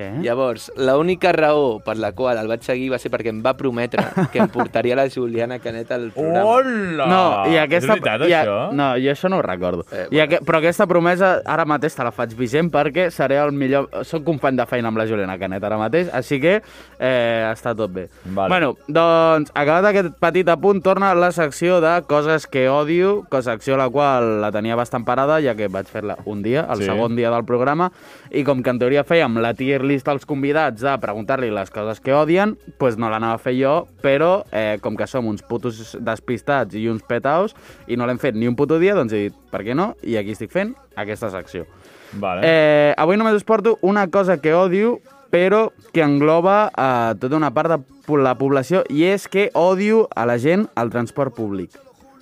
Què? 0.00 0.08
Llavors, 0.24 0.70
l'única 0.80 1.32
raó 1.36 1.78
per 1.84 1.98
la 2.00 2.12
qual 2.16 2.38
el 2.40 2.48
vaig 2.48 2.62
seguir 2.64 2.88
va 2.92 2.98
ser 3.02 3.10
perquè 3.12 3.28
em 3.34 3.42
va 3.44 3.52
prometre 3.58 4.00
que 4.32 4.40
em 4.40 4.48
portaria 4.48 4.96
la 4.96 5.04
Juliana 5.12 5.58
Canet 5.60 5.90
al 5.92 6.06
programa. 6.14 6.44
Hola! 6.48 7.06
No, 7.10 7.22
i 7.52 7.58
aquesta... 7.60 7.92
És 7.96 8.00
veritat, 8.00 8.24
i, 8.30 8.34
això? 8.38 8.56
No, 8.76 8.86
jo 9.02 9.12
això 9.12 9.28
no 9.32 9.40
ho 9.40 9.44
recordo. 9.44 9.84
Eh, 9.92 10.06
I 10.16 10.22
aqu... 10.24 10.40
Però 10.48 10.60
aquesta 10.62 10.86
promesa 10.88 11.34
ara 11.44 11.66
mateix 11.68 11.94
te 11.98 12.06
la 12.06 12.12
faig 12.16 12.32
vigent 12.38 12.70
perquè 12.72 13.10
seré 13.12 13.36
el 13.42 13.52
millor... 13.52 13.90
Soc 14.08 14.24
company 14.24 14.56
de 14.56 14.66
feina 14.70 14.88
amb 14.88 15.00
la 15.02 15.06
Juliana 15.10 15.36
Canet 15.40 15.64
ara 15.68 15.78
mateix, 15.80 16.08
així 16.16 16.40
que 16.40 16.56
eh, 16.60 17.50
està 17.52 17.74
tot 17.76 17.92
bé. 17.92 18.06
Vale. 18.24 18.48
Bueno, 18.54 18.72
doncs, 18.88 19.52
acabat 19.54 19.90
aquest 19.90 20.16
petit 20.22 20.48
apunt, 20.52 20.80
torna 20.84 21.12
la 21.18 21.30
secció 21.36 21.80
de 21.84 21.92
coses 22.08 22.46
que 22.50 22.66
odio, 22.72 23.20
cosa 23.28 23.52
secció 23.58 23.76
la 23.76 23.88
qual 23.92 24.38
la 24.44 24.50
tenia 24.54 24.76
bastant 24.78 25.04
parada, 25.04 25.40
ja 25.44 25.56
que 25.58 25.68
vaig 25.72 25.88
fer-la 25.90 26.16
un 26.30 26.40
dia, 26.46 26.64
el 26.70 26.80
Sí. 26.80 26.86
segon 26.88 27.16
dia 27.18 27.28
del 27.34 27.44
programa, 27.44 27.90
i 28.30 28.44
com 28.46 28.62
que 28.62 28.70
en 28.72 28.78
teoria 28.80 29.04
fèiem 29.04 29.36
la 29.42 29.52
tier 29.58 29.82
llista 29.90 30.14
als 30.14 30.26
convidats 30.28 30.82
de 30.82 30.92
preguntar-li 31.02 31.50
les 31.52 31.70
coses 31.74 32.00
que 32.00 32.14
odien, 32.16 32.56
pues 32.78 32.96
no 33.00 33.10
l'anava 33.10 33.36
a 33.36 33.42
fer 33.42 33.56
jo, 33.58 33.74
però 34.04 34.44
eh, 34.52 34.78
com 34.82 34.96
que 34.96 35.08
som 35.10 35.28
uns 35.28 35.42
putos 35.46 35.96
despistats 36.00 36.78
i 36.78 36.86
uns 36.90 37.04
petaos 37.06 37.56
i 37.90 37.98
no 37.98 38.08
l'hem 38.08 38.20
fet 38.22 38.38
ni 38.38 38.48
un 38.48 38.56
puto 38.58 38.78
dia, 38.80 38.94
doncs 38.98 39.14
he 39.14 39.26
dit, 39.28 39.38
per 39.52 39.64
què 39.66 39.76
no? 39.76 39.92
I 40.02 40.16
aquí 40.20 40.36
estic 40.36 40.54
fent 40.54 40.74
aquesta 40.96 41.30
secció. 41.34 41.66
Vale. 42.12 42.42
Eh, 42.46 42.94
avui 42.98 43.18
només 43.20 43.36
us 43.38 43.46
porto 43.46 43.76
una 43.86 44.08
cosa 44.10 44.40
que 44.42 44.54
odio, 44.54 44.98
però 45.30 45.68
que 45.94 46.02
engloba 46.02 46.70
eh, 46.70 47.14
tota 47.20 47.38
una 47.38 47.52
part 47.54 47.76
de 47.76 48.18
la 48.18 48.34
població, 48.34 48.82
i 48.90 49.04
és 49.06 49.28
que 49.30 49.50
odio 49.54 50.08
a 50.18 50.26
la 50.26 50.38
gent 50.42 50.66
al 50.74 50.90
transport 50.90 51.36
públic. 51.36 51.76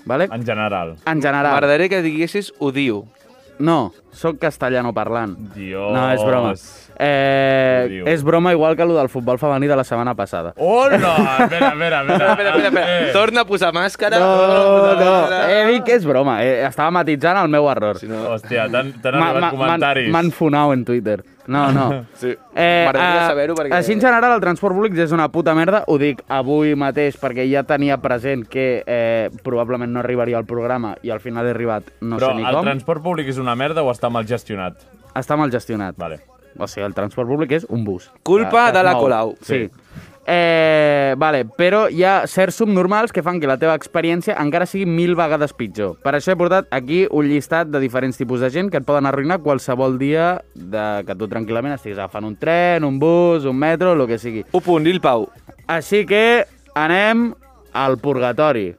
Vale? 0.08 0.28
En 0.32 0.44
general. 0.44 0.96
En 1.04 1.22
general. 1.22 1.52
M'agradaria 1.52 1.88
que 1.88 2.02
diguessis 2.04 2.52
odio. 2.58 3.06
No, 3.58 3.92
sóc 4.14 4.38
castellano 4.38 4.92
parlant. 4.94 5.34
Dios. 5.54 5.90
No, 5.92 6.04
és 6.14 6.22
broma. 6.22 6.52
Eh, 7.00 8.02
és 8.06 8.22
broma 8.26 8.52
igual 8.52 8.74
que 8.76 8.82
el 8.82 8.92
del 8.94 9.08
futbol 9.08 9.38
femení 9.38 9.66
de 9.70 9.76
la 9.76 9.84
setmana 9.84 10.14
passada. 10.14 10.52
Hola! 10.56 10.96
Espera, 11.40 11.68
espera, 11.68 12.00
espera. 12.02 12.32
Espera, 12.32 12.32
espera, 12.32 12.68
espera. 12.68 13.08
Eh. 13.08 13.12
Torna 13.12 13.40
a 13.42 13.44
posar 13.46 13.72
màscara. 13.72 14.18
No, 14.18 14.98
no, 14.98 15.48
he 15.48 15.64
dit 15.72 15.84
que 15.86 15.94
és 15.98 16.04
broma. 16.06 16.40
Eh, 16.44 16.64
estava 16.66 16.90
matitzant 16.90 17.38
el 17.42 17.48
meu 17.52 17.68
error. 17.70 17.98
Si 18.02 18.08
no... 18.10 18.24
Hòstia, 18.34 18.66
t'han 18.72 18.92
arribat 19.14 19.40
ma- 19.40 19.50
comentaris. 19.54 20.10
M'han 20.12 20.30
funau 20.34 20.72
en 20.74 20.84
Twitter. 20.84 21.20
No, 21.48 21.70
no. 21.72 21.86
Sí. 22.18 22.34
Eh, 22.54 22.84
M'agradaria 22.84 23.22
eh, 23.22 23.28
saber-ho 23.30 23.54
perquè... 23.56 23.72
Així 23.78 23.94
en 23.94 24.00
general 24.02 24.34
el 24.34 24.40
transport 24.42 24.74
públic 24.76 24.96
és 24.98 25.12
una 25.14 25.28
puta 25.32 25.54
merda, 25.56 25.84
ho 25.86 25.96
dic 26.00 26.20
avui 26.28 26.74
mateix 26.76 27.16
perquè 27.20 27.46
ja 27.48 27.62
tenia 27.64 27.96
present 28.02 28.42
que 28.50 28.82
eh, 28.84 29.30
probablement 29.46 29.92
no 29.94 30.00
arribaria 30.02 30.36
al 30.36 30.44
programa 30.50 30.96
i 31.06 31.12
al 31.14 31.20
final 31.24 31.46
he 31.46 31.54
arribat 31.54 31.88
no 32.02 32.18
Però 32.18 32.32
sé 32.34 32.40
ni 32.40 32.44
el 32.44 32.58
com. 32.58 32.66
transport 32.66 33.02
públic 33.06 33.30
és 33.30 33.38
una 33.38 33.54
merda 33.56 33.84
o 33.86 33.92
està 33.94 34.10
mal 34.12 34.26
gestionat? 34.28 34.82
Està 35.16 35.38
mal 35.38 35.50
gestionat. 35.54 35.94
Vale. 35.96 36.18
O 36.58 36.66
sigui, 36.66 36.84
el 36.86 36.94
transport 36.94 37.28
públic 37.28 37.52
és 37.52 37.66
un 37.68 37.84
bus. 37.84 38.10
Culpa 38.22 38.66
Que- 38.66 38.72
que 38.72 38.78
de 38.78 38.84
la 38.84 38.92
mou. 38.92 39.02
Colau. 39.02 39.34
Sí. 39.40 39.68
Eh, 40.30 41.14
vale, 41.16 41.46
però 41.46 41.86
hi 41.88 42.02
ha 42.04 42.26
certs 42.28 42.58
subnormals 42.60 43.14
que 43.16 43.22
fan 43.24 43.38
que 43.40 43.46
la 43.48 43.56
teva 43.56 43.72
experiència 43.78 44.34
encara 44.42 44.66
sigui 44.68 44.84
mil 44.84 45.14
vegades 45.16 45.54
pitjor. 45.56 45.94
Per 46.04 46.12
això 46.18 46.34
he 46.34 46.36
portat 46.36 46.66
aquí 46.70 47.06
un 47.10 47.24
llistat 47.30 47.70
de 47.72 47.80
diferents 47.80 48.18
tipus 48.20 48.40
de 48.44 48.50
gent 48.50 48.68
que 48.70 48.76
et 48.76 48.84
poden 48.84 49.06
arruïnar 49.08 49.38
qualsevol 49.40 49.96
dia 49.98 50.42
de 50.54 51.02
que 51.06 51.16
tu 51.16 51.28
tranquil·lament 51.32 51.72
estiguis 51.78 51.96
agafant 51.96 52.28
un 52.28 52.36
tren, 52.36 52.84
un 52.84 52.98
bus, 52.98 53.46
un 53.46 53.56
metro, 53.56 53.94
el 53.94 54.06
que 54.06 54.18
sigui. 54.18 54.44
Un 54.52 54.60
punt, 54.60 54.84
Lil 54.84 55.00
Pau. 55.00 55.30
Així 55.66 56.04
que 56.04 56.44
anem 56.74 57.30
al 57.72 57.96
purgatori. 57.96 58.74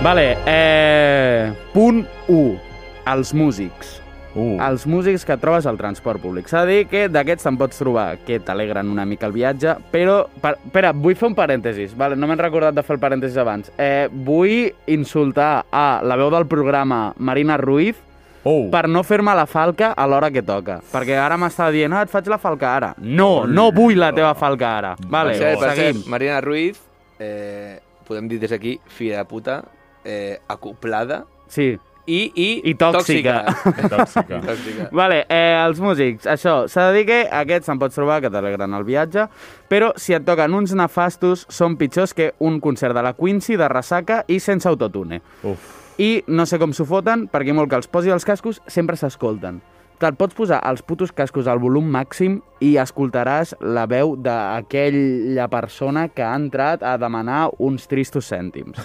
Vale, 0.00 0.36
eh, 0.46 1.52
punt 1.72 2.06
1. 2.28 2.60
Els 3.08 3.32
músics. 3.34 3.96
Uh. 4.36 4.58
Els 4.62 4.84
músics 4.86 5.24
que 5.26 5.34
trobes 5.40 5.66
al 5.66 5.78
transport 5.80 6.20
públic. 6.22 6.46
S'ha 6.46 6.60
de 6.68 6.76
dir 6.76 6.84
que 6.86 7.06
d'aquests 7.10 7.42
te'n 7.48 7.56
pots 7.58 7.80
trobar 7.80 8.20
que 8.22 8.36
t'alegren 8.38 8.92
una 8.92 9.06
mica 9.08 9.26
el 9.26 9.32
viatge, 9.34 9.74
però... 9.90 10.20
Per, 10.40 10.52
espera, 10.68 10.92
vull 10.94 11.16
fer 11.18 11.26
un 11.32 11.34
parèntesis. 11.34 11.96
Vale, 11.98 12.14
no 12.14 12.28
m'he 12.30 12.36
recordat 12.38 12.76
de 12.76 12.84
fer 12.86 12.94
el 12.94 13.00
parèntesis 13.02 13.38
abans. 13.42 13.72
Eh, 13.74 14.06
vull 14.12 14.68
insultar 14.86 15.64
a 15.72 15.86
la 16.06 16.18
veu 16.20 16.30
del 16.30 16.46
programa 16.46 17.08
Marina 17.18 17.56
Ruiz 17.58 18.04
Oh. 18.48 18.68
per 18.70 18.86
no 18.88 19.02
fer-me 19.02 19.32
la 19.34 19.44
falca 19.50 19.90
a 19.98 20.04
l'hora 20.06 20.30
que 20.30 20.40
toca. 20.46 20.78
Perquè 20.92 21.16
ara 21.20 21.36
m'està 21.36 21.66
dient, 21.74 21.92
ah, 21.92 22.04
et 22.06 22.08
faig 22.08 22.28
la 22.30 22.38
falca 22.38 22.70
ara. 22.76 22.92
No, 23.02 23.42
no 23.50 23.66
vull 23.74 23.98
la 23.98 24.12
teva 24.14 24.30
falca 24.38 24.70
ara. 24.78 24.92
Vale, 25.10 25.34
per 25.34 25.40
cert, 25.42 25.58
per 25.60 25.72
seguim. 25.74 25.98
cert, 25.98 26.08
Marina 26.14 26.38
Ruiz, 26.40 26.78
eh, 27.18 27.80
podem 28.06 28.28
dir 28.30 28.38
des 28.40 28.54
d'aquí, 28.54 28.78
filla 28.86 29.18
de 29.18 29.24
puta, 29.28 29.58
eh, 30.04 30.38
acoplada 30.48 31.24
Sí. 31.48 31.78
i, 32.06 32.32
i, 32.34 32.48
I 32.70 32.74
tòxica. 32.80 33.44
Tòxica. 33.88 34.40
tòxica. 34.46 34.88
Vale, 34.92 35.24
eh, 35.28 35.56
els 35.64 35.80
músics, 35.80 36.26
això, 36.26 36.66
s'ha 36.68 36.88
de 36.90 36.98
dir 36.98 37.06
que 37.06 37.18
aquests 37.30 37.66
te'n 37.68 37.78
pots 37.80 37.94
trobar 37.96 38.20
que 38.24 38.30
t'alegren 38.32 38.72
el 38.74 38.84
viatge, 38.84 39.26
però 39.68 39.92
si 39.96 40.14
et 40.16 40.24
toquen 40.24 40.54
uns 40.54 40.72
nefastos 40.76 41.46
són 41.48 41.76
pitjors 41.76 42.14
que 42.14 42.32
un 42.40 42.60
concert 42.60 42.94
de 42.96 43.02
la 43.04 43.12
Quincy, 43.12 43.56
de 43.60 43.68
ressaca 43.68 44.22
i 44.28 44.38
sense 44.40 44.68
autotune. 44.68 45.20
Uf. 45.42 45.74
I 45.98 46.22
no 46.28 46.46
sé 46.46 46.60
com 46.62 46.70
s'ho 46.72 46.84
foten, 46.86 47.26
perquè 47.28 47.52
molt 47.52 47.68
que 47.68 47.76
els 47.76 47.88
posi 47.90 48.12
els 48.14 48.24
cascos 48.24 48.62
sempre 48.70 48.96
s'escolten. 48.96 49.58
Te'l 49.98 50.14
pots 50.14 50.36
posar 50.38 50.60
els 50.70 50.78
putos 50.86 51.10
cascos 51.10 51.48
al 51.50 51.58
volum 51.58 51.88
màxim 51.90 52.36
i 52.62 52.76
escoltaràs 52.78 53.56
la 53.60 53.82
veu 53.90 54.14
d'aquella 54.14 55.48
persona 55.50 56.06
que 56.08 56.22
ha 56.22 56.36
entrat 56.38 56.84
a 56.86 56.96
demanar 57.02 57.48
uns 57.58 57.88
tristos 57.90 58.30
cèntims. 58.30 58.78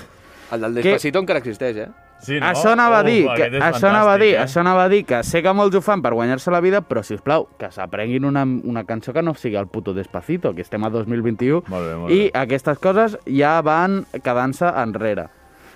El 0.54 0.62
del 0.62 0.76
Que- 0.76 0.82
Despacito 0.84 1.20
encara 1.20 1.40
existeix, 1.42 1.78
eh? 1.78 1.88
Sí, 2.24 2.38
no? 2.40 2.46
Això 2.48 2.72
anava 2.72 3.00
a 3.00 3.04
dir, 3.04 3.26
Uf, 3.28 3.34
que, 3.36 3.50
això 3.60 3.90
anava 3.90 4.14
a 4.14 4.18
dir, 4.18 4.30
eh? 4.36 4.40
això 4.46 4.62
anava 4.62 4.86
a 4.86 4.90
dir 4.90 5.02
que 5.04 5.18
sé 5.28 5.42
que 5.44 5.52
molts 5.52 5.76
ho 5.76 5.82
fan 5.84 6.02
per 6.02 6.14
guanyar-se 6.16 6.52
la 6.52 6.62
vida, 6.64 6.80
però 6.82 7.02
si 7.04 7.16
us 7.18 7.22
plau, 7.22 7.50
que 7.60 7.68
s'aprenguin 7.72 8.24
una, 8.24 8.46
una 8.46 8.86
cançó 8.88 9.12
que 9.12 9.22
no 9.22 9.34
sigui 9.36 9.58
el 9.60 9.68
puto 9.68 9.94
Despacito, 9.94 10.54
que 10.56 10.62
estem 10.64 10.84
a 10.86 10.90
2021, 10.90 11.64
Molt 11.68 11.88
bé, 11.90 11.96
molt 12.00 12.12
i 12.16 12.20
bé. 12.26 12.32
aquestes 12.34 12.80
coses 12.80 13.18
ja 13.28 13.58
van 13.62 14.06
quedant-se 14.24 14.66
enrere. 14.86 15.28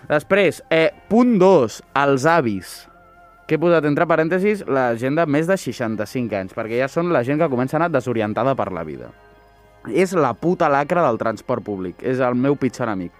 Després, 0.08 0.64
eh, 0.70 0.92
punt 1.10 1.38
2, 1.42 1.82
els 2.06 2.26
avis 2.26 2.88
que 3.48 3.56
he 3.56 3.60
posat 3.60 3.84
entre 3.86 4.06
parèntesis 4.08 4.64
la 4.68 4.94
gent 4.96 5.16
de 5.20 5.26
més 5.26 5.48
de 5.48 5.58
65 5.58 6.36
anys, 6.36 6.54
perquè 6.56 6.80
ja 6.80 6.88
són 6.88 7.12
la 7.12 7.24
gent 7.28 7.40
que 7.42 7.50
comença 7.50 7.76
a 7.76 7.80
anar 7.82 7.92
desorientada 7.92 8.56
per 8.56 8.72
la 8.72 8.84
vida. 8.88 9.10
És 9.88 10.14
la 10.14 10.34
puta 10.34 10.68
lacra 10.70 11.04
del 11.06 11.18
transport 11.18 11.64
públic, 11.64 12.02
és 12.04 12.20
el 12.20 12.36
meu 12.36 12.56
pitjor 12.56 12.88
enemic. 12.88 13.12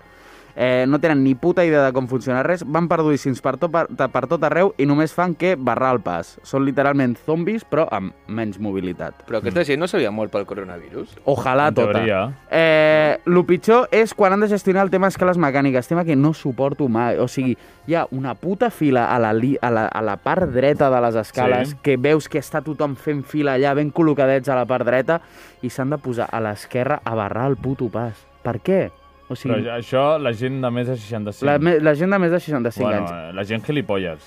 Eh, 0.60 0.86
no 0.90 0.98
tenen 0.98 1.20
ni 1.24 1.36
puta 1.38 1.62
idea 1.64 1.84
de 1.86 1.94
com 1.94 2.08
funciona 2.10 2.42
res, 2.42 2.64
van 2.66 2.88
perdudíssims 2.90 3.44
per 3.46 3.58
tot, 3.62 3.70
per, 3.70 3.86
per 4.10 4.24
tot 4.26 4.42
arreu 4.48 4.72
i 4.82 4.88
només 4.90 5.14
fan 5.14 5.36
que 5.38 5.52
barrar 5.56 5.92
el 5.94 6.00
pas. 6.02 6.32
Són 6.42 6.66
literalment 6.66 7.14
zombis, 7.28 7.62
però 7.64 7.86
amb 7.94 8.16
menys 8.28 8.58
mobilitat. 8.58 9.20
Però 9.30 9.38
aquesta 9.38 9.62
gent 9.68 9.80
no 9.84 9.86
s'havia 9.88 10.10
mort 10.10 10.32
pel 10.34 10.48
coronavirus. 10.50 11.14
Ojalà 11.30 11.68
En 11.70 11.78
tota. 11.78 11.94
teoria. 12.00 12.24
Eh, 12.50 13.20
el 13.28 13.44
pitjor 13.46 13.88
és 13.94 14.16
quan 14.18 14.34
han 14.34 14.42
de 14.42 14.50
gestionar 14.50 14.82
el 14.84 14.90
tema 14.90 15.08
escales 15.14 15.38
mecàniques, 15.38 15.88
tema 15.88 16.04
que 16.04 16.16
no 16.18 16.34
suporto 16.34 16.88
mai. 16.90 17.20
O 17.22 17.28
sigui, 17.30 17.54
hi 17.86 17.94
ha 17.94 18.08
una 18.10 18.34
puta 18.34 18.72
fila 18.72 19.06
a 19.14 19.20
la, 19.22 19.34
li, 19.38 19.56
a 19.62 19.70
la, 19.70 19.86
a 19.88 20.02
la 20.02 20.18
part 20.18 20.50
dreta 20.50 20.90
de 20.90 21.02
les 21.06 21.16
escales 21.22 21.70
Sí. 21.70 21.76
que 21.84 21.98
veus 21.98 22.28
que 22.28 22.40
està 22.42 22.64
tothom 22.66 22.96
fent 22.98 23.22
fila 23.24 23.54
allà, 23.54 23.76
ben 23.78 23.94
col·locadets 23.94 24.50
a 24.50 24.56
la 24.58 24.66
part 24.66 24.86
dreta, 24.90 25.22
i 25.62 25.70
s'han 25.70 25.90
de 25.94 25.98
posar 26.02 26.28
a 26.32 26.42
l'esquerra 26.42 27.02
a 27.06 27.14
barrar 27.14 27.46
el 27.52 27.58
puto 27.58 27.90
pas. 27.94 28.26
Per 28.42 28.58
què? 28.60 28.90
O 29.30 29.36
sigui, 29.36 29.56
Però 29.56 29.76
això, 29.76 30.18
la 30.22 30.32
gent 30.32 30.62
de 30.64 30.70
més 30.72 30.88
de 30.88 30.96
65. 30.96 31.46
la, 31.46 31.58
me- 31.60 31.80
la 31.82 31.94
gent 31.96 32.12
de 32.14 32.20
més 32.20 32.32
de 32.32 32.40
65 32.40 32.88
bueno, 32.88 33.02
anys. 33.02 33.12
eh, 33.12 33.34
la 33.34 33.44
gent 33.44 33.66
gilipolles. 33.66 34.20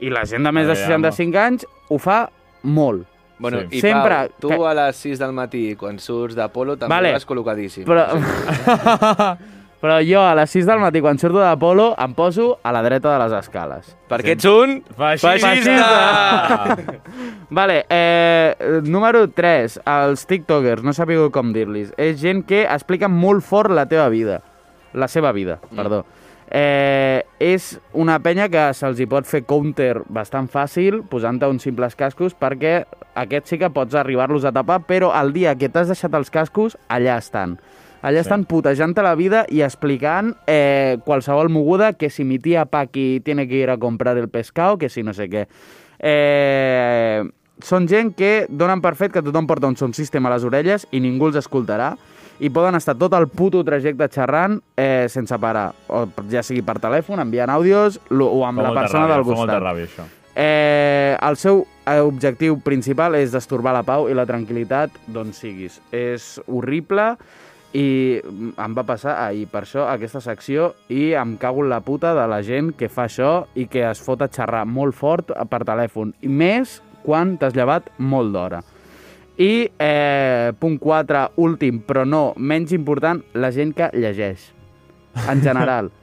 I 0.00 0.10
la 0.10 0.24
gent 0.26 0.42
de 0.42 0.50
més 0.52 0.66
de 0.66 0.72
Aviam. 0.72 1.02
65 1.02 1.38
anys 1.38 1.66
ho 1.88 1.98
fa 1.98 2.28
molt. 2.64 3.06
Bueno, 3.38 3.60
Sí. 3.60 3.78
i 3.78 3.80
Sempre 3.80 4.14
Pau, 4.14 4.28
tu 4.40 4.48
que- 4.48 4.66
a 4.66 4.74
les 4.74 4.96
6 4.96 5.18
del 5.18 5.32
matí, 5.32 5.74
quan 5.76 5.98
surts 5.98 6.34
d'Apolo, 6.34 6.76
també 6.76 6.94
Vale. 6.94 7.12
vas 7.12 7.26
col·locadíssim. 7.26 7.84
Però, 7.84 8.06
però 9.82 9.98
jo 10.06 10.20
a 10.22 10.36
les 10.38 10.52
6 10.54 10.68
del 10.68 10.78
matí, 10.78 11.00
quan 11.02 11.18
surto 11.18 11.40
d'Apolo, 11.42 11.88
em 11.98 12.12
poso 12.14 12.60
a 12.62 12.70
la 12.70 12.84
dreta 12.86 13.10
de 13.10 13.18
les 13.24 13.32
escales. 13.40 13.88
Perquè 14.06 14.36
ets 14.36 14.46
un 14.46 14.76
feixista! 14.94 16.76
Vale, 17.58 17.80
eh, 17.90 18.78
número 18.86 19.24
3, 19.34 19.80
els 19.82 20.22
tiktokers, 20.30 20.86
no 20.86 20.94
sabia 20.94 21.26
com 21.34 21.50
dir-los. 21.50 21.90
És 21.98 22.20
gent 22.22 22.44
que 22.46 22.62
explica 22.62 23.10
molt 23.10 23.42
fort 23.42 23.74
la 23.74 23.88
teva 23.90 24.06
vida. 24.12 24.38
La 24.94 25.10
seva 25.10 25.32
vida, 25.34 25.58
perdó. 25.74 26.04
Eh, 26.54 27.24
és 27.40 27.80
una 27.96 28.20
penya 28.22 28.46
que 28.52 28.68
se'ls 28.76 28.98
hi 29.00 29.06
pot 29.08 29.26
fer 29.26 29.40
counter 29.48 30.02
bastant 30.12 30.50
fàcil 30.52 30.98
posant-te 31.08 31.48
uns 31.48 31.64
simples 31.64 31.96
cascos 31.96 32.34
perquè 32.36 32.82
aquests 33.16 33.54
sí 33.54 33.58
que 33.58 33.70
pots 33.72 33.96
arribar-los 33.96 34.44
a 34.44 34.52
tapar, 34.52 34.82
però 34.84 35.14
el 35.16 35.32
dia 35.32 35.56
que 35.56 35.70
t'has 35.72 35.88
deixat 35.88 36.12
els 36.14 36.30
cascos, 36.30 36.76
allà 36.92 37.16
estan. 37.16 37.56
Allà 38.02 38.18
Sí. 38.18 38.26
estan 38.26 38.44
putejant-te 38.44 39.02
la 39.02 39.14
vida 39.14 39.46
i 39.48 39.62
explicant 39.62 40.34
eh, 40.46 40.98
qualsevol 41.04 41.48
moguda, 41.48 41.92
que 41.94 42.10
si 42.10 42.24
mi 42.24 42.38
tía 42.38 42.64
Paqui 42.66 43.20
tiene 43.24 43.46
que 43.48 43.56
ir 43.56 43.70
a 43.70 43.78
comprar 43.78 44.18
el 44.18 44.28
pescado, 44.28 44.76
que 44.76 44.88
si 44.88 45.02
no 45.02 45.14
sé 45.14 45.30
què. 45.30 45.46
Eh, 46.00 47.22
són 47.62 47.86
gent 47.86 48.10
que 48.18 48.46
donen 48.50 48.80
per 48.82 48.96
fet 48.98 49.12
que 49.14 49.22
tothom 49.22 49.46
porta 49.46 49.68
un 49.70 49.76
son 49.78 49.94
sistema 49.94 50.28
a 50.28 50.34
les 50.34 50.44
orelles 50.48 50.86
i 50.90 50.98
ningú 51.00 51.28
els 51.30 51.38
escoltarà 51.38 51.92
i 52.42 52.50
poden 52.50 52.74
estar 52.74 52.96
tot 52.98 53.12
el 53.14 53.28
puto 53.30 53.60
trajecte 53.62 54.08
xerrant 54.10 54.56
eh, 54.74 55.06
sense 55.12 55.36
parar, 55.38 55.68
o 55.86 56.08
ja 56.32 56.42
sigui 56.42 56.64
per 56.66 56.80
telèfon, 56.82 57.20
enviant 57.22 57.52
àudios 57.54 58.00
o 58.10 58.42
amb 58.48 58.64
la 58.64 58.72
persona 58.74 59.06
ràbia, 59.06 59.14
del 59.14 59.24
fa 59.28 59.36
molta 59.36 59.54
costat. 59.54 59.62
ràbia, 59.62 59.86
això. 59.86 60.08
Eh, 60.34 61.14
el 61.22 61.36
seu 61.36 61.62
eh, 61.86 62.00
objectiu 62.00 62.58
principal 62.64 63.14
és 63.20 63.30
destorbar 63.30 63.76
la 63.76 63.84
pau 63.86 64.08
i 64.10 64.16
la 64.16 64.26
tranquil·litat 64.26 64.90
d'on 65.06 65.30
siguis. 65.36 65.78
És 65.92 66.40
horrible 66.48 67.12
i 67.72 68.20
em 68.22 68.74
va 68.76 68.84
passar 68.88 69.16
ahir. 69.24 69.46
Per 69.52 69.62
això 69.64 69.86
aquesta 69.88 70.20
secció 70.24 70.72
i 70.92 71.12
em 71.18 71.36
cago 71.40 71.64
en 71.64 71.70
la 71.72 71.80
puta 71.84 72.12
de 72.16 72.26
la 72.28 72.42
gent 72.44 72.72
que 72.78 72.90
fa 72.92 73.06
això 73.08 73.32
i 73.54 73.66
que 73.70 73.86
es 73.88 74.02
fot 74.04 74.22
a 74.22 74.30
xerrar 74.32 74.64
molt 74.68 74.96
fort 74.96 75.32
per 75.50 75.64
telèfon. 75.68 76.12
I 76.20 76.28
més 76.28 76.80
quan 77.02 77.36
t'has 77.40 77.56
llevat 77.56 77.88
molt 77.98 78.32
d'hora. 78.34 78.62
I 79.40 79.52
eh, 79.80 80.52
punt 80.60 80.76
4, 80.78 81.24
últim, 81.40 81.80
però 81.86 82.04
no 82.04 82.22
menys 82.36 82.76
important, 82.76 83.24
la 83.34 83.50
gent 83.50 83.72
que 83.74 83.90
llegeix. 83.96 84.52
En 85.28 85.42
general. 85.42 85.90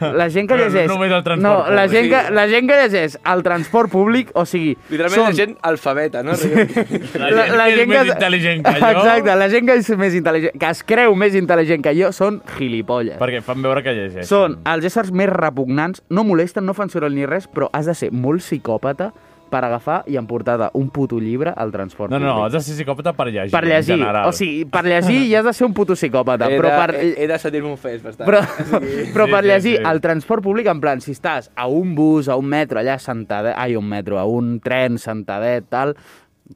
la 0.00 0.28
gent 0.32 0.48
que 0.50 0.58
llegeix... 0.58 0.88
només 0.90 1.12
el 1.14 1.22
transport 1.26 1.44
no, 1.44 1.54
la 1.70 1.86
públic. 1.86 1.94
gent, 1.94 2.10
que, 2.10 2.34
la 2.34 2.46
gent 2.50 2.70
que 2.70 2.78
llegeix 2.82 3.16
el 3.32 3.44
transport 3.46 3.92
públic, 3.92 4.32
o 4.34 4.44
sigui... 4.48 4.74
Literalment 4.90 5.24
la 5.24 5.36
gent 5.38 5.56
alfabeta, 5.70 6.22
no? 6.26 6.36
Sí. 6.40 6.50
La 6.50 7.68
gent 7.70 7.90
que 7.92 8.00
és 8.00 8.10
més 8.10 8.12
intel·ligent 8.14 8.64
que 8.66 8.74
jo... 8.76 8.90
Exacte, 8.90 9.38
la 9.44 9.48
gent 9.52 9.70
que 9.70 9.78
és 9.80 9.90
més 10.00 10.18
intel·ligent, 10.18 10.58
que 10.60 10.74
es 10.74 10.84
creu 10.86 11.16
més 11.18 11.38
intel·ligent 11.38 11.86
que 11.86 11.94
jo, 11.98 12.12
són 12.16 12.40
gilipolles. 12.56 13.18
Perquè 13.20 13.42
fan 13.46 13.62
veure 13.64 13.84
que 13.86 13.94
llegeix. 13.96 14.28
Són 14.28 14.58
els 14.68 14.86
éssers 14.90 15.12
més 15.14 15.30
repugnants, 15.32 16.04
no 16.10 16.26
molesten, 16.26 16.66
no 16.66 16.76
fan 16.76 16.92
soroll 16.92 17.14
ni 17.16 17.28
res, 17.28 17.48
però 17.50 17.70
has 17.76 17.90
de 17.90 17.96
ser 17.98 18.10
molt 18.12 18.44
psicòpata 18.44 19.12
per 19.50 19.64
agafar 19.66 20.00
i 20.06 20.16
emportar 20.16 20.70
un 20.78 20.88
puto 20.94 21.18
llibre 21.20 21.52
al 21.56 21.72
transport 21.74 22.10
No, 22.12 22.18
no, 22.22 22.34
públic. 22.36 22.46
has 22.46 22.52
de 22.52 22.60
ser 22.62 22.76
psicòpata 22.78 23.12
per 23.18 23.26
llegir. 23.28 23.50
Per 23.50 23.64
llegir, 23.66 23.94
en 23.96 24.00
general. 24.04 24.28
o 24.28 24.32
sigui, 24.32 24.64
per 24.70 24.84
llegir 24.86 25.18
ja 25.30 25.40
has 25.40 25.48
de 25.50 25.52
ser 25.58 25.66
un 25.66 25.74
puto 25.74 25.94
psicòpata, 25.98 26.48
He, 26.50 26.56
però 26.60 26.70
de, 26.70 26.76
per... 26.80 26.94
he, 27.02 27.10
he 27.24 27.26
de 27.26 27.38
sentir-me 27.42 27.68
un 27.74 27.76
fes, 27.76 28.00
bastant. 28.02 28.26
Però, 28.30 28.40
però 29.14 29.26
Sí, 29.26 29.32
per 29.34 29.42
sí, 29.44 29.48
llegir 29.50 29.76
sí. 29.78 29.84
al 29.84 30.00
transport 30.00 30.42
públic, 30.46 30.66
en 30.70 30.80
plan, 30.80 31.00
si 31.02 31.12
estàs 31.12 31.50
a 31.54 31.66
un 31.66 31.94
bus, 31.94 32.28
a 32.30 32.36
un 32.40 32.46
metro, 32.46 32.78
allà 32.80 32.96
sentadet, 33.02 33.54
ai, 33.56 33.76
un 33.76 33.86
metro, 33.90 34.18
a 34.18 34.24
un 34.24 34.60
tren 34.62 34.96
sentadet, 34.98 35.66
tal, 35.68 35.96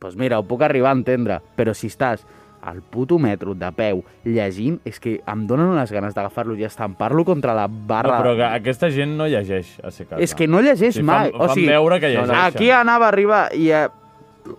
doncs 0.00 0.16
mira, 0.16 0.38
ho 0.38 0.46
puc 0.46 0.62
arribar 0.62 0.90
a 0.94 0.98
entendre. 0.98 1.40
Però 1.56 1.74
si 1.74 1.86
estàs 1.90 2.24
al 2.64 2.80
puto 2.82 3.18
metro 3.20 3.54
de 3.54 3.68
peu 3.76 4.02
llegint, 4.24 4.78
és 4.88 4.98
que 5.00 5.18
em 5.26 5.46
donen 5.46 5.66
unes 5.74 5.92
ganes 5.92 6.14
d'agafar-lo 6.16 6.56
i 6.56 6.64
estampar-lo 6.64 7.24
contra 7.24 7.52
la 7.54 7.66
No, 7.68 7.82
barra. 7.86 8.18
però 8.22 8.34
que 8.36 8.44
aquesta 8.44 8.88
gent 8.90 9.16
no 9.18 9.26
llegeix 9.28 9.76
a 9.84 9.90
ser 9.90 10.06
casa. 10.06 10.22
És 10.22 10.34
que 10.34 10.46
no 10.48 10.60
llegeix 10.64 10.94
Sí, 10.96 11.02
mai. 11.02 11.30
Fan, 11.30 11.40
o 11.40 11.48
sigui, 11.52 11.66
fan 11.66 11.74
veure 11.76 12.00
que 12.00 12.08
llegeixen. 12.08 12.34
Aquí 12.40 12.70
anava 12.70 13.06
a 13.06 13.08
arribar 13.12 13.48
i... 13.54 13.70
Eh, 13.70 13.88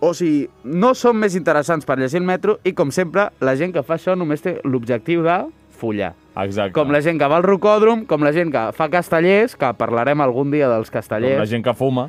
o 0.02 0.14
sigui, 0.18 0.48
no 0.64 0.96
són 0.98 1.18
més 1.22 1.36
interessants 1.38 1.86
per 1.86 2.00
llegir 2.00 2.18
el 2.18 2.26
metro 2.26 2.60
i, 2.64 2.72
com 2.74 2.90
sempre, 2.92 3.28
la 3.40 3.54
gent 3.56 3.72
que 3.74 3.84
fa 3.86 4.00
això 4.00 4.16
només 4.18 4.42
té 4.42 4.56
l'objectiu 4.64 5.22
de 5.22 5.36
follar. 5.78 6.14
Exacte. 6.42 6.74
Com 6.74 6.90
la 6.92 7.02
gent 7.06 7.20
que 7.22 7.28
va 7.30 7.38
al 7.38 7.44
rocòdrom, 7.46 8.06
com 8.10 8.24
la 8.26 8.32
gent 8.34 8.50
que 8.52 8.64
fa 8.74 8.88
castellers, 8.90 9.54
que 9.56 9.70
parlarem 9.78 10.22
algun 10.26 10.50
dia 10.52 10.68
dels 10.72 10.90
Com 10.90 10.98
castellers. 11.00 11.38
la 11.38 11.46
gent 11.46 11.64
que 11.64 11.74
fuma. 11.78 12.08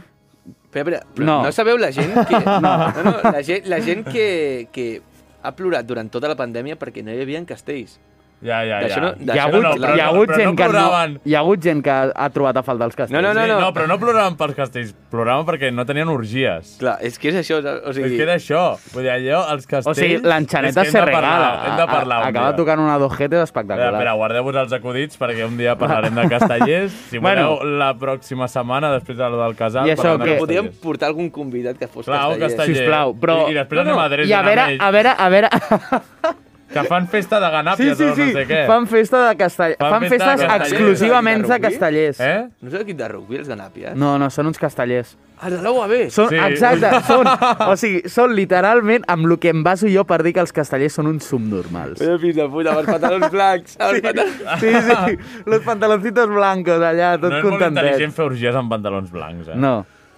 Però, 0.72 0.84
però, 0.88 1.00
però 1.14 1.24
No. 1.24 1.36
no. 1.38 1.42
no 1.44 1.52
sabeu 1.52 1.76
la 1.78 1.90
gent 1.92 2.14
que... 2.28 2.40
no. 2.46 2.60
no, 2.60 3.02
no 3.04 3.30
la 3.32 3.42
gent, 3.42 3.66
la 3.66 3.80
gent 3.80 4.04
que, 4.08 4.68
que 4.72 5.02
ha 5.42 5.52
plorat 5.56 5.86
durant 5.86 6.10
tota 6.12 6.30
la 6.30 6.38
pandèmia 6.38 6.78
perquè 6.80 7.04
no 7.04 7.14
hi 7.14 7.22
havia 7.22 7.42
castells. 7.48 7.98
Ja, 8.44 8.58
ja, 8.68 8.82
ja. 8.84 8.96
No- 9.00 9.14
Hi 9.32 9.38
ha 9.38 9.44
hagut, 9.48 9.62
no, 9.64 9.94
hi 9.96 10.00
ha 10.00 10.06
hagut 10.10 10.28
però 10.28 10.36
gent 10.36 10.50
no 10.50 10.56
que 10.60 10.66
no, 10.68 11.20
hi 11.24 11.34
ha 11.34 11.38
hagut 11.40 11.62
gent 11.64 11.80
que 11.82 11.90
ha 11.90 12.26
trobat 12.30 12.58
a 12.60 12.62
faltar 12.62 12.86
els 12.90 12.94
castells. 12.98 13.16
No, 13.16 13.22
no, 13.24 13.40
sí, 13.40 13.48
no, 13.48 13.70
però 13.72 13.86
no 13.88 13.96
ploraven 13.98 14.36
pels 14.36 14.54
castells, 14.58 14.90
ploraven 15.10 15.46
perquè 15.48 15.70
no 15.72 15.86
tenien 15.88 16.10
orgies. 16.12 16.74
Clar, 16.78 16.98
és 17.00 17.16
que 17.18 17.30
és 17.32 17.38
això, 17.40 17.62
o 17.64 17.94
sigui... 17.96 18.10
És 18.10 18.16
que 18.18 18.22
era 18.26 18.34
això. 18.36 18.60
Vull 18.92 19.06
dir, 19.08 19.10
allò, 19.14 19.40
els 19.54 19.64
castells... 19.66 19.88
O 19.88 19.96
sigui, 19.98 20.20
l'enxaneta 20.22 20.84
que 20.84 20.92
se 20.92 21.00
regala. 21.08 21.48
Hem 21.64 21.80
de 21.80 21.86
parlar 21.88 22.20
un 22.20 22.28
Acaba 22.28 22.52
dia. 22.52 22.56
tocant 22.60 22.84
una 22.84 22.98
dojete 23.00 23.24
Espera, 23.24 23.42
espectacular. 23.48 23.90
espera, 23.96 24.12
guardeu-vos 24.20 24.60
els 24.66 24.76
acudits 24.78 25.18
perquè 25.24 25.48
un 25.48 25.56
dia 25.56 25.74
parlarem 25.80 26.14
de 26.20 26.28
castellers. 26.36 26.92
Si 27.10 27.18
Bueno. 27.18 27.48
voleu, 27.56 27.78
la 27.80 27.90
pròxima 27.98 28.46
setmana, 28.52 28.92
després 28.92 29.16
de 29.16 29.30
lo 29.32 29.40
del 29.42 29.56
casal, 29.56 29.88
I 29.88 29.96
això 29.96 30.12
de 30.18 30.24
què? 30.28 30.38
Podríem 30.38 30.68
portar 30.82 31.08
algun 31.08 31.30
convidat 31.32 31.78
que 31.80 31.88
fos 31.88 32.04
Clar, 32.04 32.20
casteller. 32.36 32.50
casteller. 32.52 32.76
Sisplau, 32.84 33.16
però... 33.18 33.46
I, 33.48 33.52
i 33.56 33.60
després 33.62 33.80
anem 33.80 33.98
a 34.04 34.08
Dresden 34.12 34.30
I 34.30 34.36
a 34.36 34.42
veure, 34.44 34.66
a 34.78 34.90
veure, 34.92 35.14
a 35.16 35.28
veure... 35.34 36.44
Que 36.72 36.82
fan 36.84 37.06
festa 37.08 37.38
de 37.40 37.46
Sí, 37.46 37.52
ganàpies 37.54 37.96
sí, 37.96 38.02
o 38.02 38.06
no 38.08 38.14
sí, 38.16 38.32
sé 38.34 38.42
què. 38.48 38.66
fan 38.66 38.86
festa 38.90 39.20
de 39.28 39.36
castell... 39.38 39.76
Fan 39.78 39.90
Fan, 39.92 40.02
festa 40.08 40.16
de 40.16 40.24
festes 40.24 40.46
castellers. 40.48 40.72
exclusivament 40.72 41.46
de 41.46 41.60
castellers. 41.62 42.20
Eh? 42.20 42.48
No 42.60 42.68
és 42.72 42.74
l'equip 42.80 42.98
de 42.98 43.08
rugby, 43.12 43.38
els 43.38 43.48
ganàpies? 43.48 43.94
No, 43.94 44.16
no, 44.18 44.28
són 44.34 44.50
uns 44.50 44.58
castellers. 44.58 45.14
Ah, 45.38 45.50
de 45.52 45.60
la 45.62 45.70
UAB! 45.70 45.94
Són, 46.10 46.28
Sí. 46.32 46.36
Exacte, 46.42 46.90
són, 47.10 47.28
o 47.68 47.76
sigui, 47.76 48.02
són 48.10 48.34
literalment 48.34 49.04
amb 49.12 49.26
el 49.30 49.36
que 49.38 49.50
em 49.54 49.62
baso 49.62 49.86
jo 49.92 50.04
per 50.08 50.22
dir 50.26 50.32
que 50.36 50.40
els 50.42 50.52
castellers 50.52 50.96
són 50.98 51.06
uns 51.12 51.24
subnormals. 51.28 52.00
Fills 52.02 52.36
de 52.36 52.48
puta, 52.50 52.72
amb 52.74 52.82
els 52.82 52.90
pantalons 52.90 53.30
blancs. 53.32 53.76
Els 53.78 54.00
pantalons... 54.02 54.46
Sí, 54.60 54.72
sí, 54.90 55.42
los 55.46 55.62
pantaloncitos 55.66 56.28
blancos 56.34 56.82
allà, 56.82 57.14
tot 57.20 57.30
no 57.30 57.38
és 57.38 57.44
molt 57.46 57.66
intel·ligent 57.70 58.16
fer 58.16 58.24
orgies 58.32 58.56
amb 58.58 58.72
pantalons 58.72 59.12
blancs, 59.12 59.52
eh? 59.54 59.60
No, 59.60 59.74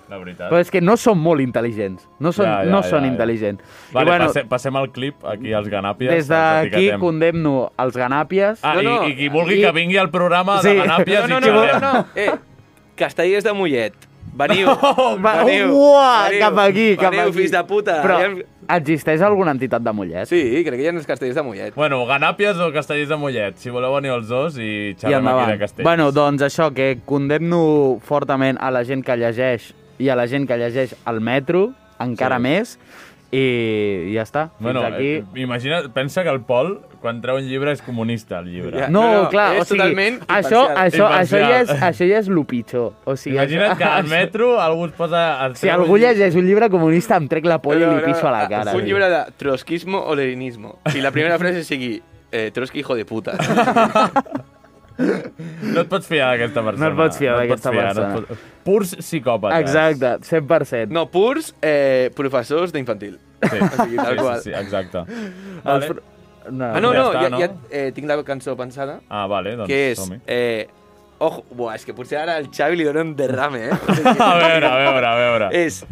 La 0.09 0.19
veritat. 0.19 0.51
però 0.51 0.59
és 0.61 0.71
que 0.71 0.81
no 0.81 0.97
són 0.97 1.19
molt 1.19 1.41
intel·ligents. 1.41 2.07
No 2.19 2.33
són, 2.33 2.47
Ja, 2.47 2.65
ja, 2.65 2.71
no 2.71 2.83
ja, 2.83 2.89
són 2.89 3.05
ja. 3.05 3.11
intel·ligents. 3.13 3.61
Vale, 3.93 4.07
I 4.07 4.09
bueno, 4.11 4.27
passem, 4.27 4.49
passem 4.49 4.77
al 4.77 4.91
clip 4.91 5.25
aquí 5.25 5.53
als 5.53 5.69
ganàpies. 5.69 6.11
des 6.11 6.29
d'aquí 6.29 6.91
condemno 6.99 7.73
els 7.79 7.97
ganàpies. 7.97 8.59
Ah, 8.63 8.75
No, 8.75 8.83
no, 8.83 9.07
i, 9.07 9.13
i 9.13 9.17
qui 9.17 9.29
vulgui 9.29 9.59
i- 9.59 9.63
que 9.63 9.73
vingui 9.73 9.97
al 9.99 10.11
programa 10.11 10.61
Sí. 10.63 10.69
de 10.69 10.83
ganàpies 10.83 11.29
No, 11.29 11.41
no, 11.41 11.47
i 11.47 11.51
no, 11.51 11.55
no, 11.57 11.63
xerrem. 11.67 11.81
no, 11.81 11.93
no. 11.93 12.07
Eh, 12.17 12.31
castellers 12.97 13.45
de 13.45 13.53
Mollet. 13.53 13.95
Veniu, 14.39 14.69
Va, 15.25 15.43
veniu. 15.43 15.73
uah, 15.75 16.29
veniu, 16.29 16.41
cap 16.41 16.59
aquí, 16.59 16.97
cap 16.97 17.11
veniu, 17.11 17.29
aquí. 17.29 17.39
fills 17.39 17.51
de 17.51 17.65
puta. 17.65 18.03
Però 18.05 18.17
Aviam- 18.19 18.43
existeix 18.69 19.21
alguna 19.23 19.51
entitat 19.51 19.83
de 19.83 19.93
Mollet? 19.93 20.27
Sí, 20.29 20.63
crec 20.65 20.77
que 20.77 20.83
hi 20.85 20.87
ha 20.87 20.91
els 20.93 21.07
castellers 21.07 21.35
de 21.35 21.43
Mollet. 21.43 21.75
Bueno, 21.75 22.05
ganàpies 22.07 22.61
o 22.61 22.71
castellers 22.73 23.09
de 23.09 23.17
Mollet. 23.17 23.57
Si 23.59 23.71
voleu 23.71 23.95
venir 23.95 24.13
els 24.13 24.29
dos 24.29 24.57
i 24.59 24.63
I 24.93 24.95
xerrem 24.95 25.17
aquí 25.17 25.27
endavant. 25.27 25.51
de 25.51 25.59
castells. 25.59 25.85
Bueno, 25.85 26.13
doncs 26.13 26.43
això, 26.43 26.73
que 26.73 26.99
condemno 27.05 27.99
fortament 28.05 28.59
a 28.61 28.71
la 28.71 28.85
gent 28.85 29.03
que 29.05 29.17
llegeix 29.17 29.75
i 29.99 30.09
a 30.09 30.17
la 30.17 30.27
gent 30.31 30.47
que 30.49 30.57
llegeix 30.57 30.95
al 31.05 31.21
metro, 31.21 31.73
encara 31.99 32.37
Sí. 32.37 32.43
més, 32.43 32.79
i 33.31 34.13
ja 34.15 34.23
està. 34.25 34.47
Fins 34.57 34.63
Bueno, 34.65 34.81
aquí... 34.87 35.09
eh, 35.19 35.25
imagina, 35.37 35.83
pensa 35.93 36.23
que 36.23 36.31
el 36.31 36.41
Pol, 36.41 36.79
quan 37.03 37.21
treu 37.21 37.37
un 37.37 37.45
llibre, 37.47 37.73
és 37.77 37.83
comunista, 37.85 38.39
el 38.41 38.47
llibre. 38.55 38.79
Ja. 38.81 38.89
No, 38.89 39.03
No, 39.03 39.23
no, 39.25 39.29
clar, 39.29 39.51
és 39.57 39.61
o 39.61 39.65
sigui, 39.67 39.79
totalment 39.83 40.17
això, 40.27 40.63
això, 40.75 41.09
això, 41.13 41.39
ja 41.43 41.61
és, 41.61 41.69
això 41.91 42.09
ja 42.09 42.19
és 42.23 42.29
lo 42.33 42.45
pitjor. 42.49 42.95
O 43.05 43.17
sigui, 43.21 43.37
Imagina't 43.37 43.75
això, 43.75 43.79
que 43.79 43.85
al 43.85 44.09
metro 44.09 44.61
algú 44.61 44.87
es 44.87 44.93
posa... 44.97 45.53
Si 45.55 45.69
algú 45.69 45.99
llibre- 45.99 46.15
llegeix 46.17 46.37
un 46.41 46.47
llibre 46.49 46.71
comunista, 46.71 47.17
em 47.21 47.29
trec 47.29 47.45
la 47.45 47.61
polla 47.61 47.85
i 47.93 47.97
li 47.99 48.05
piso 48.07 48.27
a 48.27 48.33
la 48.33 48.49
cara. 48.49 48.73
Un 48.75 48.85
llibre 48.89 49.11
de 49.13 49.21
trotskismo 49.37 50.01
o 50.01 50.15
leninismo. 50.17 50.79
I 50.95 51.03
la 51.05 51.11
primera 51.13 51.37
frase 51.39 51.65
sigui 51.65 52.01
eh, 52.33 52.51
Trotsky 52.55 52.81
hijo 52.81 52.95
de 52.97 53.05
puta. 53.05 53.37
No 54.99 55.81
et 55.85 55.89
pots 55.89 56.07
fiar 56.11 56.33
d'aquesta 56.35 56.63
persona. 56.67 56.85
No 56.85 56.91
et 56.93 56.99
pots 56.99 57.19
fiar 57.21 57.37
d'aquesta 57.39 57.71
no 57.73 57.79
et 57.81 57.85
persona. 57.87 58.15
pots- 58.15 58.47
Purs 58.69 58.95
psicòpates. 58.99 59.61
Exacte, 59.63 60.11
100%. 60.29 60.91
No, 60.93 61.07
purs 61.13 61.55
eh, 61.63 62.11
professors 62.17 62.73
d'infantil. 62.75 63.19
Sí. 63.43 63.59
O 63.63 63.85
sigui, 63.85 63.97
tal 63.97 64.17
sí, 64.17 64.23
qual. 64.23 64.41
sí, 64.43 64.51
sí, 64.51 64.57
exacte. 64.59 65.05
Vale. 65.65 65.87
pro- 65.93 66.03
No, 66.51 66.65
Ah, 66.75 66.81
no, 66.81 66.91
Ja 66.95 66.99
no, 66.99 67.07
està, 67.13 67.23
ja, 67.23 67.29
no? 67.29 67.39
ja 67.43 67.49
eh, 67.71 67.91
tinc 67.93 68.09
la 68.09 68.17
cançó 68.25 68.55
pensada, 68.57 69.01
Ah, 69.13 69.27
vale, 69.29 69.51
doncs 69.57 69.69
que 69.69 69.91
és... 69.93 70.01
Eh, 70.27 70.67
ojo, 71.21 71.43
buah, 71.53 71.75
és 71.77 71.85
que 71.85 71.93
potser 71.93 72.17
ara 72.23 72.37
al 72.41 72.47
Xavi 72.49 72.79
li 72.81 72.87
dona 72.89 73.03
un 73.05 73.11
derrame, 73.19 73.67
eh? 73.69 73.71
A 74.19 74.31
veure, 74.39 74.65
a 74.67 74.79
veure, 74.81 75.07
a 75.07 75.17
veure. 75.19 75.49
és 75.53 75.83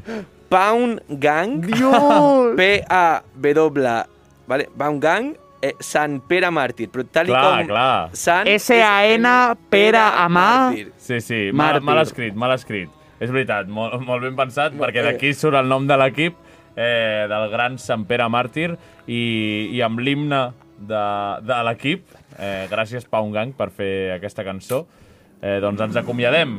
Pound 0.48 1.02
Gang, 1.20 1.60
Dios! 1.66 2.54
P-A-W, 2.56 4.04
vale? 4.48 4.68
Pound 4.78 5.02
Gang, 5.02 5.34
eh, 5.62 5.74
Sant 5.80 6.18
Pere 6.28 6.50
Màrtir, 6.54 6.88
però 6.92 7.04
tal 7.12 7.30
i 7.30 7.32
Clar, 7.34 7.44
com... 7.60 7.70
clar. 7.70 8.10
Sant 8.16 8.50
S-A-N, 8.56 9.30
Pere 9.72 10.02
a 10.02 10.26
mà. 10.28 10.46
Màrtir. 10.70 10.90
Sí, 10.98 11.20
sí, 11.20 11.40
mal, 11.52 11.76
Màrtir. 11.78 11.86
mal 11.88 12.02
escrit, 12.02 12.34
mal 12.34 12.54
escrit. 12.56 12.92
És 13.20 13.30
veritat, 13.32 13.68
molt, 13.72 13.96
molt 14.04 14.22
ben 14.26 14.36
pensat, 14.36 14.74
perquè 14.76 15.04
d'aquí 15.06 15.32
surt 15.32 15.56
el 15.56 15.68
nom 15.70 15.86
de 15.88 15.96
l'equip, 15.96 16.36
eh, 16.76 17.24
del 17.30 17.48
gran 17.52 17.78
Sant 17.80 18.04
Pere 18.08 18.28
Màrtir, 18.28 18.74
i, 19.08 19.22
i 19.72 19.80
amb 19.86 20.02
l'himne 20.04 20.42
de, 20.76 21.04
de 21.48 21.60
l'equip, 21.70 22.04
eh, 22.36 22.66
gràcies 22.68 23.08
Pau 23.08 23.30
Gang 23.32 23.54
per 23.56 23.70
fer 23.72 24.18
aquesta 24.18 24.44
cançó, 24.44 24.84
eh, 25.40 25.56
doncs 25.64 25.80
ens 25.88 25.96
acomiadem. 25.96 26.58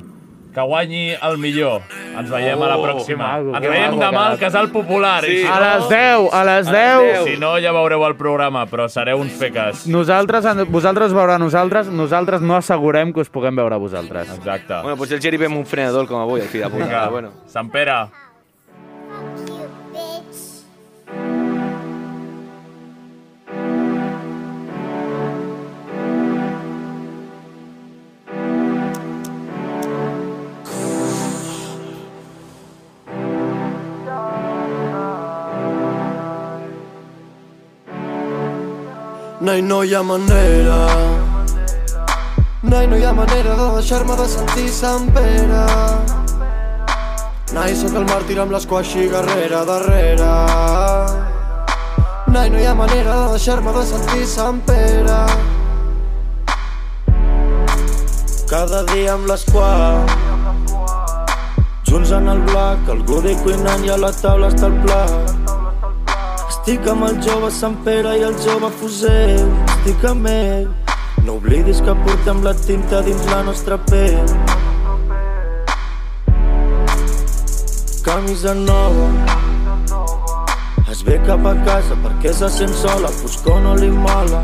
Que 0.58 0.64
guanyi 0.66 1.12
el 1.22 1.36
millor. 1.38 1.84
Ens 2.18 2.32
veiem 2.34 2.58
a 2.66 2.68
la 2.72 2.78
Oh, 2.80 2.82
pròxima. 2.82 3.28
maco, 3.28 3.52
Ens 3.60 3.68
veiem 3.70 3.92
maco 3.94 4.02
demà 4.02 4.24
al 4.32 4.40
Casal 4.42 4.72
Popular. 4.74 5.24
Sí. 5.24 5.36
I 5.36 5.38
si 5.44 5.46
A 5.46 5.60
no, 5.60 5.66
les 5.68 5.90
10, 5.90 6.00
a 6.00 6.18
les 6.18 6.34
A 6.34 6.44
les 6.44 6.66
10. 6.66 6.98
10. 7.14 7.24
si 7.26 7.38
no, 7.38 7.52
ja 7.62 7.72
veureu 7.72 8.04
el 8.08 8.16
programa, 8.16 8.66
però 8.66 8.90
sereu 8.90 9.20
uns 9.22 9.34
feques. 9.38 9.86
Nosaltres, 9.86 10.44
vosaltres 10.68 11.14
veurà 11.14 11.36
a 11.36 11.38
nosaltres, 11.38 11.92
nosaltres 11.94 12.42
no 12.42 12.56
assegurem 12.56 13.14
que 13.14 13.20
us 13.20 13.30
puguem 13.30 13.56
veure 13.56 13.76
a 13.76 13.78
vosaltres. 13.78 14.34
Exacte. 14.34 14.82
Bueno, 14.82 14.98
potser 14.98 15.18
el 15.18 15.22
Geri 15.22 15.38
ve 15.38 15.46
amb 15.46 15.58
un 15.58 15.66
frenador 15.68 16.08
com 16.08 16.20
avui, 16.20 16.42
el 16.42 16.48
fill 16.48 16.64
de 16.64 16.70
puta. 16.72 17.08
Bueno. 17.10 17.30
Sant 17.46 17.70
Pere. 17.70 18.08
Noi, 39.48 39.62
no 39.62 39.82
hi 39.82 39.94
ha 39.96 40.02
manera 40.04 40.78
Noi, 42.64 42.88
no 42.88 42.98
hi 42.98 43.04
ha 43.06 43.14
manera 43.14 43.54
de 43.56 43.68
deixar-me 43.76 44.18
de 44.20 44.26
sentir 44.28 44.66
Sant 44.76 45.06
Pere. 45.16 45.62
Noi, 47.56 47.76
sóc 47.80 47.96
el 47.96 48.04
màrtir 48.10 48.42
amb 48.44 48.52
l'esquaixi 48.52 49.06
guerrera 49.14 49.64
darrere. 49.70 50.34
Noi, 52.36 52.52
no 52.52 52.60
hi 52.60 52.68
ha 52.68 52.76
manera 52.76 53.16
de 53.22 53.32
deixar-me 53.38 53.78
de 53.80 53.88
sentir 53.94 54.28
Sant 54.36 54.60
Pere. 54.68 55.24
Cada 58.52 58.84
dia 58.92 59.16
amb 59.16 59.32
l'esquà 59.32 59.72
Junts 61.88 62.12
en 62.20 62.34
el 62.36 62.44
blac, 62.52 62.90
el 62.92 63.08
godi 63.08 63.40
cuinant 63.46 63.88
i 63.88 63.96
a 63.96 64.02
la 64.08 64.12
taula 64.12 64.52
està 64.52 64.68
el 64.68 64.82
plat 64.84 65.47
Estic 66.68 66.88
amb 66.92 67.06
el 67.08 67.14
jove 67.24 67.48
Sant 67.56 67.76
Pere 67.86 68.18
i 68.20 68.24
el 68.28 68.34
jove 68.44 68.68
Fusell 68.76 69.46
Estic 69.72 70.02
amb 70.10 70.28
ell, 70.28 70.66
No 71.24 71.38
oblidis 71.38 71.80
que 71.80 71.96
portem 72.02 72.42
la 72.44 72.52
tinta 72.58 73.00
dins 73.06 73.24
la 73.32 73.38
nostra 73.48 73.78
pell. 73.88 74.34
Camisa 78.04 78.52
nova, 78.60 79.08
es 80.92 81.08
ve 81.08 81.16
cap 81.24 81.48
a 81.48 81.56
casa 81.64 81.96
perquè 82.04 82.36
se 82.36 82.52
sent 82.60 82.76
sola, 82.84 83.16
foscor 83.24 83.64
no 83.64 83.80
li 83.80 83.88
mola. 83.88 84.44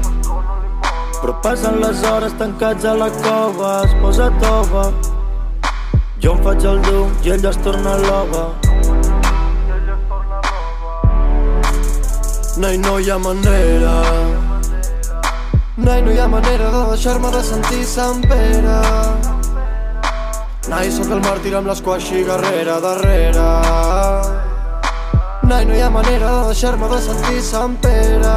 Però 1.20 1.40
passen 1.44 1.84
les 1.84 2.08
hores 2.08 2.40
tancats 2.40 2.88
a 2.88 2.96
la 3.04 3.12
cova, 3.20 3.78
es 3.84 4.00
posa 4.00 4.32
tova. 4.40 4.92
Jo 6.24 6.38
em 6.38 6.46
faig 6.48 6.72
el 6.72 6.86
dur 6.88 7.10
i 7.26 7.36
ella 7.36 7.52
es 7.52 7.66
torna 7.68 8.00
l'ova. 8.08 8.63
Nei, 12.56 12.78
no 12.78 13.00
hi 13.00 13.10
ha 13.10 13.18
manera. 13.18 13.94
Nei, 15.76 16.02
no 16.04 16.12
hi 16.12 16.20
ha 16.20 16.28
manera 16.28 16.70
de 16.70 16.82
deixar-me 16.92 17.32
de 17.34 17.42
sentir 17.44 17.84
Sant 17.84 18.22
Pere. 18.30 18.76
Nai, 20.70 20.92
sóc 20.94 21.10
el 21.10 21.24
màrtir 21.26 21.56
amb 21.58 21.68
l'esquaixi 21.68 22.22
guerrera 22.24 22.78
darrere 22.80 23.48
Nai, 25.50 25.66
no 25.66 25.74
hi 25.76 25.82
ha 25.82 25.90
manera 25.90 26.30
de 26.30 26.46
deixar-me 26.52 26.92
de 26.94 27.02
sentir 27.08 27.42
Sant 27.42 27.76
Pere. 27.82 28.36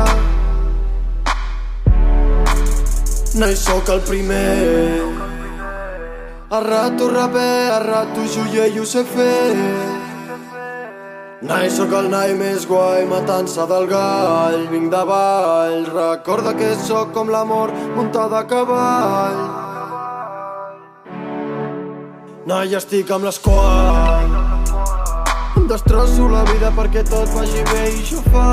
Nai, 3.36 3.52
sóc 3.54 3.92
el 3.92 4.00
primer. 4.08 5.04
A 6.48 6.64
rato 6.64 7.12
raper, 7.12 7.70
a 7.76 7.78
rato 7.84 8.24
joier 8.32 8.72
i 8.72 8.80
ho 8.80 8.88
sé 8.88 9.04
fer 9.04 10.05
Nai, 11.46 11.68
sóc 11.70 11.92
el 11.94 12.08
nai 12.10 12.32
més 12.34 12.64
guai, 12.66 13.04
matança 13.06 13.68
del 13.70 13.84
gall, 13.86 14.64
vinc 14.66 14.88
de 14.90 15.02
ball, 15.06 15.84
recorda 15.92 16.50
que 16.58 16.72
sóc 16.80 17.12
com 17.14 17.28
l'amor 17.30 17.70
muntada 17.94 18.40
a 18.40 18.46
cavall. 18.50 19.36
Nai, 22.50 22.74
estic 22.74 23.12
amb 23.14 23.28
l'esqual, 23.28 24.34
em 25.60 25.68
destrosso 25.70 26.26
la 26.32 26.42
vida 26.50 26.72
perquè 26.74 27.04
tot 27.06 27.30
vagi 27.36 27.62
bé 27.70 27.84
i 27.92 28.00
això 28.00 28.24
fa. 28.26 28.48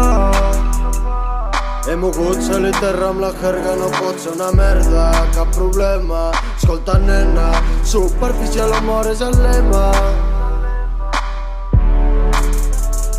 He 1.90 1.98
mogut 1.98 2.46
cel 2.46 2.70
i 2.70 2.76
terra 2.78 3.10
amb 3.10 3.26
la 3.26 3.32
jerga, 3.42 3.74
no 3.82 3.90
pot 3.98 4.22
ser 4.22 4.36
una 4.36 4.52
merda, 4.54 5.10
cap 5.34 5.50
problema. 5.58 6.28
Escolta, 6.54 7.00
nena, 7.02 7.50
superficial 7.96 8.78
amor 8.84 9.10
és 9.10 9.26
el 9.26 9.42
lema. 9.42 9.90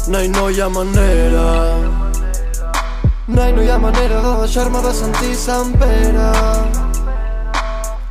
Nai, 0.06 0.28
no 0.28 0.50
hi 0.50 0.60
ha 0.60 0.68
manera. 0.68 1.44
Nai, 3.26 3.52
no 3.52 3.62
hi 3.62 3.70
ha 3.70 3.78
manera 3.78 4.20
de 4.20 4.32
deixar-me 4.42 4.82
de 4.84 4.92
sentir 4.92 5.34
Sant 5.34 5.72
Pere. 5.80 6.26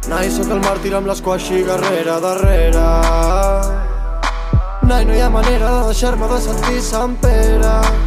Nai, 0.10 0.32
sóc 0.34 0.50
el 0.50 0.64
màrtir 0.64 0.96
amb 0.98 1.12
l'esquaixi 1.12 1.62
guerrera 1.68 2.18
darrere. 2.24 2.88
Nai, 4.90 5.06
no 5.06 5.14
hi 5.14 5.22
ha 5.22 5.30
manera 5.30 5.70
de 5.76 5.92
deixar-me 5.92 6.32
de 6.34 6.42
sentir 6.48 6.82
Sant 6.82 7.14
Pere 7.22 8.03